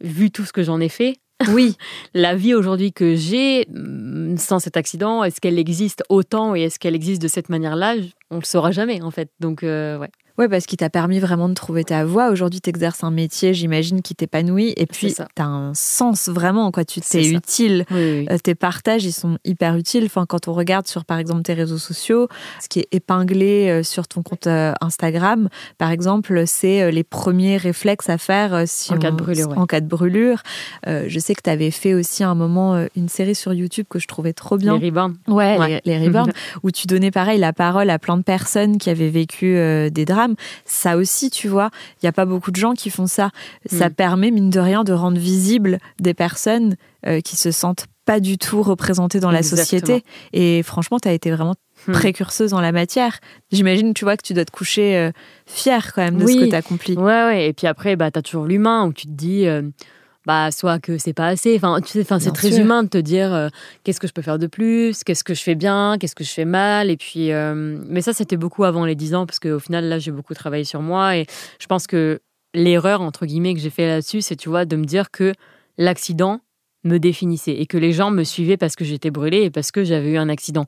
vu 0.01 0.31
tout 0.31 0.45
ce 0.45 0.53
que 0.53 0.63
j'en 0.63 0.81
ai 0.81 0.89
fait, 0.89 1.17
oui, 1.53 1.77
la 2.15 2.35
vie 2.35 2.55
aujourd'hui 2.55 2.93
que 2.93 3.15
j'ai 3.15 3.67
mm, 3.71 4.37
sans 4.37 4.59
cet 4.59 4.77
accident, 4.77 5.25
est-ce 5.25 5.41
qu'elle 5.41 5.59
existe 5.59 6.03
autant 6.09 6.55
et 6.55 6.63
est-ce 6.63 6.79
qu'elle 6.79 6.95
existe 6.95 7.23
de 7.23 7.29
cette 7.29 7.49
manière-là? 7.49 7.95
On 8.31 8.37
le 8.37 8.45
saura 8.45 8.73
jamais 8.73 9.03
en 9.03 9.11
fait. 9.11 9.31
Donc 9.41 9.63
euh, 9.63 9.99
ouais. 9.99 10.11
Ouais, 10.39 10.49
parce 10.49 10.67
qu'il 10.67 10.79
t'a 10.79 10.89
permis 10.89 11.19
vraiment 11.19 11.49
de 11.49 11.55
trouver 11.55 11.83
ta 11.83 12.05
voie. 12.05 12.31
Aujourd'hui, 12.31 12.61
tu 12.61 12.71
exerces 12.71 13.03
un 13.03 13.11
métier, 13.11 13.55
j'imagine, 13.55 14.03
qui 14.03 14.15
t'épanouit. 14.15 14.73
Et 14.77 14.87
puis, 14.87 15.13
tu 15.13 15.43
as 15.43 15.45
un 15.45 15.75
sens 15.75 16.29
vraiment, 16.29 16.71
quoi. 16.71 16.85
Tu 16.85 17.01
t'es 17.01 17.29
utile. 17.31 17.85
Euh, 17.91 18.39
tes 18.39 18.55
partages, 18.55 19.05
ils 19.05 19.13
sont 19.13 19.39
hyper 19.45 19.75
utiles. 19.75 20.05
Enfin, 20.05 20.27
quand 20.27 20.47
on 20.47 20.53
regarde 20.53 20.87
sur, 20.87 21.05
par 21.05 21.19
exemple, 21.19 21.43
tes 21.43 21.55
réseaux 21.55 21.79
sociaux, 21.79 22.29
ce 22.63 22.69
qui 22.69 22.79
est 22.79 22.87
épinglé 22.93 23.69
euh, 23.69 23.83
sur 23.83 24.07
ton 24.07 24.23
compte 24.23 24.47
euh, 24.47 24.73
Instagram, 24.81 25.49
par 25.77 25.91
exemple, 25.91 26.45
c'est 26.47 26.93
les 26.93 27.03
premiers 27.03 27.57
réflexes 27.57 28.09
à 28.09 28.17
faire 28.17 28.63
si 28.67 28.93
en, 28.93 28.99
cas, 28.99 29.11
de 29.11 29.17
brûlure, 29.17 29.59
en 29.59 29.67
cas 29.67 29.81
de 29.81 29.89
brûlure. 29.89 30.43
je 30.87 31.19
sais 31.19 31.35
que 31.35 31.43
tu 31.43 31.51
avais 31.51 31.73
fait 31.73 31.95
aussi 31.95 32.23
à 32.23 32.29
un 32.29 32.37
moment 32.37 32.87
une 32.95 33.09
série 33.09 33.35
sur 33.35 33.53
YouTube 33.53 33.87
que 33.91 33.99
je 33.99 34.07
trouvais 34.07 34.33
trop 34.33 34.57
bien. 34.57 34.79
Les 34.79 34.87
Reborn. 34.87 35.17
Ouais, 35.27 35.81
Les, 35.85 35.99
les 35.99 36.13
où 36.63 36.71
tu 36.71 36.87
donnais 36.87 37.11
pareil 37.11 37.41
la 37.41 37.53
parole 37.53 37.91
à 37.91 37.99
plein 37.99 38.17
de 38.17 38.23
personnes 38.23 38.79
qui 38.79 38.91
avaient 38.91 39.11
vécu 39.11 39.55
des 39.91 40.05
drames 40.05 40.28
ça 40.65 40.97
aussi, 40.97 41.31
tu 41.31 41.49
vois, 41.49 41.71
il 41.95 42.05
n'y 42.05 42.09
a 42.09 42.13
pas 42.13 42.27
beaucoup 42.27 42.51
de 42.51 42.57
gens 42.57 42.75
qui 42.75 42.91
font 42.91 43.07
ça. 43.07 43.31
Ça 43.67 43.89
mm. 43.89 43.95
permet, 43.95 44.31
mine 44.31 44.51
de 44.51 44.61
rien, 44.61 44.85
de 44.85 44.93
rendre 44.93 45.19
visible 45.19 45.79
des 46.01 46.15
personnes 46.15 46.77
euh, 47.07 47.21
qui 47.21 47.37
se 47.37 47.51
sentent 47.51 47.87
pas 48.05 48.21
du 48.21 48.39
tout 48.39 48.63
représentées 48.63 49.21
dans 49.21 49.31
la 49.31 49.43
société. 49.43 50.03
Et 50.33 50.63
franchement, 50.63 50.99
tu 50.99 51.09
as 51.09 51.13
été 51.13 51.31
vraiment 51.31 51.57
mm. 51.87 51.93
précurseuse 51.93 52.55
en 52.55 52.61
la 52.61 52.73
matière. 52.73 53.19
J'imagine, 53.53 53.93
tu 53.93 54.05
vois, 54.05 54.17
que 54.17 54.23
tu 54.23 54.33
dois 54.33 54.47
te 54.47 54.51
coucher 54.51 54.97
euh, 54.97 55.13
fière 55.47 55.93
quand 55.93 56.03
même 56.03 56.17
de 56.17 56.27
ce 56.27 56.35
que 56.35 56.49
tu 56.49 56.55
as 56.55 56.59
accompli. 56.59 56.97
Ouais, 56.97 57.03
ouais. 57.03 57.49
Et 57.49 57.53
puis 57.53 57.67
après, 57.67 57.97
bah, 57.97 58.11
tu 58.11 58.19
as 58.19 58.23
toujours 58.23 58.47
l'humain 58.47 58.87
où 58.87 58.93
tu 58.93 59.07
te 59.07 59.13
dis, 59.13 59.47
euh, 59.47 59.63
bah 60.29 60.51
soit 60.51 60.79
que 60.79 60.99
c'est 60.99 61.15
pas 61.15 61.27
assez. 61.27 61.57
Enfin 61.57 61.81
tu 61.81 61.89
sais 61.89 62.03
enfin 62.03 62.19
c'est 62.19 62.33
très 62.33 62.61
humain 62.61 62.83
de 62.83 62.89
te 62.91 62.99
dire 62.99 63.33
euh, 63.33 63.49
qu'est-ce 63.83 63.99
que 63.99 64.07
je 64.07 64.13
peux 64.13 64.21
faire 64.21 64.39
de 64.39 64.47
plus? 64.47 65.03
Qu'est-ce 65.03 65.25
que 65.25 65.33
je 65.33 65.43
fais 65.43 65.55
bien? 65.55 65.97
Qu'est-ce 65.99 66.15
que 66.15 66.23
je 66.23 66.31
fais 66.31 66.45
mal? 66.45 66.91
Et 66.91 66.99
puis 66.99 67.33
euh, 67.33 67.79
mais 67.89 68.03
ça 68.03 68.13
c'était 68.13 68.37
beaucoup 68.37 68.65
avant 68.65 68.85
les 68.85 68.95
10 68.95 69.15
ans 69.15 69.25
parce 69.25 69.39
qu'au 69.39 69.59
final 69.59 69.89
là 69.89 69.99
j'ai 69.99 70.11
beaucoup 70.11 70.35
travaillé 70.35 70.65
sur 70.65 70.83
moi. 70.83 71.17
Et 71.17 71.25
je 71.59 71.67
pense 71.67 71.87
que 71.87 72.21
l'erreur 72.53 73.01
entre 73.01 73.25
guillemets 73.25 73.55
que 73.55 73.61
j'ai 73.61 73.71
fait 73.71 73.87
là-dessus 73.87 74.21
c'est 74.21 74.37
tu 74.37 74.51
vois 74.51 74.67
de 74.67 74.77
me 74.77 74.85
dire 74.85 75.11
que 75.11 75.33
l'accident 75.79 76.43
me 76.85 76.99
définissait 76.99 77.55
et 77.55 77.65
que 77.65 77.79
les 77.79 77.95
gens 77.95 78.11
me 78.11 78.23
suivaient 78.23 78.59
parce 78.59 78.77
que 78.77 78.85
j'étais 78.85 79.11
brûlée 79.11 79.45
et 79.45 79.51
parce 79.51 79.71
que 79.71 79.83
j'avais 79.83 80.11
eu 80.11 80.19
un 80.19 80.29
accident. 80.29 80.67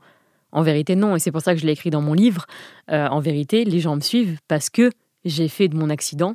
En 0.53 0.63
vérité 0.63 0.97
non. 0.97 1.17
Et 1.17 1.19
c'est 1.19 1.33
pour 1.33 1.43
ça 1.43 1.53
que 1.53 1.61
je 1.61 1.67
l'ai 1.67 1.73
écrit 1.73 1.91
dans 1.91 2.01
mon 2.01 2.15
livre. 2.15 2.47
Euh, 2.91 3.09
en 3.09 3.21
vérité 3.21 3.67
les 3.67 3.81
gens 3.81 3.95
me 3.95 4.01
suivent 4.01 4.39
parce 4.49 4.71
que 4.71 4.91
j'ai 5.27 5.49
fait 5.49 5.69
de 5.69 5.77
mon 5.77 5.91
accident 5.91 6.35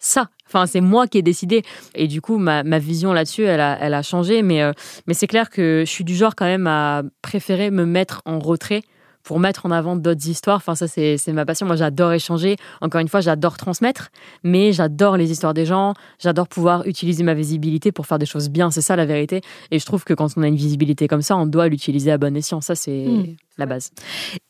ça. 0.00 0.28
Enfin, 0.48 0.66
c'est 0.66 0.80
moi 0.80 1.06
qui 1.06 1.18
ai 1.18 1.22
décidé. 1.22 1.62
Et 1.94 2.08
du 2.08 2.20
coup, 2.20 2.38
ma, 2.38 2.62
vision 2.80 3.12
là-dessus, 3.12 3.44
elle 3.44 3.60
a, 3.60 3.78
elle 3.80 3.94
a 3.94 4.02
changé. 4.02 4.42
Mais, 4.42 4.62
euh, 4.62 4.72
mais 5.06 5.14
c'est 5.14 5.28
clair 5.28 5.48
que 5.48 5.84
je 5.86 5.90
suis 5.90 6.02
du 6.02 6.16
genre 6.16 6.34
quand 6.34 6.46
même 6.46 6.66
à 6.66 7.02
préférer 7.22 7.70
me 7.70 7.84
mettre 7.84 8.22
en 8.24 8.40
retrait 8.40 8.82
pour 9.22 9.38
mettre 9.38 9.66
en 9.66 9.70
avant 9.70 9.96
d'autres 9.96 10.26
histoires. 10.28 10.56
Enfin, 10.56 10.74
ça, 10.74 10.88
c'est 10.88 11.20
ma 11.28 11.44
passion. 11.44 11.66
Moi, 11.66 11.76
j'adore 11.76 12.12
échanger. 12.12 12.56
Encore 12.80 13.00
une 13.00 13.08
fois, 13.08 13.20
j'adore 13.20 13.58
transmettre, 13.58 14.08
mais 14.42 14.72
j'adore 14.72 15.16
les 15.16 15.30
histoires 15.30 15.54
des 15.54 15.66
gens. 15.66 15.94
J'adore 16.18 16.48
pouvoir 16.48 16.86
utiliser 16.86 17.22
ma 17.22 17.34
visibilité 17.34 17.92
pour 17.92 18.06
faire 18.06 18.18
des 18.18 18.26
choses 18.26 18.48
bien. 18.48 18.70
C'est 18.70 18.80
ça 18.80 18.96
la 18.96 19.06
vérité. 19.06 19.42
Et 19.70 19.78
je 19.78 19.86
trouve 19.86 20.04
que 20.04 20.14
quand 20.14 20.36
on 20.36 20.42
a 20.42 20.48
une 20.48 20.56
visibilité 20.56 21.06
comme 21.06 21.22
ça, 21.22 21.36
on 21.36 21.46
doit 21.46 21.68
l'utiliser 21.68 22.10
à 22.10 22.18
bon 22.18 22.34
escient. 22.36 22.60
Ça, 22.60 22.74
c'est. 22.74 23.04
Hmm 23.06 23.36
la 23.60 23.66
base. 23.66 23.90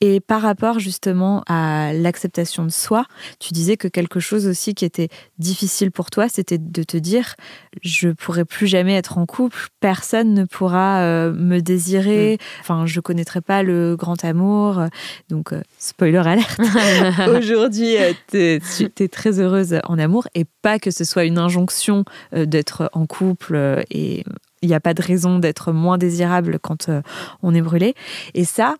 Et 0.00 0.20
par 0.20 0.40
rapport 0.40 0.78
justement 0.78 1.42
à 1.46 1.92
l'acceptation 1.92 2.64
de 2.64 2.70
soi, 2.70 3.04
tu 3.38 3.52
disais 3.52 3.76
que 3.76 3.88
quelque 3.88 4.20
chose 4.20 4.46
aussi 4.46 4.74
qui 4.74 4.84
était 4.84 5.08
difficile 5.38 5.90
pour 5.90 6.10
toi, 6.10 6.28
c'était 6.28 6.58
de 6.58 6.82
te 6.82 6.96
dire 6.96 7.34
je 7.82 8.08
pourrai 8.08 8.44
plus 8.44 8.66
jamais 8.66 8.94
être 8.94 9.18
en 9.18 9.26
couple, 9.26 9.68
personne 9.80 10.34
ne 10.34 10.44
pourra 10.44 11.02
euh, 11.02 11.32
me 11.32 11.60
désirer, 11.60 12.34
mm. 12.34 12.60
enfin 12.60 12.86
je 12.86 13.00
connaîtrai 13.00 13.40
pas 13.40 13.62
le 13.62 13.96
grand 13.96 14.24
amour. 14.24 14.84
Donc 15.28 15.52
euh, 15.52 15.60
spoiler 15.78 16.18
alerte. 16.18 16.60
Aujourd'hui, 17.36 17.96
euh, 17.96 18.12
tu 18.32 19.02
es 19.02 19.08
très 19.08 19.40
heureuse 19.40 19.78
en 19.84 19.98
amour 19.98 20.28
et 20.34 20.44
pas 20.62 20.78
que 20.78 20.90
ce 20.90 21.04
soit 21.04 21.24
une 21.24 21.38
injonction 21.38 22.04
d'être 22.32 22.90
en 22.92 23.06
couple 23.06 23.82
et 23.90 24.24
il 24.62 24.68
n'y 24.68 24.74
a 24.74 24.80
pas 24.80 24.94
de 24.94 25.02
raison 25.02 25.38
d'être 25.38 25.72
moins 25.72 25.98
désirable 25.98 26.58
quand 26.60 26.90
on 27.42 27.54
est 27.54 27.62
brûlé. 27.62 27.94
Et 28.34 28.44
ça, 28.44 28.76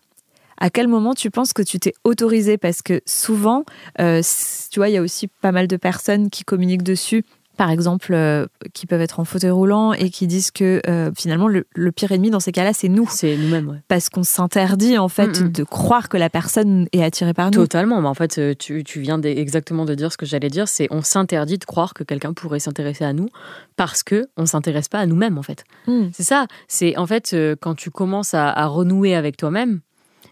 à 0.61 0.69
quel 0.69 0.87
moment 0.87 1.15
tu 1.15 1.31
penses 1.31 1.53
que 1.53 1.63
tu 1.63 1.79
t'es 1.79 1.93
autorisé 2.03 2.57
Parce 2.57 2.83
que 2.83 3.01
souvent, 3.07 3.65
euh, 3.99 4.21
tu 4.69 4.79
vois, 4.79 4.89
il 4.89 4.93
y 4.93 4.97
a 4.97 5.01
aussi 5.01 5.27
pas 5.27 5.51
mal 5.51 5.67
de 5.67 5.75
personnes 5.75 6.29
qui 6.29 6.43
communiquent 6.45 6.83
dessus 6.83 7.25
par 7.57 7.69
exemple, 7.69 8.13
euh, 8.15 8.47
qui 8.73 8.87
peuvent 8.87 9.01
être 9.01 9.19
en 9.19 9.25
fauteuil 9.25 9.51
roulant 9.51 9.93
et 9.93 10.09
qui 10.09 10.25
disent 10.25 10.49
que 10.49 10.81
euh, 10.87 11.11
finalement 11.15 11.47
le, 11.47 11.91
pire 11.91 12.11
ennemi 12.11 12.31
dans 12.31 12.39
ces 12.39 12.51
cas-là, 12.51 12.73
c'est 12.73 12.87
nous. 12.87 13.07
C'est 13.11 13.37
nous-mêmes, 13.37 13.81
Parce 13.87 14.09
qu'on 14.09 14.23
s'interdit 14.23 14.97
en 14.97 15.09
fait 15.09 15.39
mm, 15.39 15.45
mm. 15.45 15.51
de 15.51 15.63
croire 15.63 16.09
que 16.09 16.17
la 16.17 16.31
personne 16.31 16.87
est 16.91 17.03
attirée 17.03 17.35
par 17.35 17.47
nous. 17.47 17.51
Totalement. 17.51 18.01
Mais 18.01 18.07
en 18.07 18.15
fait, 18.15 18.57
tu, 18.57 18.83
viens 18.95 19.21
exactement 19.21 19.85
de 19.85 19.93
dire 19.93 20.11
ce 20.11 20.17
que 20.17 20.25
j'allais 20.25 20.49
dire. 20.49 20.67
C'est 20.67 20.87
on 20.89 21.03
s'interdit 21.03 21.59
de 21.59 21.65
croire 21.65 21.93
que 21.93 22.03
quelqu'un 22.03 22.33
pourrait 22.33 22.59
s'intéresser 22.59 23.03
à 23.03 23.13
nous 23.13 23.29
parce 23.75 24.01
que 24.01 24.27
on 24.37 24.47
s'intéresse 24.47 24.87
pas 24.87 24.99
à 24.99 25.05
nous-mêmes 25.05 25.37
en 25.37 25.43
fait. 25.43 25.63
Mm. 25.85 26.07
C'est 26.13 26.23
ça. 26.23 26.47
C'est 26.67 26.97
en 26.97 27.05
fait 27.05 27.35
quand 27.61 27.75
tu 27.75 27.91
commences 27.91 28.33
à 28.33 28.65
renouer 28.65 29.13
avec 29.13 29.37
toi-même 29.37 29.81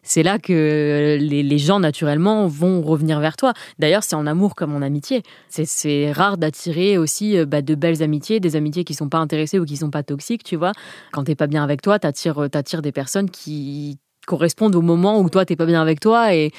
c'est 0.09 0.23
là 0.23 0.39
que 0.39 1.17
les, 1.21 1.57
gens 1.59 1.79
naturellement 1.79 2.47
vont 2.47 2.81
revenir 2.81 3.19
vers 3.19 3.37
toi. 3.37 3.53
D'ailleurs, 3.77 4.01
c'est 4.01 4.15
en 4.15 4.25
amour 4.25 4.55
comme 4.55 4.75
en 4.75 4.81
amitié. 4.81 5.21
C'est 5.49 6.11
rare 6.11 6.37
d'attirer 6.37 6.97
aussi 6.97 7.37
euh, 7.37 7.45
bah, 7.45 7.61
de 7.61 7.75
belles 7.75 8.01
amitiés, 8.01 8.39
des 8.39 8.55
amitiés 8.55 8.83
qui 8.83 8.95
sont 8.95 9.07
pas 9.07 9.19
intéressées 9.19 9.59
ou 9.59 9.65
qui 9.65 9.77
sont 9.77 9.91
pas 9.91 10.01
toxiques, 10.01 10.43
tu 10.43 10.55
vois. 10.55 10.71
Quand 11.11 11.25
t'es 11.25 11.35
pas 11.35 11.45
bien 11.45 11.63
avec 11.63 11.83
toi, 11.83 11.99
t'attires 11.99 12.47
attires 12.53 12.81
des 12.81 12.91
personnes 12.91 13.29
qui 13.29 13.99
correspondent 14.25 14.75
au 14.75 14.81
moment 14.81 15.19
où 15.19 15.29
toi 15.29 15.45
t'es 15.45 15.55
pas 15.55 15.67
bien 15.67 15.81
avec 15.81 15.99
toi 15.99 16.33
et 16.33 16.51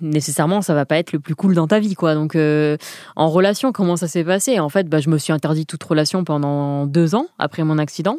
nécessairement 0.00 0.62
ça 0.62 0.74
va 0.74 0.84
pas 0.84 0.98
être 0.98 1.12
le 1.12 1.20
plus 1.20 1.34
cool 1.34 1.54
dans 1.54 1.66
ta 1.66 1.78
vie 1.78 1.94
quoi. 1.94 2.14
Donc 2.14 2.36
euh, 2.36 2.76
en 3.16 3.28
relation 3.28 3.72
comment 3.72 3.96
ça 3.96 4.08
s'est 4.08 4.24
passé? 4.24 4.58
En 4.60 4.68
fait 4.68 4.88
bah, 4.88 5.00
je 5.00 5.10
me 5.10 5.18
suis 5.18 5.32
interdit 5.32 5.66
toute 5.66 5.82
relation 5.82 6.24
pendant 6.24 6.86
deux 6.86 7.14
ans 7.14 7.26
après 7.38 7.64
mon 7.64 7.78
accident. 7.78 8.18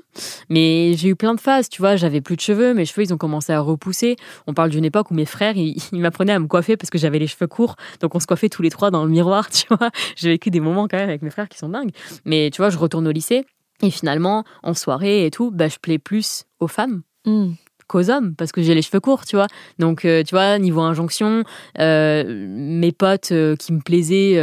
Mais 0.50 0.94
j'ai 0.96 1.10
eu 1.10 1.16
plein 1.16 1.34
de 1.34 1.40
phases 1.40 1.70
tu 1.70 1.82
vois. 1.82 1.96
J'avais 1.96 2.22
plus 2.22 2.36
de 2.36 2.42
cheveux 2.42 2.74
mes 2.74 2.86
cheveux 2.86 3.04
ils 3.04 3.14
ont 3.14 3.18
commencé 3.18 3.52
à 3.54 3.60
repousser. 3.60 4.16
On 4.48 4.54
parle 4.54 4.70
d'une 4.70 4.86
époque 4.86 5.12
où 5.12 5.14
mes 5.14 5.26
frères 5.26 5.58
ils, 5.58 5.82
m'apprenaient 5.94 6.34
à 6.34 6.40
me 6.40 6.48
coiffer 6.48 6.78
parce 6.78 6.90
que 6.90 6.98
j'avais 6.98 7.20
les 7.20 7.28
cheveux 7.28 7.48
courts. 7.48 7.76
Donc 8.02 8.16
on 8.16 8.20
se 8.20 8.28
coiffait 8.28 8.50
tous 8.50 8.62
les 8.62 8.70
trois 8.70 8.92
dans 8.92 9.04
le 9.04 9.12
miroir 9.12 9.50
tu 9.52 9.66
vois. 9.70 9.90
J'ai 10.16 10.30
vécu 10.30 10.50
des 10.50 10.60
moments 10.60 10.88
quand 10.88 10.98
même 10.98 11.10
avec 11.10 11.22
mes 11.22 11.30
frères 11.30 11.50
qui 11.50 11.58
sont 11.58 11.70
dingues. 11.70 11.92
Mais 12.26 12.50
tu 12.52 12.62
vois 12.62 12.70
je 12.70 12.78
retourne 12.78 13.08
au 13.08 13.12
lycée 13.12 13.46
et 13.82 13.90
finalement 13.90 14.44
en 14.62 14.74
soirée 14.74 15.26
et 15.26 15.32
tout 15.32 15.52
bah 15.52 15.68
je 15.68 15.78
plais 15.80 16.00
plus 16.00 16.46
aux 16.60 16.68
femmes. 16.68 17.02
Mmh 17.26 17.54
qu'aux 17.88 18.10
hommes 18.10 18.36
parce 18.36 18.52
que 18.52 18.62
j'ai 18.62 18.76
les 18.76 18.82
cheveux 18.82 19.00
courts, 19.00 19.26
tu 19.26 19.36
vois. 19.36 19.48
Donc, 19.80 20.06
euh, 20.06 20.24
tu 20.24 20.36
vois, 20.36 20.58
niveau 20.60 20.82
injonction, 20.82 21.44
euh, 21.80 22.24
mes 22.48 22.92
potes 22.92 23.32
euh, 23.32 23.56
qui 23.56 23.74
me 23.74 23.82
plaisaient, 23.82 24.36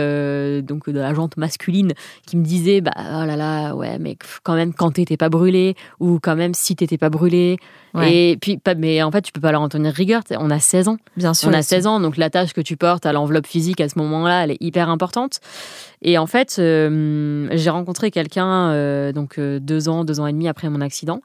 donc 0.63 0.89
de 0.89 0.99
la 0.99 1.15
jante 1.15 1.37
masculine, 1.37 1.93
qui 2.27 2.37
me 2.37 2.45
disaient, 2.45 2.81
bah 2.81 2.93
oh 2.97 3.25
là 3.27 3.37
là, 3.37 3.75
ouais, 3.75 3.99
mais 3.99 4.17
quand 4.43 4.55
même, 4.55 4.73
quand 4.73 4.93
t'étais 4.93 5.17
pas 5.17 5.29
brûlé, 5.29 5.75
ou 5.99 6.19
quand 6.21 6.37
même 6.37 6.55
si 6.55 6.77
t'étais 6.77 6.99
pas 6.99 7.11
brûlé. 7.11 7.59
Et 8.03 8.39
puis, 8.41 8.57
pas, 8.57 8.77
mais 8.77 9.03
en 9.03 9.11
fait, 9.11 9.23
tu 9.23 9.33
peux 9.33 9.41
pas 9.41 9.51
leur 9.51 9.63
en 9.63 9.69
tenir 9.69 9.93
rigueur. 9.93 10.23
On 10.39 10.51
a 10.51 10.61
16 10.61 10.87
ans. 10.87 10.99
Bien 11.17 11.35
sûr. 11.35 11.49
On 11.49 11.53
a 11.53 11.63
16 11.63 11.89
ans, 11.89 11.99
donc 11.99 12.17
la 12.17 12.31
tâche 12.31 12.53
que 12.53 12.61
tu 12.61 12.77
portes 12.77 13.05
à 13.05 13.13
l'enveloppe 13.13 13.49
physique 13.49 13.81
à 13.81 13.89
ce 13.89 13.99
moment-là, 13.99 14.45
elle 14.45 14.53
est 14.53 14.63
hyper 14.63 14.89
importante. 14.89 15.41
Et 16.01 16.17
en 16.17 16.27
fait, 16.27 16.55
j'ai 16.57 17.71
rencontré 17.71 18.13
quelqu'un, 18.13 19.13
donc 19.13 19.41
deux 19.41 19.89
ans, 19.89 20.05
deux 20.05 20.21
ans 20.21 20.27
et 20.27 20.33
demi 20.33 20.47
après 20.47 20.69
mon 20.71 20.81
accident 20.81 21.21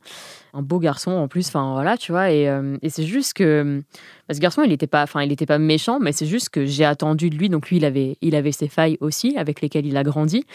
un 0.55 0.61
beau 0.61 0.79
garçon 0.79 1.11
en 1.11 1.27
plus. 1.27 1.47
Enfin 1.47 1.73
voilà, 1.73 1.97
tu 1.97 2.11
vois. 2.11 2.31
Et, 2.31 2.47
euh, 2.49 2.77
c'est 2.87 3.03
juste 3.03 3.33
que 3.33 3.83
ce 4.31 4.39
garçon, 4.39 4.63
il 4.63 4.69
n'était 4.69 4.87
pas, 4.87 5.03
enfin, 5.03 5.21
il 5.21 5.31
était 5.31 5.45
pas 5.45 5.59
méchant, 5.59 5.99
mais 5.99 6.11
c'est 6.11 6.25
juste 6.25 6.49
que 6.49 6.65
j'ai 6.65 6.85
attendu 6.85 7.29
de 7.29 7.35
lui. 7.35 7.49
Donc 7.49 7.69
lui, 7.69 7.77
il 7.77 7.85
avait, 7.85 8.17
il 8.21 8.35
avait 8.35 8.51
ses 8.51 8.67
failles 8.67 8.97
aussi, 9.01 9.37
avec 9.37 9.61
lesquelles 9.61 9.85
il 9.85 9.97
a 9.97 10.03
grandi, 10.03 10.45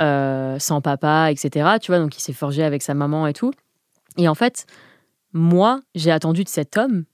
euh, 0.00 0.58
sans 0.58 0.80
papa, 0.80 1.30
etc. 1.30 1.76
Tu 1.80 1.92
vois, 1.92 2.00
donc 2.00 2.16
il 2.16 2.20
s'est 2.20 2.32
forgé 2.32 2.62
avec 2.62 2.82
sa 2.82 2.94
maman 2.94 3.26
et 3.26 3.34
tout. 3.34 3.52
Et 4.16 4.28
en 4.28 4.34
fait, 4.34 4.66
moi, 5.32 5.80
j'ai 5.94 6.10
attendu 6.10 6.44
de 6.44 6.48
cet 6.48 6.76
homme 6.76 7.04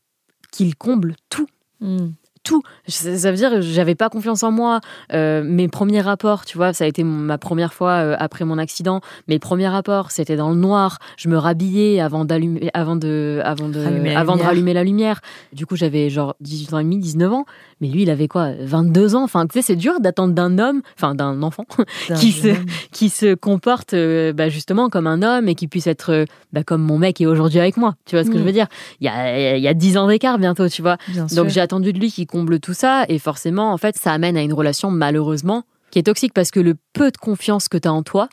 qu'il 0.52 0.76
comble 0.76 1.14
tout. 1.28 1.48
Hmm. 1.80 2.10
Tout. 2.42 2.62
Ça 2.88 3.30
veut 3.30 3.36
dire 3.36 3.50
que 3.50 3.60
j'avais 3.60 3.94
pas 3.94 4.08
confiance 4.08 4.42
en 4.42 4.50
moi. 4.50 4.80
Euh, 5.12 5.42
mes 5.44 5.68
premiers 5.68 6.00
rapports, 6.00 6.44
tu 6.44 6.56
vois, 6.56 6.72
ça 6.72 6.84
a 6.84 6.86
été 6.86 7.04
ma 7.04 7.38
première 7.38 7.74
fois 7.74 7.90
euh, 7.90 8.16
après 8.18 8.44
mon 8.44 8.58
accident. 8.58 9.00
Mes 9.28 9.38
premiers 9.38 9.68
rapports, 9.68 10.10
c'était 10.10 10.36
dans 10.36 10.50
le 10.50 10.56
noir. 10.56 10.98
Je 11.16 11.28
me 11.28 11.36
rhabillais 11.36 12.00
avant 12.00 12.24
d'allumer, 12.24 12.70
avant 12.74 12.96
de, 12.96 13.40
avant 13.44 13.68
de, 13.68 14.14
avant 14.16 14.36
de 14.36 14.42
rallumer 14.42 14.72
la 14.72 14.84
lumière. 14.84 15.20
Du 15.52 15.66
coup, 15.66 15.76
j'avais 15.76 16.08
genre 16.08 16.34
18 16.40 16.74
ans 16.74 16.78
et 16.78 16.84
demi, 16.84 16.98
19 16.98 17.32
ans. 17.32 17.44
Mais 17.80 17.88
lui, 17.88 18.02
il 18.02 18.10
avait 18.10 18.28
quoi 18.28 18.52
22 18.60 19.14
ans? 19.14 19.22
Enfin, 19.22 19.46
tu 19.46 19.54
sais, 19.54 19.62
c'est 19.62 19.76
dur 19.76 20.00
d'attendre 20.00 20.34
d'un 20.34 20.58
homme, 20.58 20.82
enfin 20.96 21.14
d'un 21.14 21.42
enfant, 21.42 21.64
qui 22.16 22.32
se, 22.32 22.48
qui 22.90 23.08
se 23.08 23.34
comporte 23.34 23.94
euh, 23.94 24.32
bah, 24.32 24.48
justement 24.48 24.88
comme 24.88 25.06
un 25.06 25.22
homme 25.22 25.48
et 25.48 25.54
qui 25.54 25.68
puisse 25.68 25.86
être 25.86 26.24
bah, 26.52 26.62
comme 26.62 26.82
mon 26.82 26.98
mec 26.98 27.20
est 27.20 27.26
aujourd'hui 27.26 27.58
avec 27.58 27.76
moi. 27.76 27.94
Tu 28.06 28.16
vois 28.16 28.24
ce 28.24 28.30
que 28.30 28.36
je 28.36 28.42
mm. 28.42 28.46
veux 28.46 28.52
dire? 28.52 28.66
Il 29.00 29.06
y 29.06 29.08
a, 29.08 29.56
y 29.56 29.68
a 29.68 29.74
10 29.74 29.96
ans 29.98 30.08
d'écart 30.08 30.38
bientôt, 30.38 30.68
tu 30.68 30.82
vois? 30.82 30.96
Donc 31.34 31.48
j'ai 31.48 31.60
attendu 31.60 31.92
de 31.92 31.98
lui 31.98 32.10
qu'il 32.10 32.26
comble 32.30 32.60
tout 32.60 32.72
ça. 32.72 33.04
Et 33.08 33.18
forcément, 33.18 33.72
en 33.72 33.76
fait, 33.76 33.96
ça 33.96 34.12
amène 34.12 34.36
à 34.36 34.42
une 34.42 34.54
relation, 34.54 34.90
malheureusement, 34.90 35.64
qui 35.90 35.98
est 35.98 36.04
toxique 36.04 36.32
parce 36.32 36.50
que 36.50 36.60
le 36.60 36.76
peu 36.92 37.10
de 37.10 37.16
confiance 37.18 37.68
que 37.68 37.76
tu 37.76 37.88
as 37.88 37.92
en 37.92 38.02
toi, 38.02 38.28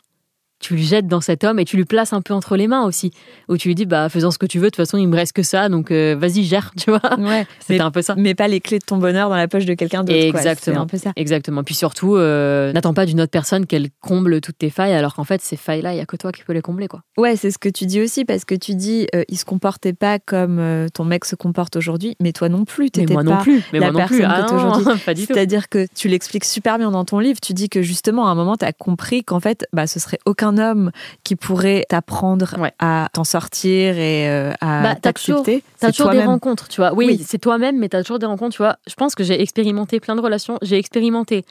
tu 0.60 0.76
le 0.76 0.82
jettes 0.82 1.06
dans 1.06 1.20
cet 1.20 1.44
homme 1.44 1.58
et 1.58 1.64
tu 1.64 1.76
lui 1.76 1.84
places 1.84 2.12
un 2.12 2.20
peu 2.20 2.34
entre 2.34 2.56
les 2.56 2.66
mains 2.66 2.84
aussi. 2.84 3.12
Où 3.48 3.56
tu 3.56 3.68
lui 3.68 3.74
dis, 3.74 3.86
bah, 3.86 4.08
faisant 4.08 4.30
ce 4.30 4.38
que 4.38 4.46
tu 4.46 4.58
veux, 4.58 4.66
de 4.66 4.70
toute 4.70 4.76
façon, 4.76 4.98
il 4.98 5.06
me 5.06 5.16
reste 5.16 5.32
que 5.32 5.42
ça, 5.42 5.68
donc 5.68 5.90
euh, 5.90 6.16
vas-y, 6.18 6.44
gère, 6.44 6.72
tu 6.76 6.90
vois. 6.90 7.18
Ouais, 7.18 7.46
c'est 7.60 7.80
un 7.80 7.90
peu 7.90 8.02
ça. 8.02 8.14
Mais 8.16 8.34
pas 8.34 8.48
les 8.48 8.60
clés 8.60 8.78
de 8.78 8.84
ton 8.84 8.98
bonheur 8.98 9.28
dans 9.28 9.36
la 9.36 9.48
poche 9.48 9.64
de 9.64 9.74
quelqu'un 9.74 10.04
d'autre. 10.04 10.18
Exactement. 10.18 10.82
un 10.82 10.86
peu 10.86 10.98
ça. 10.98 11.12
Exactement. 11.16 11.62
Puis 11.62 11.74
surtout, 11.74 12.16
euh, 12.16 12.72
n'attends 12.72 12.94
pas 12.94 13.06
d'une 13.06 13.20
autre 13.20 13.30
personne 13.30 13.66
qu'elle 13.66 13.88
comble 14.00 14.40
toutes 14.40 14.58
tes 14.58 14.70
failles, 14.70 14.94
alors 14.94 15.14
qu'en 15.14 15.24
fait, 15.24 15.40
ces 15.42 15.56
failles-là, 15.56 15.92
il 15.92 15.96
n'y 15.96 16.02
a 16.02 16.06
que 16.06 16.16
toi 16.16 16.32
qui 16.32 16.42
peux 16.42 16.52
les 16.52 16.62
combler, 16.62 16.88
quoi. 16.88 17.02
Ouais, 17.16 17.36
c'est 17.36 17.50
ce 17.50 17.58
que 17.58 17.68
tu 17.68 17.86
dis 17.86 18.00
aussi, 18.00 18.24
parce 18.24 18.44
que 18.44 18.54
tu 18.54 18.74
dis, 18.74 19.06
euh, 19.14 19.24
il 19.28 19.36
se 19.36 19.44
comportait 19.44 19.92
pas 19.92 20.18
comme 20.18 20.86
ton 20.92 21.04
mec 21.04 21.24
se 21.24 21.36
comporte 21.36 21.76
aujourd'hui, 21.76 22.16
mais 22.20 22.32
toi 22.32 22.48
non 22.48 22.64
plus. 22.64 22.90
Mais 22.96 23.06
moi 23.06 23.22
non 23.22 23.38
plus. 23.38 23.62
Mais 23.72 23.78
la 23.78 23.92
moi 23.92 24.02
non 24.02 24.06
plus. 24.06 24.24
Ah 24.24 24.46
aujourd'hui. 24.52 25.26
C'est-à-dire 25.26 25.68
que 25.68 25.86
tu 25.94 26.08
l'expliques 26.08 26.44
super 26.44 26.78
bien 26.78 26.90
dans 26.90 27.04
ton 27.04 27.18
livre. 27.18 27.40
Tu 27.40 27.52
dis 27.54 27.68
que 27.68 27.82
justement, 27.82 28.26
à 28.26 28.30
un 28.30 28.34
moment, 28.34 28.56
tu 28.56 28.64
as 28.64 28.72
compris 28.72 29.24
qu'en 29.24 29.40
fait, 29.40 29.66
bah, 29.72 29.86
ce 29.86 30.00
serait 30.00 30.18
aucun 30.26 30.47
homme 30.56 30.90
qui 31.24 31.36
pourrait 31.36 31.84
t'apprendre 31.88 32.56
à 32.78 33.08
t'en 33.12 33.24
sortir 33.24 33.98
et 33.98 34.28
euh, 34.28 34.52
à 34.60 34.82
bah, 34.82 34.94
t'accepter. 34.94 35.62
T'as 35.78 35.92
toujours, 35.92 36.10
des 36.10 36.22
rencontres, 36.22 36.68
tu 36.68 36.80
vois. 36.80 36.94
Oui, 36.94 37.22
c'est 37.26 37.38
toi-même, 37.38 37.78
mais 37.78 37.88
t'as 37.88 38.02
toujours 38.02 38.18
des 38.18 38.26
rencontres, 38.26 38.56
tu 38.56 38.62
vois. 38.62 38.76
Je 38.88 38.94
pense 38.94 39.14
que 39.14 39.24
j'ai 39.24 39.40
expérimenté 39.40 40.00
plein 40.00 40.16
de 40.16 40.20
relations. 40.20 40.58
J'ai 40.62 40.78
expérimenté 40.78 41.44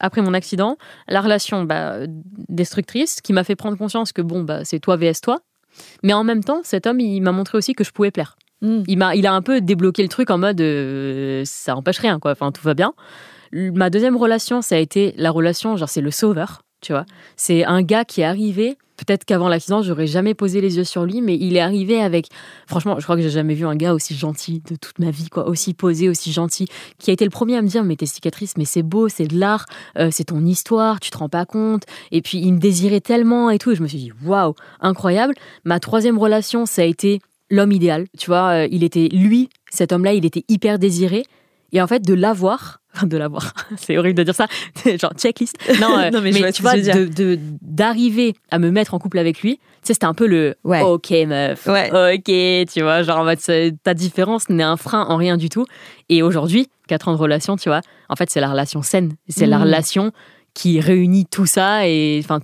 après 0.00 0.22
mon 0.22 0.34
accident, 0.34 0.76
la 1.08 1.20
relation 1.20 1.64
bah, 1.64 1.96
destructrice 2.48 3.20
qui 3.20 3.32
m'a 3.32 3.42
fait 3.42 3.56
prendre 3.56 3.76
conscience 3.76 4.12
que 4.12 4.22
bon, 4.22 4.42
bah, 4.42 4.64
c'est 4.64 4.78
toi 4.78 4.96
vs 4.96 5.20
toi. 5.22 5.40
Mais 6.02 6.12
en 6.12 6.24
même 6.24 6.44
temps, 6.44 6.60
cet 6.62 6.86
homme, 6.86 7.00
il 7.00 7.20
m'a 7.20 7.32
montré 7.32 7.58
aussi 7.58 7.74
que 7.74 7.84
je 7.84 7.90
pouvais 7.90 8.10
plaire. 8.10 8.36
Hmm. 8.60 8.82
Il, 8.86 8.98
m'a, 8.98 9.14
il 9.14 9.26
a 9.26 9.32
un 9.32 9.42
peu 9.42 9.60
débloqué 9.60 10.02
le 10.02 10.08
truc 10.08 10.30
en 10.30 10.38
mode 10.38 10.60
euh, 10.60 11.42
ça 11.44 11.76
empêche 11.76 11.98
rien, 11.98 12.18
quoi. 12.18 12.32
Enfin, 12.32 12.52
tout 12.52 12.62
va 12.62 12.74
bien. 12.74 12.94
Ma 13.52 13.88
deuxième 13.90 14.16
relation, 14.16 14.60
ça 14.62 14.74
a 14.74 14.78
été 14.78 15.14
la 15.16 15.30
relation, 15.30 15.76
genre, 15.76 15.88
c'est 15.88 16.00
le 16.00 16.10
sauveur, 16.10 16.62
tu 16.80 16.92
vois. 16.92 17.06
C'est 17.36 17.64
un 17.64 17.82
gars 17.82 18.04
qui 18.04 18.20
est 18.20 18.24
arrivé 18.24 18.76
peut-être 18.98 19.24
qu'avant 19.24 19.48
l'accident, 19.48 19.80
j'aurais 19.82 20.06
jamais 20.06 20.34
posé 20.34 20.60
les 20.60 20.76
yeux 20.76 20.84
sur 20.84 21.04
lui, 21.04 21.22
mais 21.22 21.36
il 21.36 21.56
est 21.56 21.60
arrivé 21.60 22.00
avec. 22.00 22.28
Franchement, 22.66 22.96
je 22.98 23.04
crois 23.04 23.16
que 23.16 23.22
j'ai 23.22 23.30
jamais 23.30 23.54
vu 23.54 23.64
un 23.64 23.76
gars 23.76 23.94
aussi 23.94 24.14
gentil 24.14 24.60
de 24.68 24.76
toute 24.76 24.98
ma 24.98 25.10
vie, 25.10 25.28
quoi, 25.28 25.48
aussi 25.48 25.72
posé, 25.72 26.08
aussi 26.08 26.32
gentil, 26.32 26.66
qui 26.98 27.10
a 27.10 27.12
été 27.12 27.24
le 27.24 27.30
premier 27.30 27.56
à 27.56 27.62
me 27.62 27.68
dire 27.68 27.84
mais 27.84 27.96
tes 27.96 28.06
cicatrices, 28.06 28.56
mais 28.58 28.64
c'est 28.64 28.82
beau, 28.82 29.08
c'est 29.08 29.26
de 29.26 29.38
l'art, 29.38 29.64
euh, 29.98 30.10
c'est 30.10 30.24
ton 30.24 30.44
histoire, 30.44 31.00
tu 31.00 31.10
te 31.10 31.16
rends 31.16 31.28
pas 31.28 31.46
compte. 31.46 31.84
Et 32.12 32.20
puis 32.20 32.38
il 32.38 32.52
me 32.52 32.58
désirait 32.58 33.00
tellement 33.00 33.50
et 33.50 33.58
tout, 33.58 33.70
et 33.70 33.74
je 33.76 33.82
me 33.82 33.88
suis 33.88 33.98
dit 33.98 34.12
waouh, 34.24 34.54
incroyable. 34.80 35.34
Ma 35.64 35.80
troisième 35.80 36.18
relation, 36.18 36.66
ça 36.66 36.82
a 36.82 36.84
été 36.84 37.20
l'homme 37.50 37.72
idéal. 37.72 38.06
Tu 38.18 38.26
vois, 38.26 38.64
euh, 38.64 38.68
il 38.70 38.84
était 38.84 39.08
lui, 39.08 39.48
cet 39.70 39.92
homme-là, 39.92 40.12
il 40.12 40.26
était 40.26 40.44
hyper 40.48 40.78
désiré. 40.78 41.24
Et 41.72 41.82
en 41.82 41.86
fait, 41.86 42.00
de 42.00 42.14
l'avoir, 42.14 42.80
de 43.06 43.16
l'avoir, 43.16 43.52
c'est 43.76 43.96
horrible 43.96 44.18
de 44.18 44.24
dire 44.24 44.34
ça, 44.34 44.46
genre 45.00 45.12
checklist. 45.16 45.56
Non, 45.80 45.98
euh, 45.98 46.10
mais, 46.22 46.52
tu 46.52 46.62
vois, 46.62 46.76
de, 46.76 47.38
d'arriver 47.62 48.34
à 48.50 48.58
me 48.58 48.70
mettre 48.70 48.94
en 48.94 48.98
couple 48.98 49.18
avec 49.18 49.42
lui, 49.42 49.56
tu 49.56 49.62
sais, 49.82 49.94
c'était 49.94 50.06
un 50.06 50.14
peu 50.14 50.26
le 50.26 50.56
OK, 50.64 51.10
meuf. 51.26 51.66
OK, 51.68 52.32
tu 52.72 52.82
vois, 52.82 53.02
genre, 53.02 53.18
en 53.18 53.24
mode, 53.24 53.38
ta 53.82 53.94
différence 53.94 54.48
n'est 54.48 54.64
un 54.64 54.76
frein 54.76 55.04
en 55.08 55.16
rien 55.16 55.36
du 55.36 55.48
tout. 55.48 55.66
Et 56.08 56.22
aujourd'hui, 56.22 56.68
quatre 56.88 57.08
ans 57.08 57.12
de 57.12 57.18
relation, 57.18 57.56
tu 57.56 57.68
vois, 57.68 57.80
en 58.08 58.16
fait, 58.16 58.30
c'est 58.30 58.40
la 58.40 58.50
relation 58.50 58.82
saine. 58.82 59.12
C'est 59.28 59.46
la 59.46 59.58
mmh. 59.58 59.62
relation 59.62 60.12
qui 60.54 60.80
réunit 60.80 61.26
tout 61.26 61.46
ça 61.46 61.86
et 61.86 62.20
enfin 62.22 62.40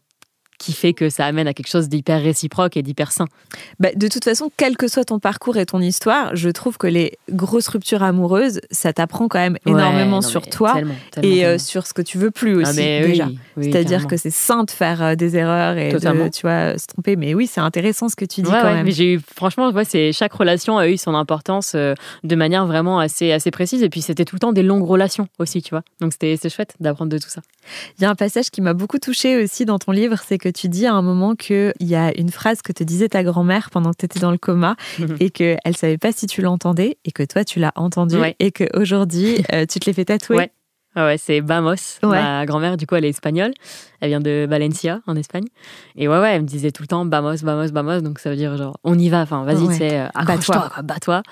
qui 0.64 0.72
fait 0.72 0.94
que 0.94 1.10
ça 1.10 1.26
amène 1.26 1.46
à 1.46 1.52
quelque 1.52 1.68
chose 1.68 1.88
d'hyper 1.90 2.22
réciproque 2.22 2.78
et 2.78 2.82
d'hyper 2.82 3.12
sain. 3.12 3.26
Bah, 3.80 3.90
de 3.94 4.08
toute 4.08 4.24
façon, 4.24 4.50
quel 4.56 4.78
que 4.78 4.88
soit 4.88 5.04
ton 5.04 5.18
parcours 5.18 5.58
et 5.58 5.66
ton 5.66 5.80
histoire, 5.80 6.34
je 6.34 6.48
trouve 6.48 6.78
que 6.78 6.86
les 6.86 7.18
grosses 7.30 7.68
ruptures 7.68 8.02
amoureuses, 8.02 8.60
ça 8.70 8.94
t'apprend 8.94 9.28
quand 9.28 9.38
même 9.38 9.58
énormément 9.66 10.22
sur 10.22 10.48
toi 10.48 10.76
et 11.22 11.44
euh, 11.44 11.58
sur 11.58 11.86
ce 11.86 11.92
que 11.92 12.00
tu 12.00 12.16
veux 12.16 12.30
plus 12.30 12.64
ah, 12.64 12.70
aussi 12.70 12.76
déjà. 12.76 13.28
C'est-à-dire 13.60 14.06
que 14.06 14.16
c'est 14.16 14.30
sain 14.30 14.64
de 14.64 14.70
faire 14.70 15.02
euh, 15.02 15.14
des 15.16 15.36
erreurs 15.36 15.76
et 15.76 15.92
de 15.92 16.28
tu 16.28 16.42
vois, 16.42 16.78
se 16.78 16.86
tromper. 16.86 17.16
Mais 17.16 17.34
oui, 17.34 17.46
c'est 17.46 17.60
intéressant 17.60 18.08
ce 18.08 18.16
que 18.16 18.24
tu 18.24 18.40
dis 18.40 18.50
quand 18.50 18.64
même. 18.64 18.86
Mais 18.86 18.92
j'ai 18.92 19.14
eu, 19.14 19.20
franchement, 19.34 19.70
c'est 19.84 20.12
chaque 20.12 20.32
relation 20.32 20.78
a 20.78 20.88
eu 20.88 20.96
son 20.96 21.14
importance 21.14 21.72
euh, 21.74 21.94
de 22.22 22.36
manière 22.36 22.66
vraiment 22.66 22.98
assez, 22.98 23.32
assez 23.32 23.50
précise. 23.50 23.82
Et 23.82 23.90
puis 23.90 24.00
c'était 24.00 24.24
tout 24.24 24.36
le 24.36 24.40
temps 24.40 24.52
des 24.52 24.62
longues 24.62 24.86
relations 24.86 25.28
aussi, 25.38 25.60
tu 25.60 25.70
vois. 25.70 25.82
Donc 26.00 26.12
c'était 26.12 26.48
chouette 26.48 26.74
d'apprendre 26.80 27.10
de 27.10 27.18
tout 27.18 27.28
ça. 27.28 27.42
Il 27.98 28.02
y 28.02 28.04
a 28.06 28.10
un 28.10 28.14
passage 28.14 28.50
qui 28.50 28.60
m'a 28.60 28.72
beaucoup 28.72 28.98
touchée 28.98 29.42
aussi 29.42 29.64
dans 29.64 29.78
ton 29.78 29.92
livre, 29.92 30.16
c'est 30.26 30.38
que 30.38 30.48
tu 30.54 30.68
dis 30.68 30.86
à 30.86 30.94
un 30.94 31.02
moment 31.02 31.34
qu'il 31.34 31.72
y 31.80 31.94
a 31.94 32.16
une 32.18 32.30
phrase 32.30 32.62
que 32.62 32.72
te 32.72 32.82
disait 32.82 33.08
ta 33.08 33.22
grand-mère 33.22 33.70
pendant 33.70 33.90
que 33.90 33.96
tu 33.98 34.04
étais 34.06 34.20
dans 34.20 34.30
le 34.30 34.38
coma 34.38 34.76
et 35.20 35.30
qu'elle 35.30 35.58
ne 35.66 35.72
savait 35.72 35.98
pas 35.98 36.12
si 36.12 36.26
tu 36.26 36.40
l'entendais 36.40 36.98
et 37.04 37.12
que 37.12 37.22
toi 37.22 37.44
tu 37.44 37.58
l'as 37.58 37.72
entendu 37.76 38.16
et 38.38 38.52
qu'aujourd'hui 38.52 39.44
euh, 39.52 39.66
tu 39.66 39.80
te 39.80 39.86
l'es 39.86 39.92
fait 39.92 40.06
tatouer. 40.06 40.36
Ouais. 40.36 40.52
Ouais, 40.96 41.18
c'est 41.18 41.40
Bamos. 41.40 41.98
Ma 42.04 42.46
grand-mère, 42.46 42.76
du 42.76 42.86
coup, 42.86 42.94
elle 42.94 43.04
est 43.04 43.08
espagnole. 43.08 43.52
Elle 44.00 44.10
vient 44.10 44.20
de 44.20 44.46
Valencia, 44.48 45.00
en 45.08 45.16
Espagne. 45.16 45.44
Et 45.96 46.06
ouais, 46.06 46.20
ouais, 46.20 46.34
elle 46.34 46.42
me 46.42 46.46
disait 46.46 46.70
tout 46.70 46.84
le 46.84 46.86
temps 46.86 47.04
Bamos, 47.04 47.38
Bamos, 47.42 47.72
Bamos. 47.72 48.00
Donc 48.00 48.20
ça 48.20 48.30
veut 48.30 48.36
dire 48.36 48.56
genre, 48.56 48.78
on 48.84 48.96
y 48.96 49.08
va. 49.08 49.22
Enfin, 49.22 49.42
vas-y, 49.44 49.66
tu 49.66 49.74
sais, 49.74 50.06
accroche-toi, 50.14 50.70
bats-toi. 50.84 51.22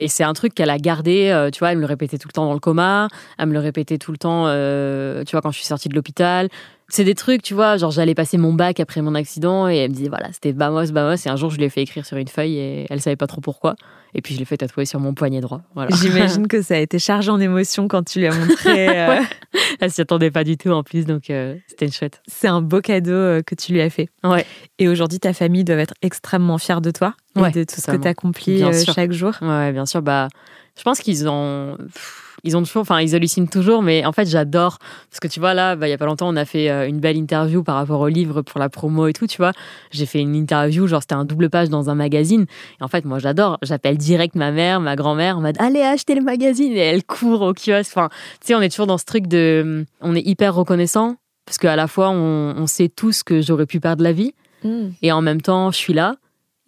Et 0.00 0.08
c'est 0.08 0.24
un 0.24 0.34
truc 0.34 0.54
qu'elle 0.54 0.68
a 0.68 0.76
gardé. 0.76 1.30
Euh, 1.30 1.50
tu 1.50 1.60
vois, 1.60 1.72
elle 1.72 1.78
me 1.78 1.82
le 1.82 1.86
répétait 1.86 2.18
tout 2.18 2.28
le 2.28 2.32
temps 2.32 2.44
dans 2.44 2.52
le 2.52 2.60
coma. 2.60 3.08
Elle 3.38 3.46
me 3.46 3.54
le 3.54 3.60
répétait 3.60 3.96
tout 3.96 4.12
le 4.12 4.18
temps, 4.18 4.44
euh, 4.48 5.24
tu 5.24 5.32
vois, 5.32 5.40
quand 5.40 5.50
je 5.50 5.56
suis 5.56 5.66
sortie 5.66 5.88
de 5.88 5.94
l'hôpital 5.94 6.50
c'est 6.88 7.04
des 7.04 7.14
trucs, 7.14 7.42
tu 7.42 7.54
vois, 7.54 7.76
genre 7.76 7.90
j'allais 7.90 8.14
passer 8.14 8.38
mon 8.38 8.52
bac 8.52 8.78
après 8.78 9.02
mon 9.02 9.14
accident 9.14 9.68
et 9.68 9.76
elle 9.76 9.90
me 9.90 9.94
disait 9.94 10.08
voilà, 10.08 10.32
c'était 10.32 10.52
Bamos, 10.52 10.92
Bamos. 10.92 11.16
Et 11.26 11.28
un 11.28 11.36
jour, 11.36 11.50
je 11.50 11.58
l'ai 11.58 11.68
fait 11.68 11.82
écrire 11.82 12.06
sur 12.06 12.16
une 12.16 12.28
feuille 12.28 12.56
et 12.58 12.86
elle 12.90 13.00
savait 13.00 13.16
pas 13.16 13.26
trop 13.26 13.40
pourquoi. 13.40 13.74
Et 14.14 14.22
puis 14.22 14.34
je 14.34 14.38
l'ai 14.38 14.44
fait 14.44 14.56
tatouer 14.56 14.84
sur 14.84 15.00
mon 15.00 15.12
poignet 15.12 15.40
droit. 15.40 15.62
J'imagine 16.00 16.46
que 16.46 16.62
ça 16.62 16.74
a 16.74 16.78
été 16.78 16.98
chargé 16.98 17.30
en 17.30 17.40
émotions 17.40 17.88
quand 17.88 18.04
tu 18.04 18.20
lui 18.20 18.26
as 18.26 18.34
montré. 18.34 18.86
Euh... 18.96 19.20
Elle 19.80 19.90
s'y 19.90 20.00
attendait 20.00 20.30
pas 20.30 20.44
du 20.44 20.56
tout 20.56 20.70
en 20.70 20.82
plus, 20.82 21.06
donc 21.06 21.28
euh, 21.28 21.56
c'était 21.66 21.86
une 21.86 21.92
chouette. 21.92 22.22
C'est 22.26 22.46
un 22.46 22.60
beau 22.60 22.80
cadeau 22.80 23.12
euh, 23.12 23.42
que 23.42 23.54
tu 23.54 23.72
lui 23.72 23.80
as 23.80 23.90
fait. 23.90 24.08
Ouais. 24.22 24.44
Et 24.78 24.88
aujourd'hui, 24.88 25.18
ta 25.18 25.32
famille 25.32 25.64
doit 25.64 25.76
être 25.76 25.94
extrêmement 26.02 26.58
fière 26.58 26.80
de 26.80 26.90
toi 26.90 27.14
et 27.36 27.50
de 27.50 27.64
tout 27.64 27.80
ce 27.80 27.90
que 27.90 27.96
tu 27.96 28.08
accomplis 28.08 28.62
chaque 28.84 29.12
jour. 29.12 29.32
Ouais, 29.42 29.72
bien 29.72 29.86
sûr. 29.86 30.02
Bah, 30.02 30.28
je 30.76 30.82
pense 30.82 31.00
qu'ils 31.00 31.28
ont 31.28 31.76
ils 32.44 32.56
ont 32.56 32.62
toujours, 32.62 32.82
enfin, 32.82 33.00
ils 33.00 33.14
hallucinent 33.14 33.48
toujours, 33.48 33.82
mais 33.82 34.04
en 34.04 34.12
fait, 34.12 34.26
j'adore 34.26 34.78
parce 35.10 35.20
que 35.20 35.28
tu 35.28 35.40
vois 35.40 35.54
là, 35.54 35.76
bah, 35.76 35.88
il 35.88 35.90
y 35.90 35.94
a 35.94 35.98
pas 35.98 36.06
longtemps, 36.06 36.28
on 36.28 36.36
a 36.36 36.44
fait 36.44 36.70
euh, 36.70 36.88
une 36.88 37.00
belle 37.00 37.16
interview 37.16 37.62
par 37.62 37.76
rapport 37.76 38.00
au 38.00 38.08
livre 38.08 38.42
pour 38.42 38.60
la 38.60 38.68
promo 38.68 39.06
et 39.06 39.12
tout, 39.12 39.26
tu 39.26 39.38
vois. 39.38 39.52
J'ai 39.90 40.06
fait 40.06 40.20
une 40.20 40.34
interview, 40.34 40.86
genre 40.86 41.02
c'était 41.02 41.14
un 41.14 41.24
double 41.24 41.50
page 41.50 41.68
dans 41.68 41.90
un 41.90 41.94
magazine. 41.94 42.46
Et 42.80 42.84
en 42.84 42.88
fait, 42.88 43.04
moi, 43.04 43.18
j'adore. 43.18 43.58
J'appelle 43.62 43.96
direct 43.96 44.34
ma 44.34 44.52
mère, 44.52 44.80
ma 44.80 44.96
grand-mère, 44.96 45.38
en 45.38 45.40
mode 45.40 45.56
allez 45.58 45.82
acheter 45.82 46.14
le 46.14 46.22
magazine 46.22 46.72
et 46.72 46.80
elle 46.80 47.04
court 47.04 47.42
au 47.42 47.52
kiosque. 47.52 47.92
Enfin, 47.94 48.08
tu 48.40 48.48
sais, 48.48 48.54
on 48.54 48.60
est 48.60 48.68
toujours 48.68 48.86
dans 48.86 48.98
ce 48.98 49.04
truc 49.04 49.26
de, 49.26 49.84
on 50.00 50.14
est 50.14 50.26
hyper 50.26 50.54
reconnaissant 50.54 51.16
parce 51.46 51.58
qu'à 51.58 51.76
la 51.76 51.86
fois, 51.86 52.10
on, 52.10 52.66
sait 52.66 52.88
tous 52.88 53.22
que 53.22 53.40
j'aurais 53.40 53.66
pu 53.66 53.78
perdre 53.78 54.02
la 54.02 54.12
vie. 54.12 54.34
Mm. 54.64 54.88
Et 55.02 55.12
en 55.12 55.22
même 55.22 55.40
temps, 55.40 55.70
je 55.70 55.76
suis 55.76 55.92
là. 55.92 56.16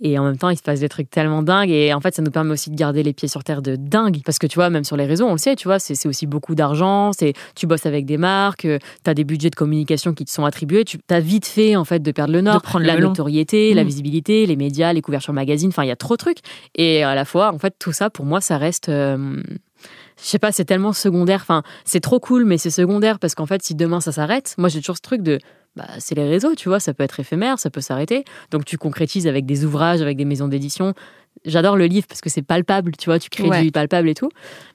Et 0.00 0.18
en 0.18 0.24
même 0.24 0.36
temps, 0.36 0.50
il 0.50 0.56
se 0.56 0.62
passe 0.62 0.80
des 0.80 0.88
trucs 0.88 1.10
tellement 1.10 1.42
dingues. 1.42 1.70
Et 1.70 1.92
en 1.92 2.00
fait, 2.00 2.14
ça 2.14 2.22
nous 2.22 2.30
permet 2.30 2.52
aussi 2.52 2.70
de 2.70 2.76
garder 2.76 3.02
les 3.02 3.12
pieds 3.12 3.28
sur 3.28 3.42
terre 3.42 3.62
de 3.62 3.76
dingue. 3.76 4.20
Parce 4.24 4.38
que 4.38 4.46
tu 4.46 4.54
vois, 4.54 4.70
même 4.70 4.84
sur 4.84 4.96
les 4.96 5.06
réseaux, 5.06 5.26
on 5.26 5.32
le 5.32 5.38
sait, 5.38 5.56
tu 5.56 5.66
vois, 5.66 5.78
c'est 5.78 6.06
aussi 6.06 6.26
beaucoup 6.26 6.54
d'argent. 6.54 7.12
C'est 7.12 7.32
Tu 7.56 7.66
bosses 7.66 7.86
avec 7.86 8.06
des 8.06 8.16
marques, 8.16 8.64
euh, 8.64 8.78
tu 9.04 9.10
as 9.10 9.14
des 9.14 9.24
budgets 9.24 9.50
de 9.50 9.56
communication 9.56 10.14
qui 10.14 10.24
te 10.24 10.30
sont 10.30 10.44
attribués. 10.44 10.84
Tu 10.84 10.98
as 11.10 11.20
vite 11.20 11.46
fait, 11.46 11.74
en 11.74 11.84
fait, 11.84 12.00
de 12.00 12.12
perdre 12.12 12.32
le 12.32 12.40
nord. 12.40 12.56
De 12.56 12.60
prendre 12.60 12.86
la 12.86 12.98
notoriété, 12.98 13.74
la 13.74 13.82
mmh. 13.82 13.86
visibilité, 13.86 14.46
les 14.46 14.56
médias, 14.56 14.92
les 14.92 15.02
couvertures 15.02 15.32
magazines. 15.32 15.70
Enfin, 15.70 15.82
il 15.84 15.88
y 15.88 15.92
a 15.92 15.96
trop 15.96 16.14
de 16.14 16.18
trucs. 16.18 16.38
Et 16.76 17.02
à 17.02 17.14
la 17.14 17.24
fois, 17.24 17.52
en 17.52 17.58
fait, 17.58 17.74
tout 17.78 17.92
ça, 17.92 18.10
pour 18.10 18.24
moi, 18.24 18.40
ça 18.40 18.56
reste. 18.56 18.88
Euh, 18.88 19.42
je 20.20 20.24
sais 20.24 20.38
pas, 20.38 20.52
c'est 20.52 20.64
tellement 20.64 20.92
secondaire. 20.92 21.40
Enfin, 21.42 21.62
c'est 21.84 22.00
trop 22.00 22.20
cool, 22.20 22.44
mais 22.44 22.58
c'est 22.58 22.70
secondaire 22.70 23.18
parce 23.18 23.34
qu'en 23.34 23.46
fait, 23.46 23.62
si 23.62 23.74
demain 23.74 24.00
ça 24.00 24.12
s'arrête, 24.12 24.54
moi 24.58 24.68
j'ai 24.68 24.80
toujours 24.80 24.96
ce 24.96 25.02
truc 25.02 25.22
de 25.22 25.38
bah, 25.78 25.86
c'est 26.00 26.16
les 26.16 26.28
réseaux, 26.28 26.56
tu 26.56 26.68
vois, 26.68 26.80
ça 26.80 26.92
peut 26.92 27.04
être 27.04 27.20
éphémère, 27.20 27.60
ça 27.60 27.70
peut 27.70 27.80
s'arrêter. 27.80 28.24
Donc 28.50 28.64
tu 28.64 28.76
concrétises 28.76 29.28
avec 29.28 29.46
des 29.46 29.64
ouvrages, 29.64 30.02
avec 30.02 30.16
des 30.16 30.24
maisons 30.24 30.48
d'édition. 30.48 30.92
J'adore 31.44 31.76
le 31.76 31.86
livre 31.86 32.06
parce 32.06 32.20
que 32.20 32.28
c'est 32.30 32.42
palpable, 32.42 32.92
tu 32.98 33.06
vois, 33.10 33.18
tu 33.18 33.28
crées 33.30 33.48
Ouais. 33.48 33.62
du 33.62 33.70
palpable 33.70 34.08
et 34.08 34.14
tout. 34.14 34.28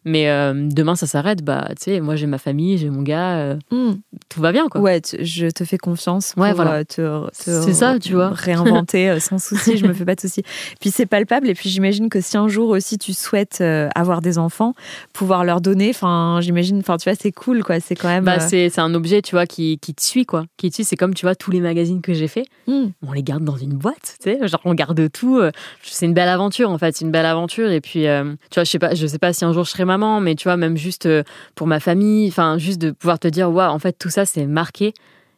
Mais 0.06 0.30
euh, 0.30 0.54
demain, 0.70 0.96
ça 0.96 1.08
s'arrête, 1.08 1.44
bah, 1.44 1.68
tu 1.70 1.76
sais, 1.84 2.00
moi, 2.02 2.16
j'ai 2.16 2.28
ma 2.28 2.38
famille, 2.38 2.78
j'ai 2.78 2.90
mon 2.90 3.02
gars, 3.04 3.38
euh, 3.38 3.56
Hmm. 3.72 3.94
tout 4.30 4.42
va 4.42 4.52
bien, 4.52 4.68
quoi. 4.68 4.82
Ouais, 4.82 5.00
tu- 5.02 5.24
je 5.24 5.48
te 5.48 5.64
fais 5.64 5.78
confiance 5.78 6.34
pour 6.34 6.44
Ouais, 6.44 6.54
voilà. 6.54 6.84
euh, 7.00 7.28
te, 7.32 7.72
ça, 7.72 8.00
tu 8.00 8.14
vois. 8.14 8.30
réinventer 8.30 9.20
sans 9.20 9.38
souci, 9.40 9.78
je 9.78 9.86
me 9.88 9.94
fais 9.94 10.06
pas 10.06 10.16
de 10.16 10.22
souci. 10.22 10.44
Puis 10.82 10.92
c'est 10.92 11.06
palpable 11.06 11.48
et 11.50 11.54
puis 11.54 11.70
j'imagine 11.70 12.10
que 12.10 12.20
si 12.22 12.38
un 12.38 12.48
jour 12.48 12.70
aussi 12.70 12.98
tu 12.98 13.14
souhaites 13.14 13.62
avoir 13.96 14.22
des 14.22 14.38
enfants, 14.38 14.74
pouvoir 15.14 15.44
leur 15.46 15.62
donner, 15.62 15.90
enfin 15.90 16.40
j'imagine, 16.42 16.80
enfin 16.80 16.98
tu 16.98 17.10
vois, 17.10 17.18
c'est 17.20 17.32
cool 17.32 17.64
quoi, 17.64 17.80
c'est 17.80 17.96
quand 17.96 18.08
même. 18.10 18.24
Bah, 18.26 18.40
c'est 18.40 18.78
un 18.80 18.94
objet, 18.94 19.22
tu 19.22 19.36
vois, 19.36 19.46
qui, 19.46 19.78
qui 19.80 19.94
te 19.94 20.02
suit, 20.02 20.26
quoi. 20.26 20.46
Qui 20.58 20.70
te 20.70 20.76
suit, 20.76 20.84
c'est 20.84 20.96
comme, 20.98 21.14
tu 21.14 21.26
vois, 21.26 21.36
tous 21.36 21.52
les 21.52 21.62
magazines 21.62 22.02
que 22.02 22.14
j'ai 22.14 22.28
fait, 22.28 22.46
hmm. 22.68 22.88
on 23.08 23.12
les 23.14 23.24
garde 23.24 23.44
dans 23.44 23.58
une 23.58 23.74
boîte, 23.74 24.18
tu 24.22 24.32
sais, 24.32 24.48
genre 24.48 24.62
on 24.66 24.74
garde 24.74 25.10
tout. 25.12 25.40
C'est 25.82 26.06
une 26.06 26.14
belle 26.14 26.30
aventure, 26.30 26.53
en 26.62 26.78
fait, 26.78 26.96
c'est 26.96 27.06
une 27.06 27.12
belle 27.12 27.26
aventure. 27.26 27.72
Et 27.72 27.82
puis, 27.82 28.08
euh, 28.08 28.34
tu 28.50 28.56
vois, 28.56 28.64
je 28.64 28.70
sais 28.70 28.80
pas, 28.80 28.94
je 28.94 29.08
sais 29.08 29.20
pas 29.20 29.34
si 29.34 29.44
un 29.46 29.54
jour 29.54 29.64
je 29.66 29.72
serai 29.72 29.86
maman, 29.86 30.20
mais 30.20 30.36
tu 30.36 30.44
vois, 30.44 30.58
même 30.58 30.78
juste 30.78 31.06
euh, 31.06 31.24
pour 31.56 31.68
ma 31.68 31.80
famille, 31.80 32.28
enfin, 32.28 32.58
juste 32.58 32.80
de 32.82 32.92
pouvoir 32.92 33.20
te 33.20 33.28
dire, 33.28 33.50
waouh, 33.52 33.72
en 33.72 33.80
fait, 33.80 33.94
tout 33.98 34.10
ça, 34.10 34.26
c'est 34.26 34.46
marqué. 34.46 34.94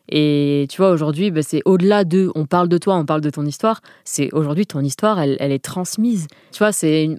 Et 0.07 0.67
tu 0.69 0.77
vois, 0.77 0.91
aujourd'hui, 0.91 1.31
bah, 1.31 1.41
c'est 1.41 1.63
au-delà 1.65 2.03
de, 2.03 2.31
on 2.35 2.45
parle 2.45 2.69
de 2.69 2.77
toi, 2.77 2.95
on 2.95 3.05
parle 3.05 3.21
de 3.21 3.31
ton 3.31 3.43
histoire. 3.43 3.81
C'est 4.03 4.31
aujourd'hui, 4.33 4.67
ton 4.67 4.81
histoire, 4.81 5.19
elle, 5.19 5.35
elle 5.39 5.51
est 5.51 5.63
transmise. 5.63 6.27
Tu 6.51 6.59
vois, 6.59 6.71
c'est 6.71 7.09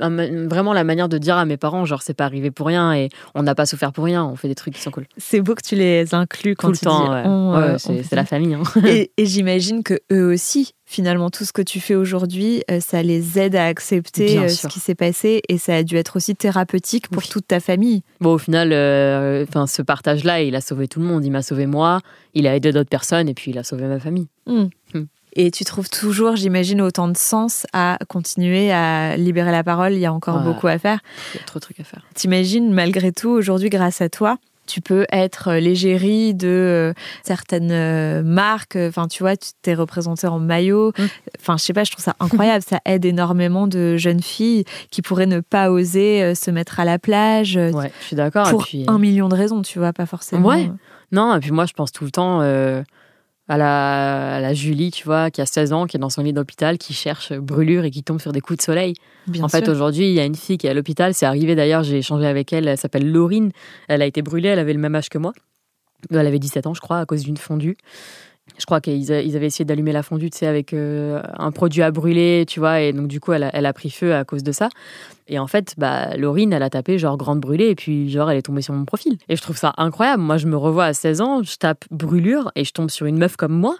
vraiment 0.48 0.72
la 0.72 0.84
manière 0.84 1.08
de 1.08 1.18
dire 1.18 1.36
à 1.36 1.44
mes 1.46 1.56
parents, 1.56 1.84
genre, 1.84 2.02
c'est 2.02 2.14
pas 2.14 2.26
arrivé 2.26 2.52
pour 2.52 2.68
rien 2.68 2.94
et 2.94 3.08
on 3.34 3.42
n'a 3.42 3.56
pas 3.56 3.66
souffert 3.66 3.90
pour 3.92 4.04
rien, 4.04 4.24
on 4.24 4.36
fait 4.36 4.46
des 4.46 4.54
trucs 4.54 4.74
qui 4.74 4.80
sont 4.80 4.92
cool. 4.92 5.06
C'est 5.16 5.40
beau 5.40 5.56
que 5.56 5.62
tu 5.66 5.74
les 5.74 6.14
inclus 6.14 6.54
quand 6.54 6.68
Tout 6.68 6.72
le 6.74 6.78
tu 6.78 6.84
temps, 6.84 7.10
ouais. 7.10 7.22
Ouais, 7.58 7.74
euh, 7.74 8.02
c'est 8.04 8.14
la 8.14 8.24
famille. 8.24 8.54
hein. 8.54 8.62
Et, 8.86 9.10
et 9.16 9.26
j'imagine 9.26 9.82
que 9.82 9.98
eux 10.12 10.32
aussi, 10.32 10.72
finalement, 10.86 11.30
tout 11.30 11.44
ce 11.44 11.52
que 11.52 11.62
tu 11.62 11.80
fais 11.80 11.94
aujourd'hui, 11.96 12.62
euh, 12.70 12.80
ça 12.80 13.02
les 13.02 13.38
aide 13.38 13.56
à 13.56 13.66
accepter 13.66 14.38
euh, 14.38 14.48
ce 14.48 14.68
qui 14.68 14.80
s'est 14.80 14.94
passé 14.94 15.42
et 15.48 15.58
ça 15.58 15.74
a 15.74 15.82
dû 15.82 15.96
être 15.96 16.16
aussi 16.16 16.34
thérapeutique 16.36 17.08
pour 17.08 17.26
toute 17.28 17.46
ta 17.48 17.60
famille. 17.60 18.02
Bon, 18.20 18.34
au 18.34 18.38
final, 18.38 18.72
euh, 18.72 19.44
enfin, 19.46 19.66
ce 19.66 19.82
partage-là, 19.82 20.40
il 20.42 20.54
a 20.54 20.60
sauvé 20.60 20.86
tout 20.88 21.00
le 21.00 21.06
monde. 21.06 21.24
Il 21.24 21.30
m'a 21.30 21.42
sauvé 21.42 21.66
moi, 21.66 22.00
il 22.34 22.46
a 22.46 22.54
aidé 22.56 22.72
d'autres 22.72 22.88
personnes 22.88 23.28
et 23.28 23.34
puis 23.34 23.50
il 23.50 23.58
a 23.58 23.64
sauvé 23.64 23.84
ma 23.86 23.98
famille. 24.00 24.28
Hmm. 24.46 24.66
Et 25.38 25.50
tu 25.50 25.64
trouves 25.66 25.90
toujours, 25.90 26.34
j'imagine, 26.36 26.80
autant 26.80 27.08
de 27.08 27.16
sens 27.16 27.66
à 27.74 27.98
continuer 28.08 28.72
à 28.72 29.18
libérer 29.18 29.52
la 29.52 29.62
parole. 29.62 29.92
Il 29.92 29.98
y 29.98 30.06
a 30.06 30.12
encore 30.12 30.36
Ouais. 30.38 30.44
beaucoup 30.44 30.66
à 30.66 30.78
faire. 30.78 31.00
Il 31.34 31.38
y 31.38 31.42
a 31.42 31.44
trop 31.44 31.58
de 31.58 31.62
trucs 31.62 31.78
à 31.78 31.84
faire. 31.84 32.06
T'imagines, 32.14 32.72
malgré 32.72 33.12
tout, 33.12 33.28
aujourd'hui, 33.28 33.68
grâce 33.68 34.00
à 34.00 34.08
toi, 34.08 34.38
tu 34.66 34.80
peux 34.80 35.06
être 35.12 35.48
euh, 35.48 35.60
l'égérie 35.60 36.34
de 36.34 36.48
euh, 36.48 36.92
certaines 37.22 37.70
euh, 37.70 38.22
marques. 38.22 38.76
Enfin, 38.76 39.08
tu 39.08 39.22
vois, 39.22 39.36
tu 39.36 39.50
t'es 39.62 39.74
représenté 39.74 40.26
en 40.26 40.38
maillot. 40.38 40.92
Mm. 40.98 41.04
Enfin, 41.40 41.56
je 41.56 41.64
sais 41.64 41.72
pas, 41.72 41.84
je 41.84 41.92
trouve 41.92 42.04
ça 42.04 42.16
incroyable. 42.20 42.64
ça 42.68 42.80
aide 42.84 43.04
énormément 43.04 43.66
de 43.66 43.96
jeunes 43.96 44.22
filles 44.22 44.64
qui 44.90 45.02
pourraient 45.02 45.26
ne 45.26 45.40
pas 45.40 45.70
oser 45.70 46.34
se 46.34 46.50
mettre 46.50 46.80
à 46.80 46.84
la 46.84 46.98
plage 46.98 47.56
Ouais, 47.56 47.92
je 48.00 48.06
suis 48.06 48.16
d'accord. 48.16 48.50
pour 48.50 48.64
puis, 48.64 48.84
un 48.88 48.98
million 48.98 49.28
de 49.28 49.34
raisons, 49.34 49.62
tu 49.62 49.78
vois, 49.78 49.92
pas 49.92 50.06
forcément. 50.06 50.48
Ouais. 50.48 50.70
Non, 51.12 51.36
et 51.36 51.40
puis 51.40 51.52
moi, 51.52 51.66
je 51.66 51.72
pense 51.72 51.92
tout 51.92 52.04
le 52.04 52.10
temps 52.10 52.40
euh, 52.42 52.82
à, 53.48 53.56
la, 53.56 54.36
à 54.36 54.40
la 54.40 54.54
Julie, 54.54 54.90
tu 54.90 55.04
vois, 55.04 55.30
qui 55.30 55.40
a 55.40 55.46
16 55.46 55.72
ans, 55.72 55.86
qui 55.86 55.96
est 55.96 56.00
dans 56.00 56.10
son 56.10 56.22
lit 56.22 56.32
d'hôpital, 56.32 56.78
qui 56.78 56.94
cherche 56.94 57.32
brûlure 57.32 57.84
et 57.84 57.90
qui 57.90 58.02
tombe 58.02 58.20
sur 58.20 58.32
des 58.32 58.40
coups 58.40 58.58
de 58.58 58.62
soleil. 58.62 58.94
Bien 59.26 59.44
en 59.44 59.48
fait, 59.48 59.68
aujourd'hui, 59.68 60.08
il 60.08 60.14
y 60.14 60.20
a 60.20 60.24
une 60.24 60.34
fille 60.34 60.58
qui 60.58 60.66
est 60.66 60.70
à 60.70 60.74
l'hôpital. 60.74 61.14
C'est 61.14 61.26
arrivé 61.26 61.54
d'ailleurs, 61.54 61.82
j'ai 61.82 61.98
échangé 61.98 62.26
avec 62.26 62.52
elle. 62.52 62.66
Elle 62.68 62.78
s'appelle 62.78 63.10
Laurine. 63.10 63.52
Elle 63.88 64.02
a 64.02 64.06
été 64.06 64.22
brûlée. 64.22 64.48
Elle 64.48 64.58
avait 64.58 64.72
le 64.72 64.80
même 64.80 64.94
âge 64.94 65.08
que 65.08 65.18
moi. 65.18 65.32
Elle 66.10 66.26
avait 66.26 66.38
17 66.38 66.66
ans, 66.66 66.74
je 66.74 66.80
crois, 66.80 66.98
à 66.98 67.06
cause 67.06 67.22
d'une 67.22 67.36
fondue. 67.36 67.76
Je 68.58 68.64
crois 68.64 68.80
qu'ils 68.80 69.12
avaient 69.12 69.46
essayé 69.46 69.64
d'allumer 69.64 69.92
la 69.92 70.02
fondue, 70.02 70.30
tu 70.30 70.38
sais, 70.38 70.46
avec 70.46 70.72
euh, 70.72 71.22
un 71.38 71.50
produit 71.52 71.82
à 71.82 71.90
brûler, 71.90 72.44
tu 72.48 72.60
vois, 72.60 72.80
et 72.80 72.92
donc 72.92 73.08
du 73.08 73.20
coup, 73.20 73.32
elle 73.32 73.44
a, 73.44 73.72
pris 73.72 73.90
feu 73.90 74.14
à 74.14 74.24
cause 74.24 74.42
de 74.42 74.52
ça. 74.52 74.68
Et 75.28 75.38
en 75.38 75.46
fait, 75.46 75.74
bah, 75.76 76.16
Laurine, 76.16 76.52
elle 76.52 76.62
a 76.62 76.70
tapé 76.70 76.98
genre 76.98 77.16
grande 77.16 77.40
brûlée, 77.40 77.68
et 77.68 77.74
puis 77.74 78.08
genre, 78.10 78.30
elle 78.30 78.38
est 78.38 78.42
tombée 78.42 78.62
sur 78.62 78.74
mon 78.74 78.84
profil. 78.84 79.18
Et 79.28 79.36
je 79.36 79.42
trouve 79.42 79.56
ça 79.56 79.74
incroyable. 79.76 80.22
Moi, 80.22 80.38
je 80.38 80.46
me 80.46 80.56
revois 80.56 80.86
à 80.86 80.94
16 80.94 81.20
ans, 81.20 81.42
je 81.42 81.56
tape 81.56 81.84
brûlure, 81.90 82.50
et 82.54 82.64
je 82.64 82.72
tombe 82.72 82.90
sur 82.90 83.06
une 83.06 83.18
meuf 83.18 83.36
comme 83.36 83.52
moi. 83.52 83.76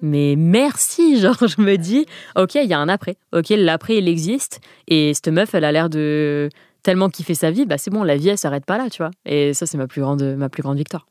Mais 0.00 0.36
merci, 0.36 1.20
genre, 1.20 1.46
je 1.46 1.60
me 1.60 1.76
dis, 1.76 2.06
ok, 2.36 2.54
il 2.54 2.68
y 2.68 2.74
a 2.74 2.78
un 2.78 2.88
après. 2.88 3.16
Ok, 3.32 3.50
l'après, 3.50 3.98
il 3.98 4.08
existe. 4.08 4.60
Et 4.86 5.12
cette 5.14 5.28
meuf, 5.28 5.54
elle 5.54 5.64
a 5.64 5.72
l'air 5.72 5.90
de 5.90 6.48
tellement 6.82 7.10
kiffer 7.10 7.34
sa 7.34 7.50
vie, 7.50 7.66
bah 7.66 7.76
c'est 7.76 7.90
bon, 7.90 8.02
la 8.04 8.16
vie, 8.16 8.28
elle 8.28 8.38
s'arrête 8.38 8.64
pas 8.64 8.78
là, 8.78 8.88
tu 8.88 9.02
vois. 9.02 9.10
Et 9.26 9.52
ça, 9.52 9.66
c'est 9.66 9.76
ma 9.76 9.84
ma 9.84 10.48
plus 10.48 10.62
grande 10.62 10.78
victoire. 10.78 11.06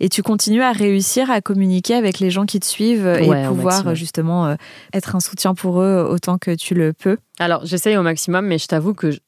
Et 0.00 0.08
tu 0.08 0.22
continues 0.22 0.62
à 0.62 0.72
réussir 0.72 1.30
à 1.30 1.40
communiquer 1.40 1.94
avec 1.94 2.18
les 2.20 2.30
gens 2.30 2.46
qui 2.46 2.60
te 2.60 2.66
suivent 2.66 3.06
euh, 3.06 3.24
Ouais, 3.26 3.42
et 3.44 3.46
pouvoir 3.48 3.88
euh, 3.88 3.94
justement 3.94 4.46
euh, 4.46 4.54
être 4.92 5.16
un 5.16 5.20
soutien 5.20 5.54
pour 5.54 5.80
eux 5.80 6.06
autant 6.10 6.38
que 6.38 6.54
tu 6.54 6.74
le 6.74 6.92
peux. 6.92 7.16
Alors, 7.38 7.64
j'essaye 7.64 7.96
au 7.96 8.02
maximum, 8.02 8.46
mais 8.46 8.58
je 8.58 8.66
t'avoue 8.66 8.94
que 8.94 9.10
je- 9.10 9.20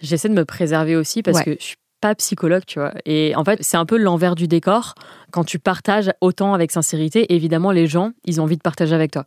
j'essaie 0.00 0.28
de 0.28 0.34
me 0.34 0.44
préserver 0.44 0.96
aussi 0.96 1.22
parce 1.22 1.38
Ouais. 1.38 1.44
que 1.44 1.56
je 1.58 1.64
suis 1.64 1.76
pas 2.02 2.14
psychologue, 2.14 2.62
tu 2.66 2.78
vois. 2.78 2.92
Et 3.06 3.34
en 3.36 3.44
fait, 3.44 3.58
c'est 3.62 3.78
un 3.78 3.86
peu 3.86 3.96
l'envers 3.96 4.34
du 4.34 4.46
décor. 4.48 4.94
Quand 5.30 5.44
tu 5.44 5.58
partages 5.58 6.10
autant 6.20 6.52
avec 6.52 6.70
sincérité, 6.70 7.34
évidemment, 7.34 7.72
les 7.72 7.86
gens, 7.86 8.10
ils 8.26 8.38
ont 8.40 8.44
envie 8.44 8.58
de 8.58 8.62
partager 8.62 8.94
avec 8.94 9.12
toi. 9.12 9.24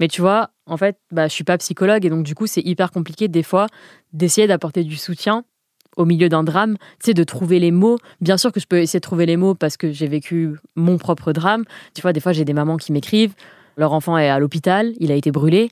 Mais 0.00 0.08
tu 0.08 0.20
vois, 0.20 0.50
en 0.66 0.76
fait, 0.76 0.96
bah, 1.12 1.28
je 1.28 1.32
suis 1.32 1.44
pas 1.44 1.56
psychologue 1.58 2.04
et 2.04 2.10
donc, 2.10 2.24
du 2.24 2.34
coup, 2.34 2.48
c'est 2.48 2.60
hyper 2.60 2.90
compliqué 2.90 3.28
des 3.28 3.44
fois 3.44 3.68
d'essayer 4.12 4.48
d'apporter 4.48 4.82
du 4.82 4.96
soutien 4.96 5.44
au 5.98 6.06
milieu 6.06 6.30
d'un 6.30 6.44
drame, 6.44 6.76
tu 7.00 7.06
sais, 7.06 7.14
de 7.14 7.24
trouver 7.24 7.58
les 7.58 7.70
mots. 7.70 7.98
Bien 8.22 8.38
sûr 8.38 8.52
que 8.52 8.60
je 8.60 8.66
peux 8.66 8.78
essayer 8.78 9.00
de 9.00 9.02
trouver 9.02 9.26
les 9.26 9.36
mots 9.36 9.54
parce 9.54 9.76
que 9.76 9.92
j'ai 9.92 10.06
vécu 10.06 10.54
mon 10.76 10.96
propre 10.96 11.32
drame. 11.32 11.64
Tu 11.92 12.00
vois, 12.00 12.14
des 12.14 12.20
fois, 12.20 12.32
j'ai 12.32 12.46
des 12.46 12.54
mamans 12.54 12.78
qui 12.78 12.92
m'écrivent, 12.92 13.34
leur 13.76 13.92
enfant 13.92 14.16
est 14.16 14.30
à 14.30 14.38
l'hôpital, 14.38 14.94
il 15.00 15.12
a 15.12 15.14
été 15.14 15.30
brûlé. 15.30 15.70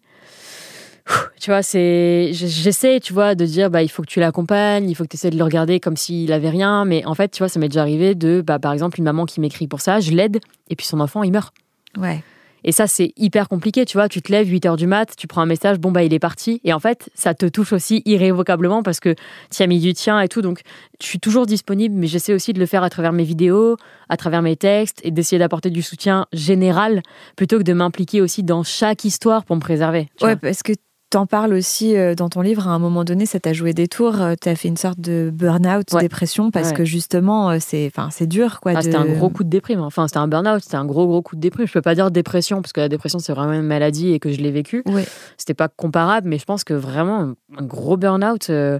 Tu 1.40 1.50
vois, 1.50 1.62
c'est. 1.62 2.30
J'essaie, 2.32 2.98
tu 2.98 3.12
vois, 3.12 3.36
de 3.36 3.46
dire, 3.46 3.70
bah, 3.70 3.84
il 3.84 3.88
faut 3.88 4.02
que 4.02 4.08
tu 4.08 4.18
l'accompagnes, 4.18 4.90
il 4.90 4.94
faut 4.96 5.04
que 5.04 5.08
tu 5.08 5.16
essaies 5.16 5.30
de 5.30 5.38
le 5.38 5.44
regarder 5.44 5.78
comme 5.78 5.96
s'il 5.96 6.32
avait 6.32 6.50
rien. 6.50 6.84
Mais 6.84 7.04
en 7.04 7.14
fait, 7.14 7.28
tu 7.28 7.38
vois, 7.38 7.48
ça 7.48 7.60
m'est 7.60 7.68
déjà 7.68 7.82
arrivé 7.82 8.16
de, 8.16 8.42
bah, 8.44 8.58
par 8.58 8.72
exemple, 8.72 8.98
une 8.98 9.04
maman 9.04 9.24
qui 9.24 9.40
m'écrit 9.40 9.68
pour 9.68 9.80
ça, 9.80 10.00
je 10.00 10.10
l'aide, 10.10 10.40
et 10.68 10.74
puis 10.74 10.84
son 10.84 10.98
enfant, 10.98 11.22
il 11.22 11.30
meurt. 11.30 11.54
Ouais. 11.96 12.24
Et 12.66 12.72
ça, 12.72 12.88
c'est 12.88 13.12
hyper 13.16 13.48
compliqué, 13.48 13.84
tu 13.84 13.96
vois. 13.96 14.08
Tu 14.08 14.20
te 14.20 14.30
lèves 14.30 14.48
8 14.48 14.66
heures 14.66 14.76
du 14.76 14.88
mat, 14.88 15.14
tu 15.16 15.28
prends 15.28 15.40
un 15.40 15.46
message, 15.46 15.78
bon, 15.78 15.92
bah, 15.92 16.02
il 16.02 16.12
est 16.12 16.18
parti. 16.18 16.60
Et 16.64 16.72
en 16.72 16.80
fait, 16.80 17.08
ça 17.14 17.32
te 17.32 17.46
touche 17.46 17.72
aussi 17.72 18.02
irrévocablement 18.04 18.82
parce 18.82 18.98
que 18.98 19.14
tu 19.54 19.62
as 19.62 19.66
mis 19.68 19.78
du 19.78 19.94
tien 19.94 20.20
et 20.20 20.26
tout. 20.26 20.42
Donc, 20.42 20.62
je 21.00 21.06
suis 21.06 21.20
toujours 21.20 21.46
disponible, 21.46 21.94
mais 21.94 22.08
j'essaie 22.08 22.34
aussi 22.34 22.52
de 22.52 22.58
le 22.58 22.66
faire 22.66 22.82
à 22.82 22.90
travers 22.90 23.12
mes 23.12 23.22
vidéos, 23.22 23.76
à 24.08 24.16
travers 24.16 24.42
mes 24.42 24.56
textes 24.56 25.00
et 25.04 25.12
d'essayer 25.12 25.38
d'apporter 25.38 25.70
du 25.70 25.80
soutien 25.80 26.26
général 26.32 27.02
plutôt 27.36 27.58
que 27.58 27.62
de 27.62 27.72
m'impliquer 27.72 28.20
aussi 28.20 28.42
dans 28.42 28.64
chaque 28.64 29.04
histoire 29.04 29.44
pour 29.44 29.54
me 29.54 29.60
préserver. 29.60 30.08
Ouais, 30.20 30.34
vois. 30.34 30.36
parce 30.36 30.64
que 30.64 30.72
t'en 31.10 31.26
parles 31.26 31.52
aussi 31.54 31.96
euh, 31.96 32.14
dans 32.14 32.28
ton 32.28 32.40
livre. 32.40 32.66
À 32.68 32.72
un 32.72 32.78
moment 32.78 33.04
donné, 33.04 33.26
ça 33.26 33.38
t'a 33.40 33.52
joué 33.52 33.72
des 33.72 33.88
tours. 33.88 34.20
euh, 34.20 34.34
T'as 34.40 34.54
fait 34.56 34.68
une 34.68 34.76
sorte 34.76 35.00
de 35.00 35.30
burn-out, 35.32 35.92
Ouais. 35.92 36.00
dépression, 36.02 36.50
parce 36.50 36.70
Ouais. 36.70 36.74
que 36.74 36.84
justement, 36.84 37.50
euh, 37.50 37.56
c'est, 37.60 37.90
dur, 38.26 38.60
quoi. 38.60 38.72
Ah, 38.74 38.78
de- 38.78 38.82
C'était 38.84 38.96
un 38.96 39.04
gros 39.06 39.28
coup 39.30 39.44
de 39.44 39.48
déprime. 39.48 39.80
Enfin, 39.80 40.06
c'était 40.08 40.18
un 40.18 40.28
burn-out, 40.28 40.62
c'était 40.62 40.76
un 40.76 40.84
gros, 40.84 41.06
gros 41.06 41.22
coup 41.22 41.36
de 41.36 41.40
déprime. 41.40 41.66
Je 41.66 41.72
peux 41.72 41.82
pas 41.82 41.94
dire 41.94 42.10
dépression, 42.10 42.60
parce 42.62 42.72
que 42.72 42.80
la 42.80 42.88
dépression, 42.88 43.18
c'est 43.18 43.32
vraiment 43.32 43.52
une 43.52 43.62
maladie 43.62 44.12
et 44.12 44.18
que 44.18 44.32
je 44.32 44.40
l'ai 44.40 44.50
vécu. 44.50 44.82
Ouais. 44.86 45.06
C'était 45.36 45.54
pas 45.54 45.68
comparable, 45.68 46.28
mais 46.28 46.38
je 46.38 46.44
pense 46.44 46.64
que 46.64 46.74
vraiment, 46.74 47.34
un 47.58 47.64
gros 47.64 47.96
burn-out 47.96 48.48
euh, 48.50 48.78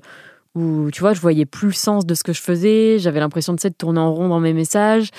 où, 0.57 0.91
tu 0.91 1.01
vois, 1.01 1.13
je 1.13 1.21
voyais 1.21 1.47
plus 1.47 1.69
le 1.69 1.75
sens 1.75 2.07
de 2.07 2.15
ce 2.15 2.25
que 2.25 2.33
je 2.33 2.41
faisais. 2.41 2.99
J'avais 2.99 3.21
l'impression 3.21 3.53
de, 3.53 3.59
de 3.63 3.75
tourner 3.75 4.01
en 4.01 4.13
rond 4.13 4.29
dans 4.29 4.41
mes 4.41 4.55
messages. 4.55 5.11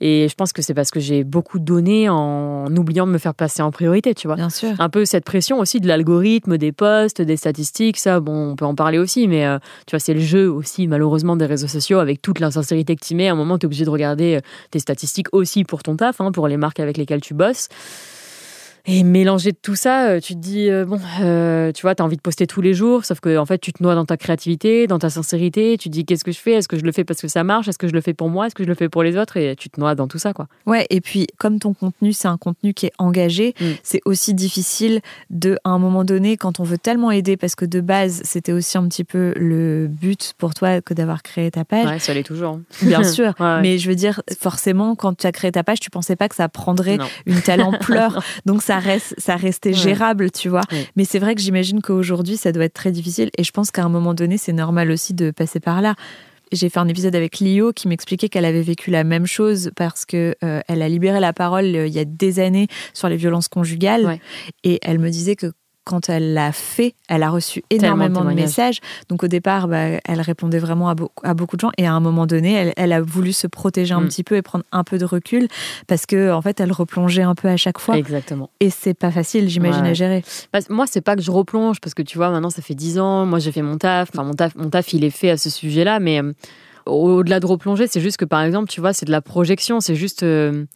Et 0.00 0.28
je 0.28 0.34
pense 0.34 0.54
que 0.54 0.62
c'est 0.62 0.72
parce 0.72 0.90
que 0.90 0.98
j'ai 0.98 1.24
beaucoup 1.24 1.58
donné 1.58 2.08
en 2.08 2.74
oubliant 2.74 3.06
de 3.06 3.12
me 3.12 3.18
faire 3.18 3.34
passer 3.34 3.60
en 3.60 3.70
priorité, 3.70 4.14
tu 4.14 4.26
vois. 4.26 4.36
Bien 4.36 4.48
sûr. 4.48 4.70
Un 4.78 4.88
peu 4.88 5.04
cette 5.04 5.24
pression 5.24 5.58
aussi 5.58 5.78
de 5.78 5.86
l'algorithme, 5.86 6.56
des 6.56 6.72
posts, 6.72 7.20
des 7.20 7.36
statistiques, 7.36 7.98
ça, 7.98 8.18
bon, 8.18 8.52
on 8.52 8.56
peut 8.56 8.64
en 8.64 8.74
parler 8.74 8.96
aussi, 8.96 9.28
mais 9.28 9.44
euh, 9.44 9.58
tu 9.86 9.92
vois, 9.92 10.00
c'est 10.00 10.14
le 10.14 10.20
jeu 10.20 10.50
aussi, 10.50 10.88
malheureusement, 10.88 11.36
des 11.36 11.44
réseaux 11.44 11.68
sociaux 11.68 11.98
avec 11.98 12.22
toute 12.22 12.40
l'insincérité 12.40 12.96
que 12.96 13.04
tu 13.04 13.14
mets. 13.14 13.28
À 13.28 13.32
un 13.32 13.36
moment, 13.36 13.58
tu 13.58 13.64
es 13.64 13.66
obligé 13.66 13.84
de 13.84 13.90
regarder 13.90 14.36
euh, 14.36 14.40
tes 14.70 14.78
statistiques 14.78 15.28
aussi 15.32 15.64
pour 15.64 15.82
ton 15.82 15.96
taf, 15.96 16.22
hein, 16.22 16.32
pour 16.32 16.48
les 16.48 16.56
marques 16.56 16.80
avec 16.80 16.96
lesquelles 16.96 17.20
tu 17.20 17.34
bosses. 17.34 17.68
Et 18.86 19.02
mélanger 19.02 19.52
tout 19.52 19.74
ça, 19.74 20.08
euh, 20.08 20.20
tu 20.20 20.34
te 20.34 20.38
dis, 20.38 20.68
euh, 20.70 20.84
bon, 20.84 20.98
euh, 21.22 21.70
tu 21.72 21.82
vois, 21.82 21.94
tu 21.94 22.02
as 22.02 22.04
envie 22.06 22.16
de 22.16 22.20
poster 22.22 22.46
tous 22.46 22.60
les 22.60 22.74
jours, 22.74 23.04
sauf 23.04 23.20
que 23.20 23.36
en 23.38 23.46
fait, 23.46 23.58
tu 23.58 23.72
te 23.72 23.82
noies 23.82 23.94
dans 23.94 24.04
ta 24.06 24.16
créativité, 24.16 24.86
dans 24.86 24.98
ta 24.98 25.10
sincérité. 25.10 25.76
Tu 25.78 25.88
te 25.88 25.92
dis, 25.94 26.04
qu'est-ce 26.04 26.24
que 26.24 26.32
je 26.32 26.38
fais? 26.38 26.52
Est-ce 26.52 26.68
que 26.68 26.78
je 26.78 26.84
le 26.84 26.92
fais 26.92 27.04
parce 27.04 27.20
que 27.20 27.28
ça 27.28 27.44
marche? 27.44 27.68
Est-ce 27.68 27.78
que 27.78 27.88
je 27.88 27.92
le 27.92 28.00
fais 28.00 28.14
pour 28.14 28.28
moi? 28.30 28.46
Est-ce 28.46 28.54
que 28.54 28.62
je 28.64 28.68
le 28.68 28.74
fais 28.74 28.88
pour 28.88 29.02
les 29.02 29.16
autres? 29.16 29.36
Et 29.36 29.54
tu 29.56 29.68
te 29.70 29.78
noies 29.80 29.94
dans 29.94 30.08
tout 30.08 30.18
ça, 30.18 30.32
quoi. 30.32 30.46
Ouais, 30.66 30.86
et 30.90 31.00
puis 31.00 31.26
comme 31.38 31.58
ton 31.58 31.74
contenu, 31.74 32.12
c'est 32.12 32.28
un 32.28 32.36
contenu 32.38 32.74
qui 32.74 32.86
est 32.86 32.92
engagé, 32.98 33.54
Mm. 33.60 33.64
c'est 33.82 34.00
aussi 34.04 34.32
difficile 34.34 35.00
de, 35.30 35.58
à 35.64 35.70
un 35.70 35.78
moment 35.78 36.04
donné, 36.04 36.36
quand 36.36 36.60
on 36.60 36.64
veut 36.64 36.78
tellement 36.78 37.10
aider, 37.10 37.36
parce 37.36 37.54
que 37.54 37.64
de 37.66 37.80
base, 37.80 38.22
c'était 38.24 38.52
aussi 38.52 38.78
un 38.78 38.88
petit 38.88 39.04
peu 39.04 39.32
le 39.36 39.86
but 39.88 40.32
pour 40.38 40.54
toi 40.54 40.80
que 40.80 40.94
d'avoir 40.94 41.22
créé 41.22 41.50
ta 41.50 41.64
page. 41.64 41.86
Ouais, 41.86 41.98
ça 41.98 42.14
l'est 42.14 42.22
toujours. 42.22 42.54
hein. 42.54 42.62
Bien 42.82 43.02
sûr, 43.04 43.34
Ouais, 43.38 43.46
ouais. 43.46 43.60
mais 43.62 43.78
je 43.78 43.88
veux 43.88 43.94
dire, 43.96 44.22
forcément, 44.40 44.94
quand 44.94 45.14
tu 45.16 45.26
as 45.26 45.32
créé 45.32 45.52
ta 45.52 45.62
page, 45.62 45.80
tu 45.80 45.90
pensais 45.90 46.16
pas 46.16 46.28
que 46.28 46.34
ça 46.34 46.48
prendrait 46.48 46.96
Non. 46.96 47.06
une 47.26 47.40
telle 47.42 47.62
ampleur. 47.62 48.22
Donc 48.46 48.62
ça 48.62 48.78
reste, 48.80 49.14
ça 49.18 49.36
restait 49.36 49.70
Ouais. 49.70 49.74
gérable, 49.76 50.30
tu 50.32 50.48
vois. 50.48 50.62
Ouais. 50.72 50.86
Mais 50.96 51.04
c'est 51.04 51.20
vrai 51.20 51.34
que 51.36 51.40
j'imagine 51.40 51.80
qu'aujourd'hui, 51.80 52.36
ça 52.36 52.50
doit 52.50 52.64
être 52.64 52.74
très 52.74 52.90
difficile. 52.90 53.30
Et 53.38 53.44
je 53.44 53.52
pense 53.52 53.70
qu'à 53.70 53.84
un 53.84 53.88
moment 53.88 54.14
donné, 54.14 54.36
c'est 54.38 54.52
normal 54.52 54.90
aussi 54.90 55.14
de 55.14 55.30
passer 55.30 55.60
par 55.60 55.80
là. 55.80 55.94
J'ai 56.52 56.68
fait 56.68 56.80
un 56.80 56.88
épisode 56.88 57.14
avec 57.14 57.38
Lio 57.38 57.72
qui 57.72 57.86
m'expliquait 57.86 58.28
qu'elle 58.28 58.44
avait 58.44 58.62
vécu 58.62 58.90
la 58.90 59.04
même 59.04 59.24
chose 59.26 59.70
parce 59.76 60.04
que 60.04 60.34
euh, 60.42 60.60
elle 60.66 60.82
a 60.82 60.88
libéré 60.88 61.20
la 61.20 61.32
parole 61.32 61.64
euh, 61.76 61.86
il 61.86 61.92
y 61.92 62.00
a 62.00 62.04
des 62.04 62.40
années 62.40 62.66
sur 62.92 63.08
les 63.08 63.14
violences 63.16 63.46
conjugales 63.46 64.04
Ouais. 64.04 64.20
et 64.64 64.80
elle 64.82 64.98
me 64.98 65.10
disait 65.10 65.36
que 65.36 65.52
quand 65.90 66.08
elle 66.08 66.34
l'a 66.34 66.52
fait, 66.52 66.94
elle 67.08 67.24
a 67.24 67.30
reçu 67.30 67.64
énormément 67.68 68.24
de 68.24 68.32
messages. 68.32 68.78
Donc 69.08 69.24
au 69.24 69.26
départ, 69.26 69.66
bah, 69.66 69.98
elle 70.04 70.20
répondait 70.20 70.60
vraiment 70.60 70.88
à, 70.88 70.94
à, 71.24 71.34
beaucoup 71.34 71.56
de 71.56 71.60
gens. 71.60 71.72
Et 71.78 71.86
à 71.86 71.92
un 71.92 71.98
moment 71.98 72.26
donné, 72.26 72.72
elle, 72.76 72.92
a 72.92 73.00
voulu 73.00 73.32
se 73.32 73.48
protéger 73.48 73.92
un 73.92 74.02
mm. 74.02 74.06
petit 74.06 74.22
peu 74.22 74.36
et 74.36 74.42
prendre 74.42 74.64
un 74.70 74.84
peu 74.84 74.98
de 74.98 75.04
recul 75.04 75.48
parce 75.88 76.06
que 76.06 76.30
en 76.30 76.42
fait, 76.42 76.60
elle 76.60 76.70
replongeait 76.70 77.22
un 77.22 77.34
peu 77.34 77.48
à 77.48 77.56
chaque 77.56 77.80
fois. 77.80 77.98
Exactement. 77.98 78.50
Et 78.60 78.70
c'est 78.70 78.94
pas 78.94 79.10
facile, 79.10 79.48
j'imagine, 79.48 79.84
à 79.84 79.92
gérer. 79.92 80.22
Bah, 80.52 80.60
moi, 80.68 80.86
c'est 80.86 81.00
pas 81.00 81.16
que 81.16 81.22
je 81.22 81.32
replonge 81.32 81.80
parce 81.80 81.94
que 81.94 82.02
tu 82.02 82.18
vois, 82.18 82.30
maintenant, 82.30 82.50
ça 82.50 82.62
fait 82.62 82.76
dix 82.76 83.00
ans. 83.00 83.26
Moi, 83.26 83.40
j'ai 83.40 83.50
fait 83.50 83.62
mon 83.62 83.76
taf. 83.76 84.10
Enfin, 84.14 84.22
mon 84.22 84.34
taf, 84.34 84.54
mon 84.54 84.70
taf, 84.70 84.92
il 84.92 85.02
est 85.02 85.10
fait 85.10 85.30
à 85.30 85.36
ce 85.36 85.50
sujet-là. 85.50 85.98
Mais 85.98 86.22
euh, 86.22 86.32
au-delà 86.86 87.40
de 87.40 87.46
replonger, 87.46 87.88
c'est 87.88 88.00
juste 88.00 88.16
que 88.16 88.24
par 88.24 88.42
exemple, 88.42 88.68
tu 88.68 88.80
vois, 88.80 88.92
c'est 88.92 89.06
de 89.06 89.12
la 89.12 89.22
projection. 89.22 89.80
C'est 89.80 89.96
juste. 89.96 90.22
Euh, 90.22 90.66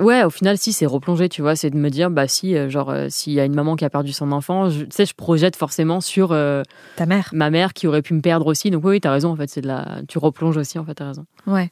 ouais, 0.00 0.24
au 0.24 0.30
final, 0.30 0.58
si, 0.58 0.72
c'est 0.72 0.86
replonger, 0.86 1.28
tu 1.28 1.42
vois, 1.42 1.56
c'est 1.56 1.70
de 1.70 1.76
me 1.76 1.90
dire, 1.90 2.10
bah 2.10 2.28
si, 2.28 2.56
euh, 2.56 2.68
genre, 2.68 2.90
euh, 2.90 3.06
s'il 3.08 3.32
y 3.32 3.40
a 3.40 3.44
une 3.44 3.54
maman 3.54 3.76
qui 3.76 3.84
a 3.84 3.90
perdu 3.90 4.12
son 4.12 4.32
enfant, 4.32 4.68
tu 4.70 4.86
sais, 4.90 5.06
je 5.06 5.14
projette 5.14 5.56
forcément 5.56 6.00
sur 6.00 6.32
euh, 6.32 6.62
ta 6.96 7.06
mère, 7.06 7.30
ma 7.32 7.50
mère 7.50 7.72
qui 7.72 7.86
aurait 7.86 8.02
pu 8.02 8.14
me 8.14 8.20
perdre 8.20 8.46
aussi. 8.46 8.70
Donc 8.70 8.84
oui, 8.84 9.00
tu 9.00 9.08
as 9.08 9.12
raison, 9.12 9.30
en 9.30 9.36
fait, 9.36 9.48
c'est 9.48 9.60
de 9.60 9.66
la, 9.66 10.00
tu 10.08 10.18
replonges 10.18 10.56
aussi, 10.56 10.78
en 10.78 10.84
fait, 10.84 10.94
t'as 10.94 11.08
raison. 11.08 11.24
Ouais. 11.46 11.70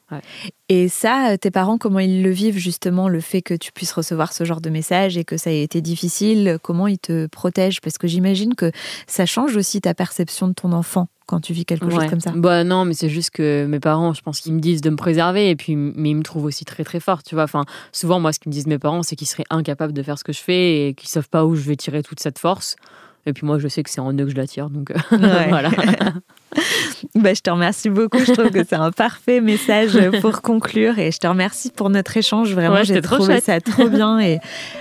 Et 0.69 0.89
ça, 0.89 1.37
tes 1.39 1.51
parents, 1.51 1.79
comment 1.79 1.99
ils 1.99 2.23
le 2.23 2.31
vivent 2.31 2.59
justement, 2.59 3.09
le 3.09 3.21
fait 3.21 3.43
que 3.43 3.55
tu 3.55 3.73
puisses 3.73 3.93
recevoir 3.93 4.33
ce 4.33 4.45
genre 4.45 4.61
de 4.61 4.71
message 4.71 5.17
et 5.19 5.25
que 5.25 5.37
ça 5.37 5.51
ait 5.51 5.63
été 5.63 5.81
difficile, 5.81 6.59
comment 6.63 6.87
ils 6.87 6.99
te 6.99 7.27
protègent? 7.27 7.81
Parce 7.81 7.99
que 7.99 8.07
j'imagine 8.07 8.55
que 8.55 8.71
ça 9.07 9.27
change 9.27 9.57
aussi 9.57 9.81
ta 9.81 9.95
perception 9.95 10.49
de 10.49 10.55
ton 10.55 10.73
enfant 10.73 11.09
quand 11.27 11.41
tu 11.41 11.53
vis 11.53 11.65
quelque 11.65 11.91
chose 11.91 12.07
comme 12.09 12.21
ça? 12.21 12.33
Bah 12.35 12.65
non, 12.65 12.85
mais 12.85 12.95
c'est 12.95 13.09
juste 13.09 13.31
que 13.31 13.67
mes 13.67 13.81
parents, 13.81 14.13
je 14.13 14.23
pense 14.23 14.41
qu'ils 14.41 14.53
me 14.53 14.61
disent 14.61 14.81
de 14.81 14.91
me 14.91 14.97
préserver 14.97 15.51
et 15.51 15.57
puis 15.57 15.77
mais 15.77 16.11
ils 16.11 16.17
me 16.17 16.23
trouvent 16.23 16.45
aussi 16.45 16.65
très 16.65 16.85
très 16.85 17.01
fort, 17.01 17.23
tu 17.23 17.35
vois. 17.35 17.45
Enfin, 17.45 17.65
souvent 17.93 18.21
moi 18.21 18.33
ce 18.33 18.39
qu'ils 18.39 18.51
me 18.51 18.55
disent 18.55 18.67
mes 18.67 18.79
parents, 18.79 19.03
c'est 19.03 19.17
qu'ils 19.17 19.29
seraient 19.29 19.45
incapables 19.51 19.93
de 19.93 20.03
faire 20.03 20.19
ce 20.19 20.25
que 20.25 20.33
je 20.33 20.41
fais 20.41 20.89
et 20.89 20.95
qu'ils 20.95 21.09
savent 21.09 21.29
pas 21.29 21.45
où 21.45 21.55
je 21.55 21.63
vais 21.63 21.77
tirer 21.77 22.03
toute 22.03 22.21
cette 22.21 22.39
force. 22.39 22.77
Et 23.25 23.33
puis 23.33 23.47
moi, 23.47 23.59
je 23.59 23.69
sais 23.69 23.83
que 23.83 23.91
c'est 23.91 24.01
en 24.01 24.13
eux 24.13 24.25
que 24.25 24.31
je 24.31 24.37
la 24.37 24.47
tire, 24.47 24.69
donc 24.69 24.91
euh, 24.91 24.95
voilà. 25.49 25.71
bah, 27.15 27.35
je 27.35 27.41
te 27.41 27.51
remercie 27.51 27.89
beaucoup. 27.89 28.19
Je 28.19 28.33
trouve 28.33 28.51
que 28.51 28.65
c'est 28.65 28.75
un 28.75 28.91
parfait 28.91 29.41
message 29.41 29.99
pour 30.21 30.43
conclure 30.43 30.99
et 30.99 31.13
je 31.13 31.19
te 31.19 31.27
remercie 31.29 31.71
pour 31.71 31.89
notre 31.89 32.17
échange. 32.17 32.53
Vraiment, 32.53 32.83
j'ai 32.83 33.01
trouvé 33.01 33.41
ça 33.41 33.61
trop 33.61 33.89
bien 33.89 34.19
et 34.19 34.39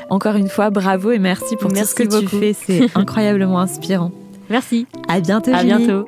encore 0.10 0.36
une 0.36 0.50
fois, 0.50 0.72
bravo 0.72 1.12
et 1.12 1.20
merci 1.20 1.56
pour 1.56 1.72
tout 1.72 1.86
ce 1.86 1.94
que 1.94 2.20
tu 2.20 2.28
fais. 2.28 2.54
C'est 2.54 2.90
incroyablement 2.96 3.60
inspirant. 3.60 4.12
Merci. 4.50 4.88
À 5.08 5.20
bientôt. 5.20 5.54
À 5.54 5.64
bientôt. 5.64 6.08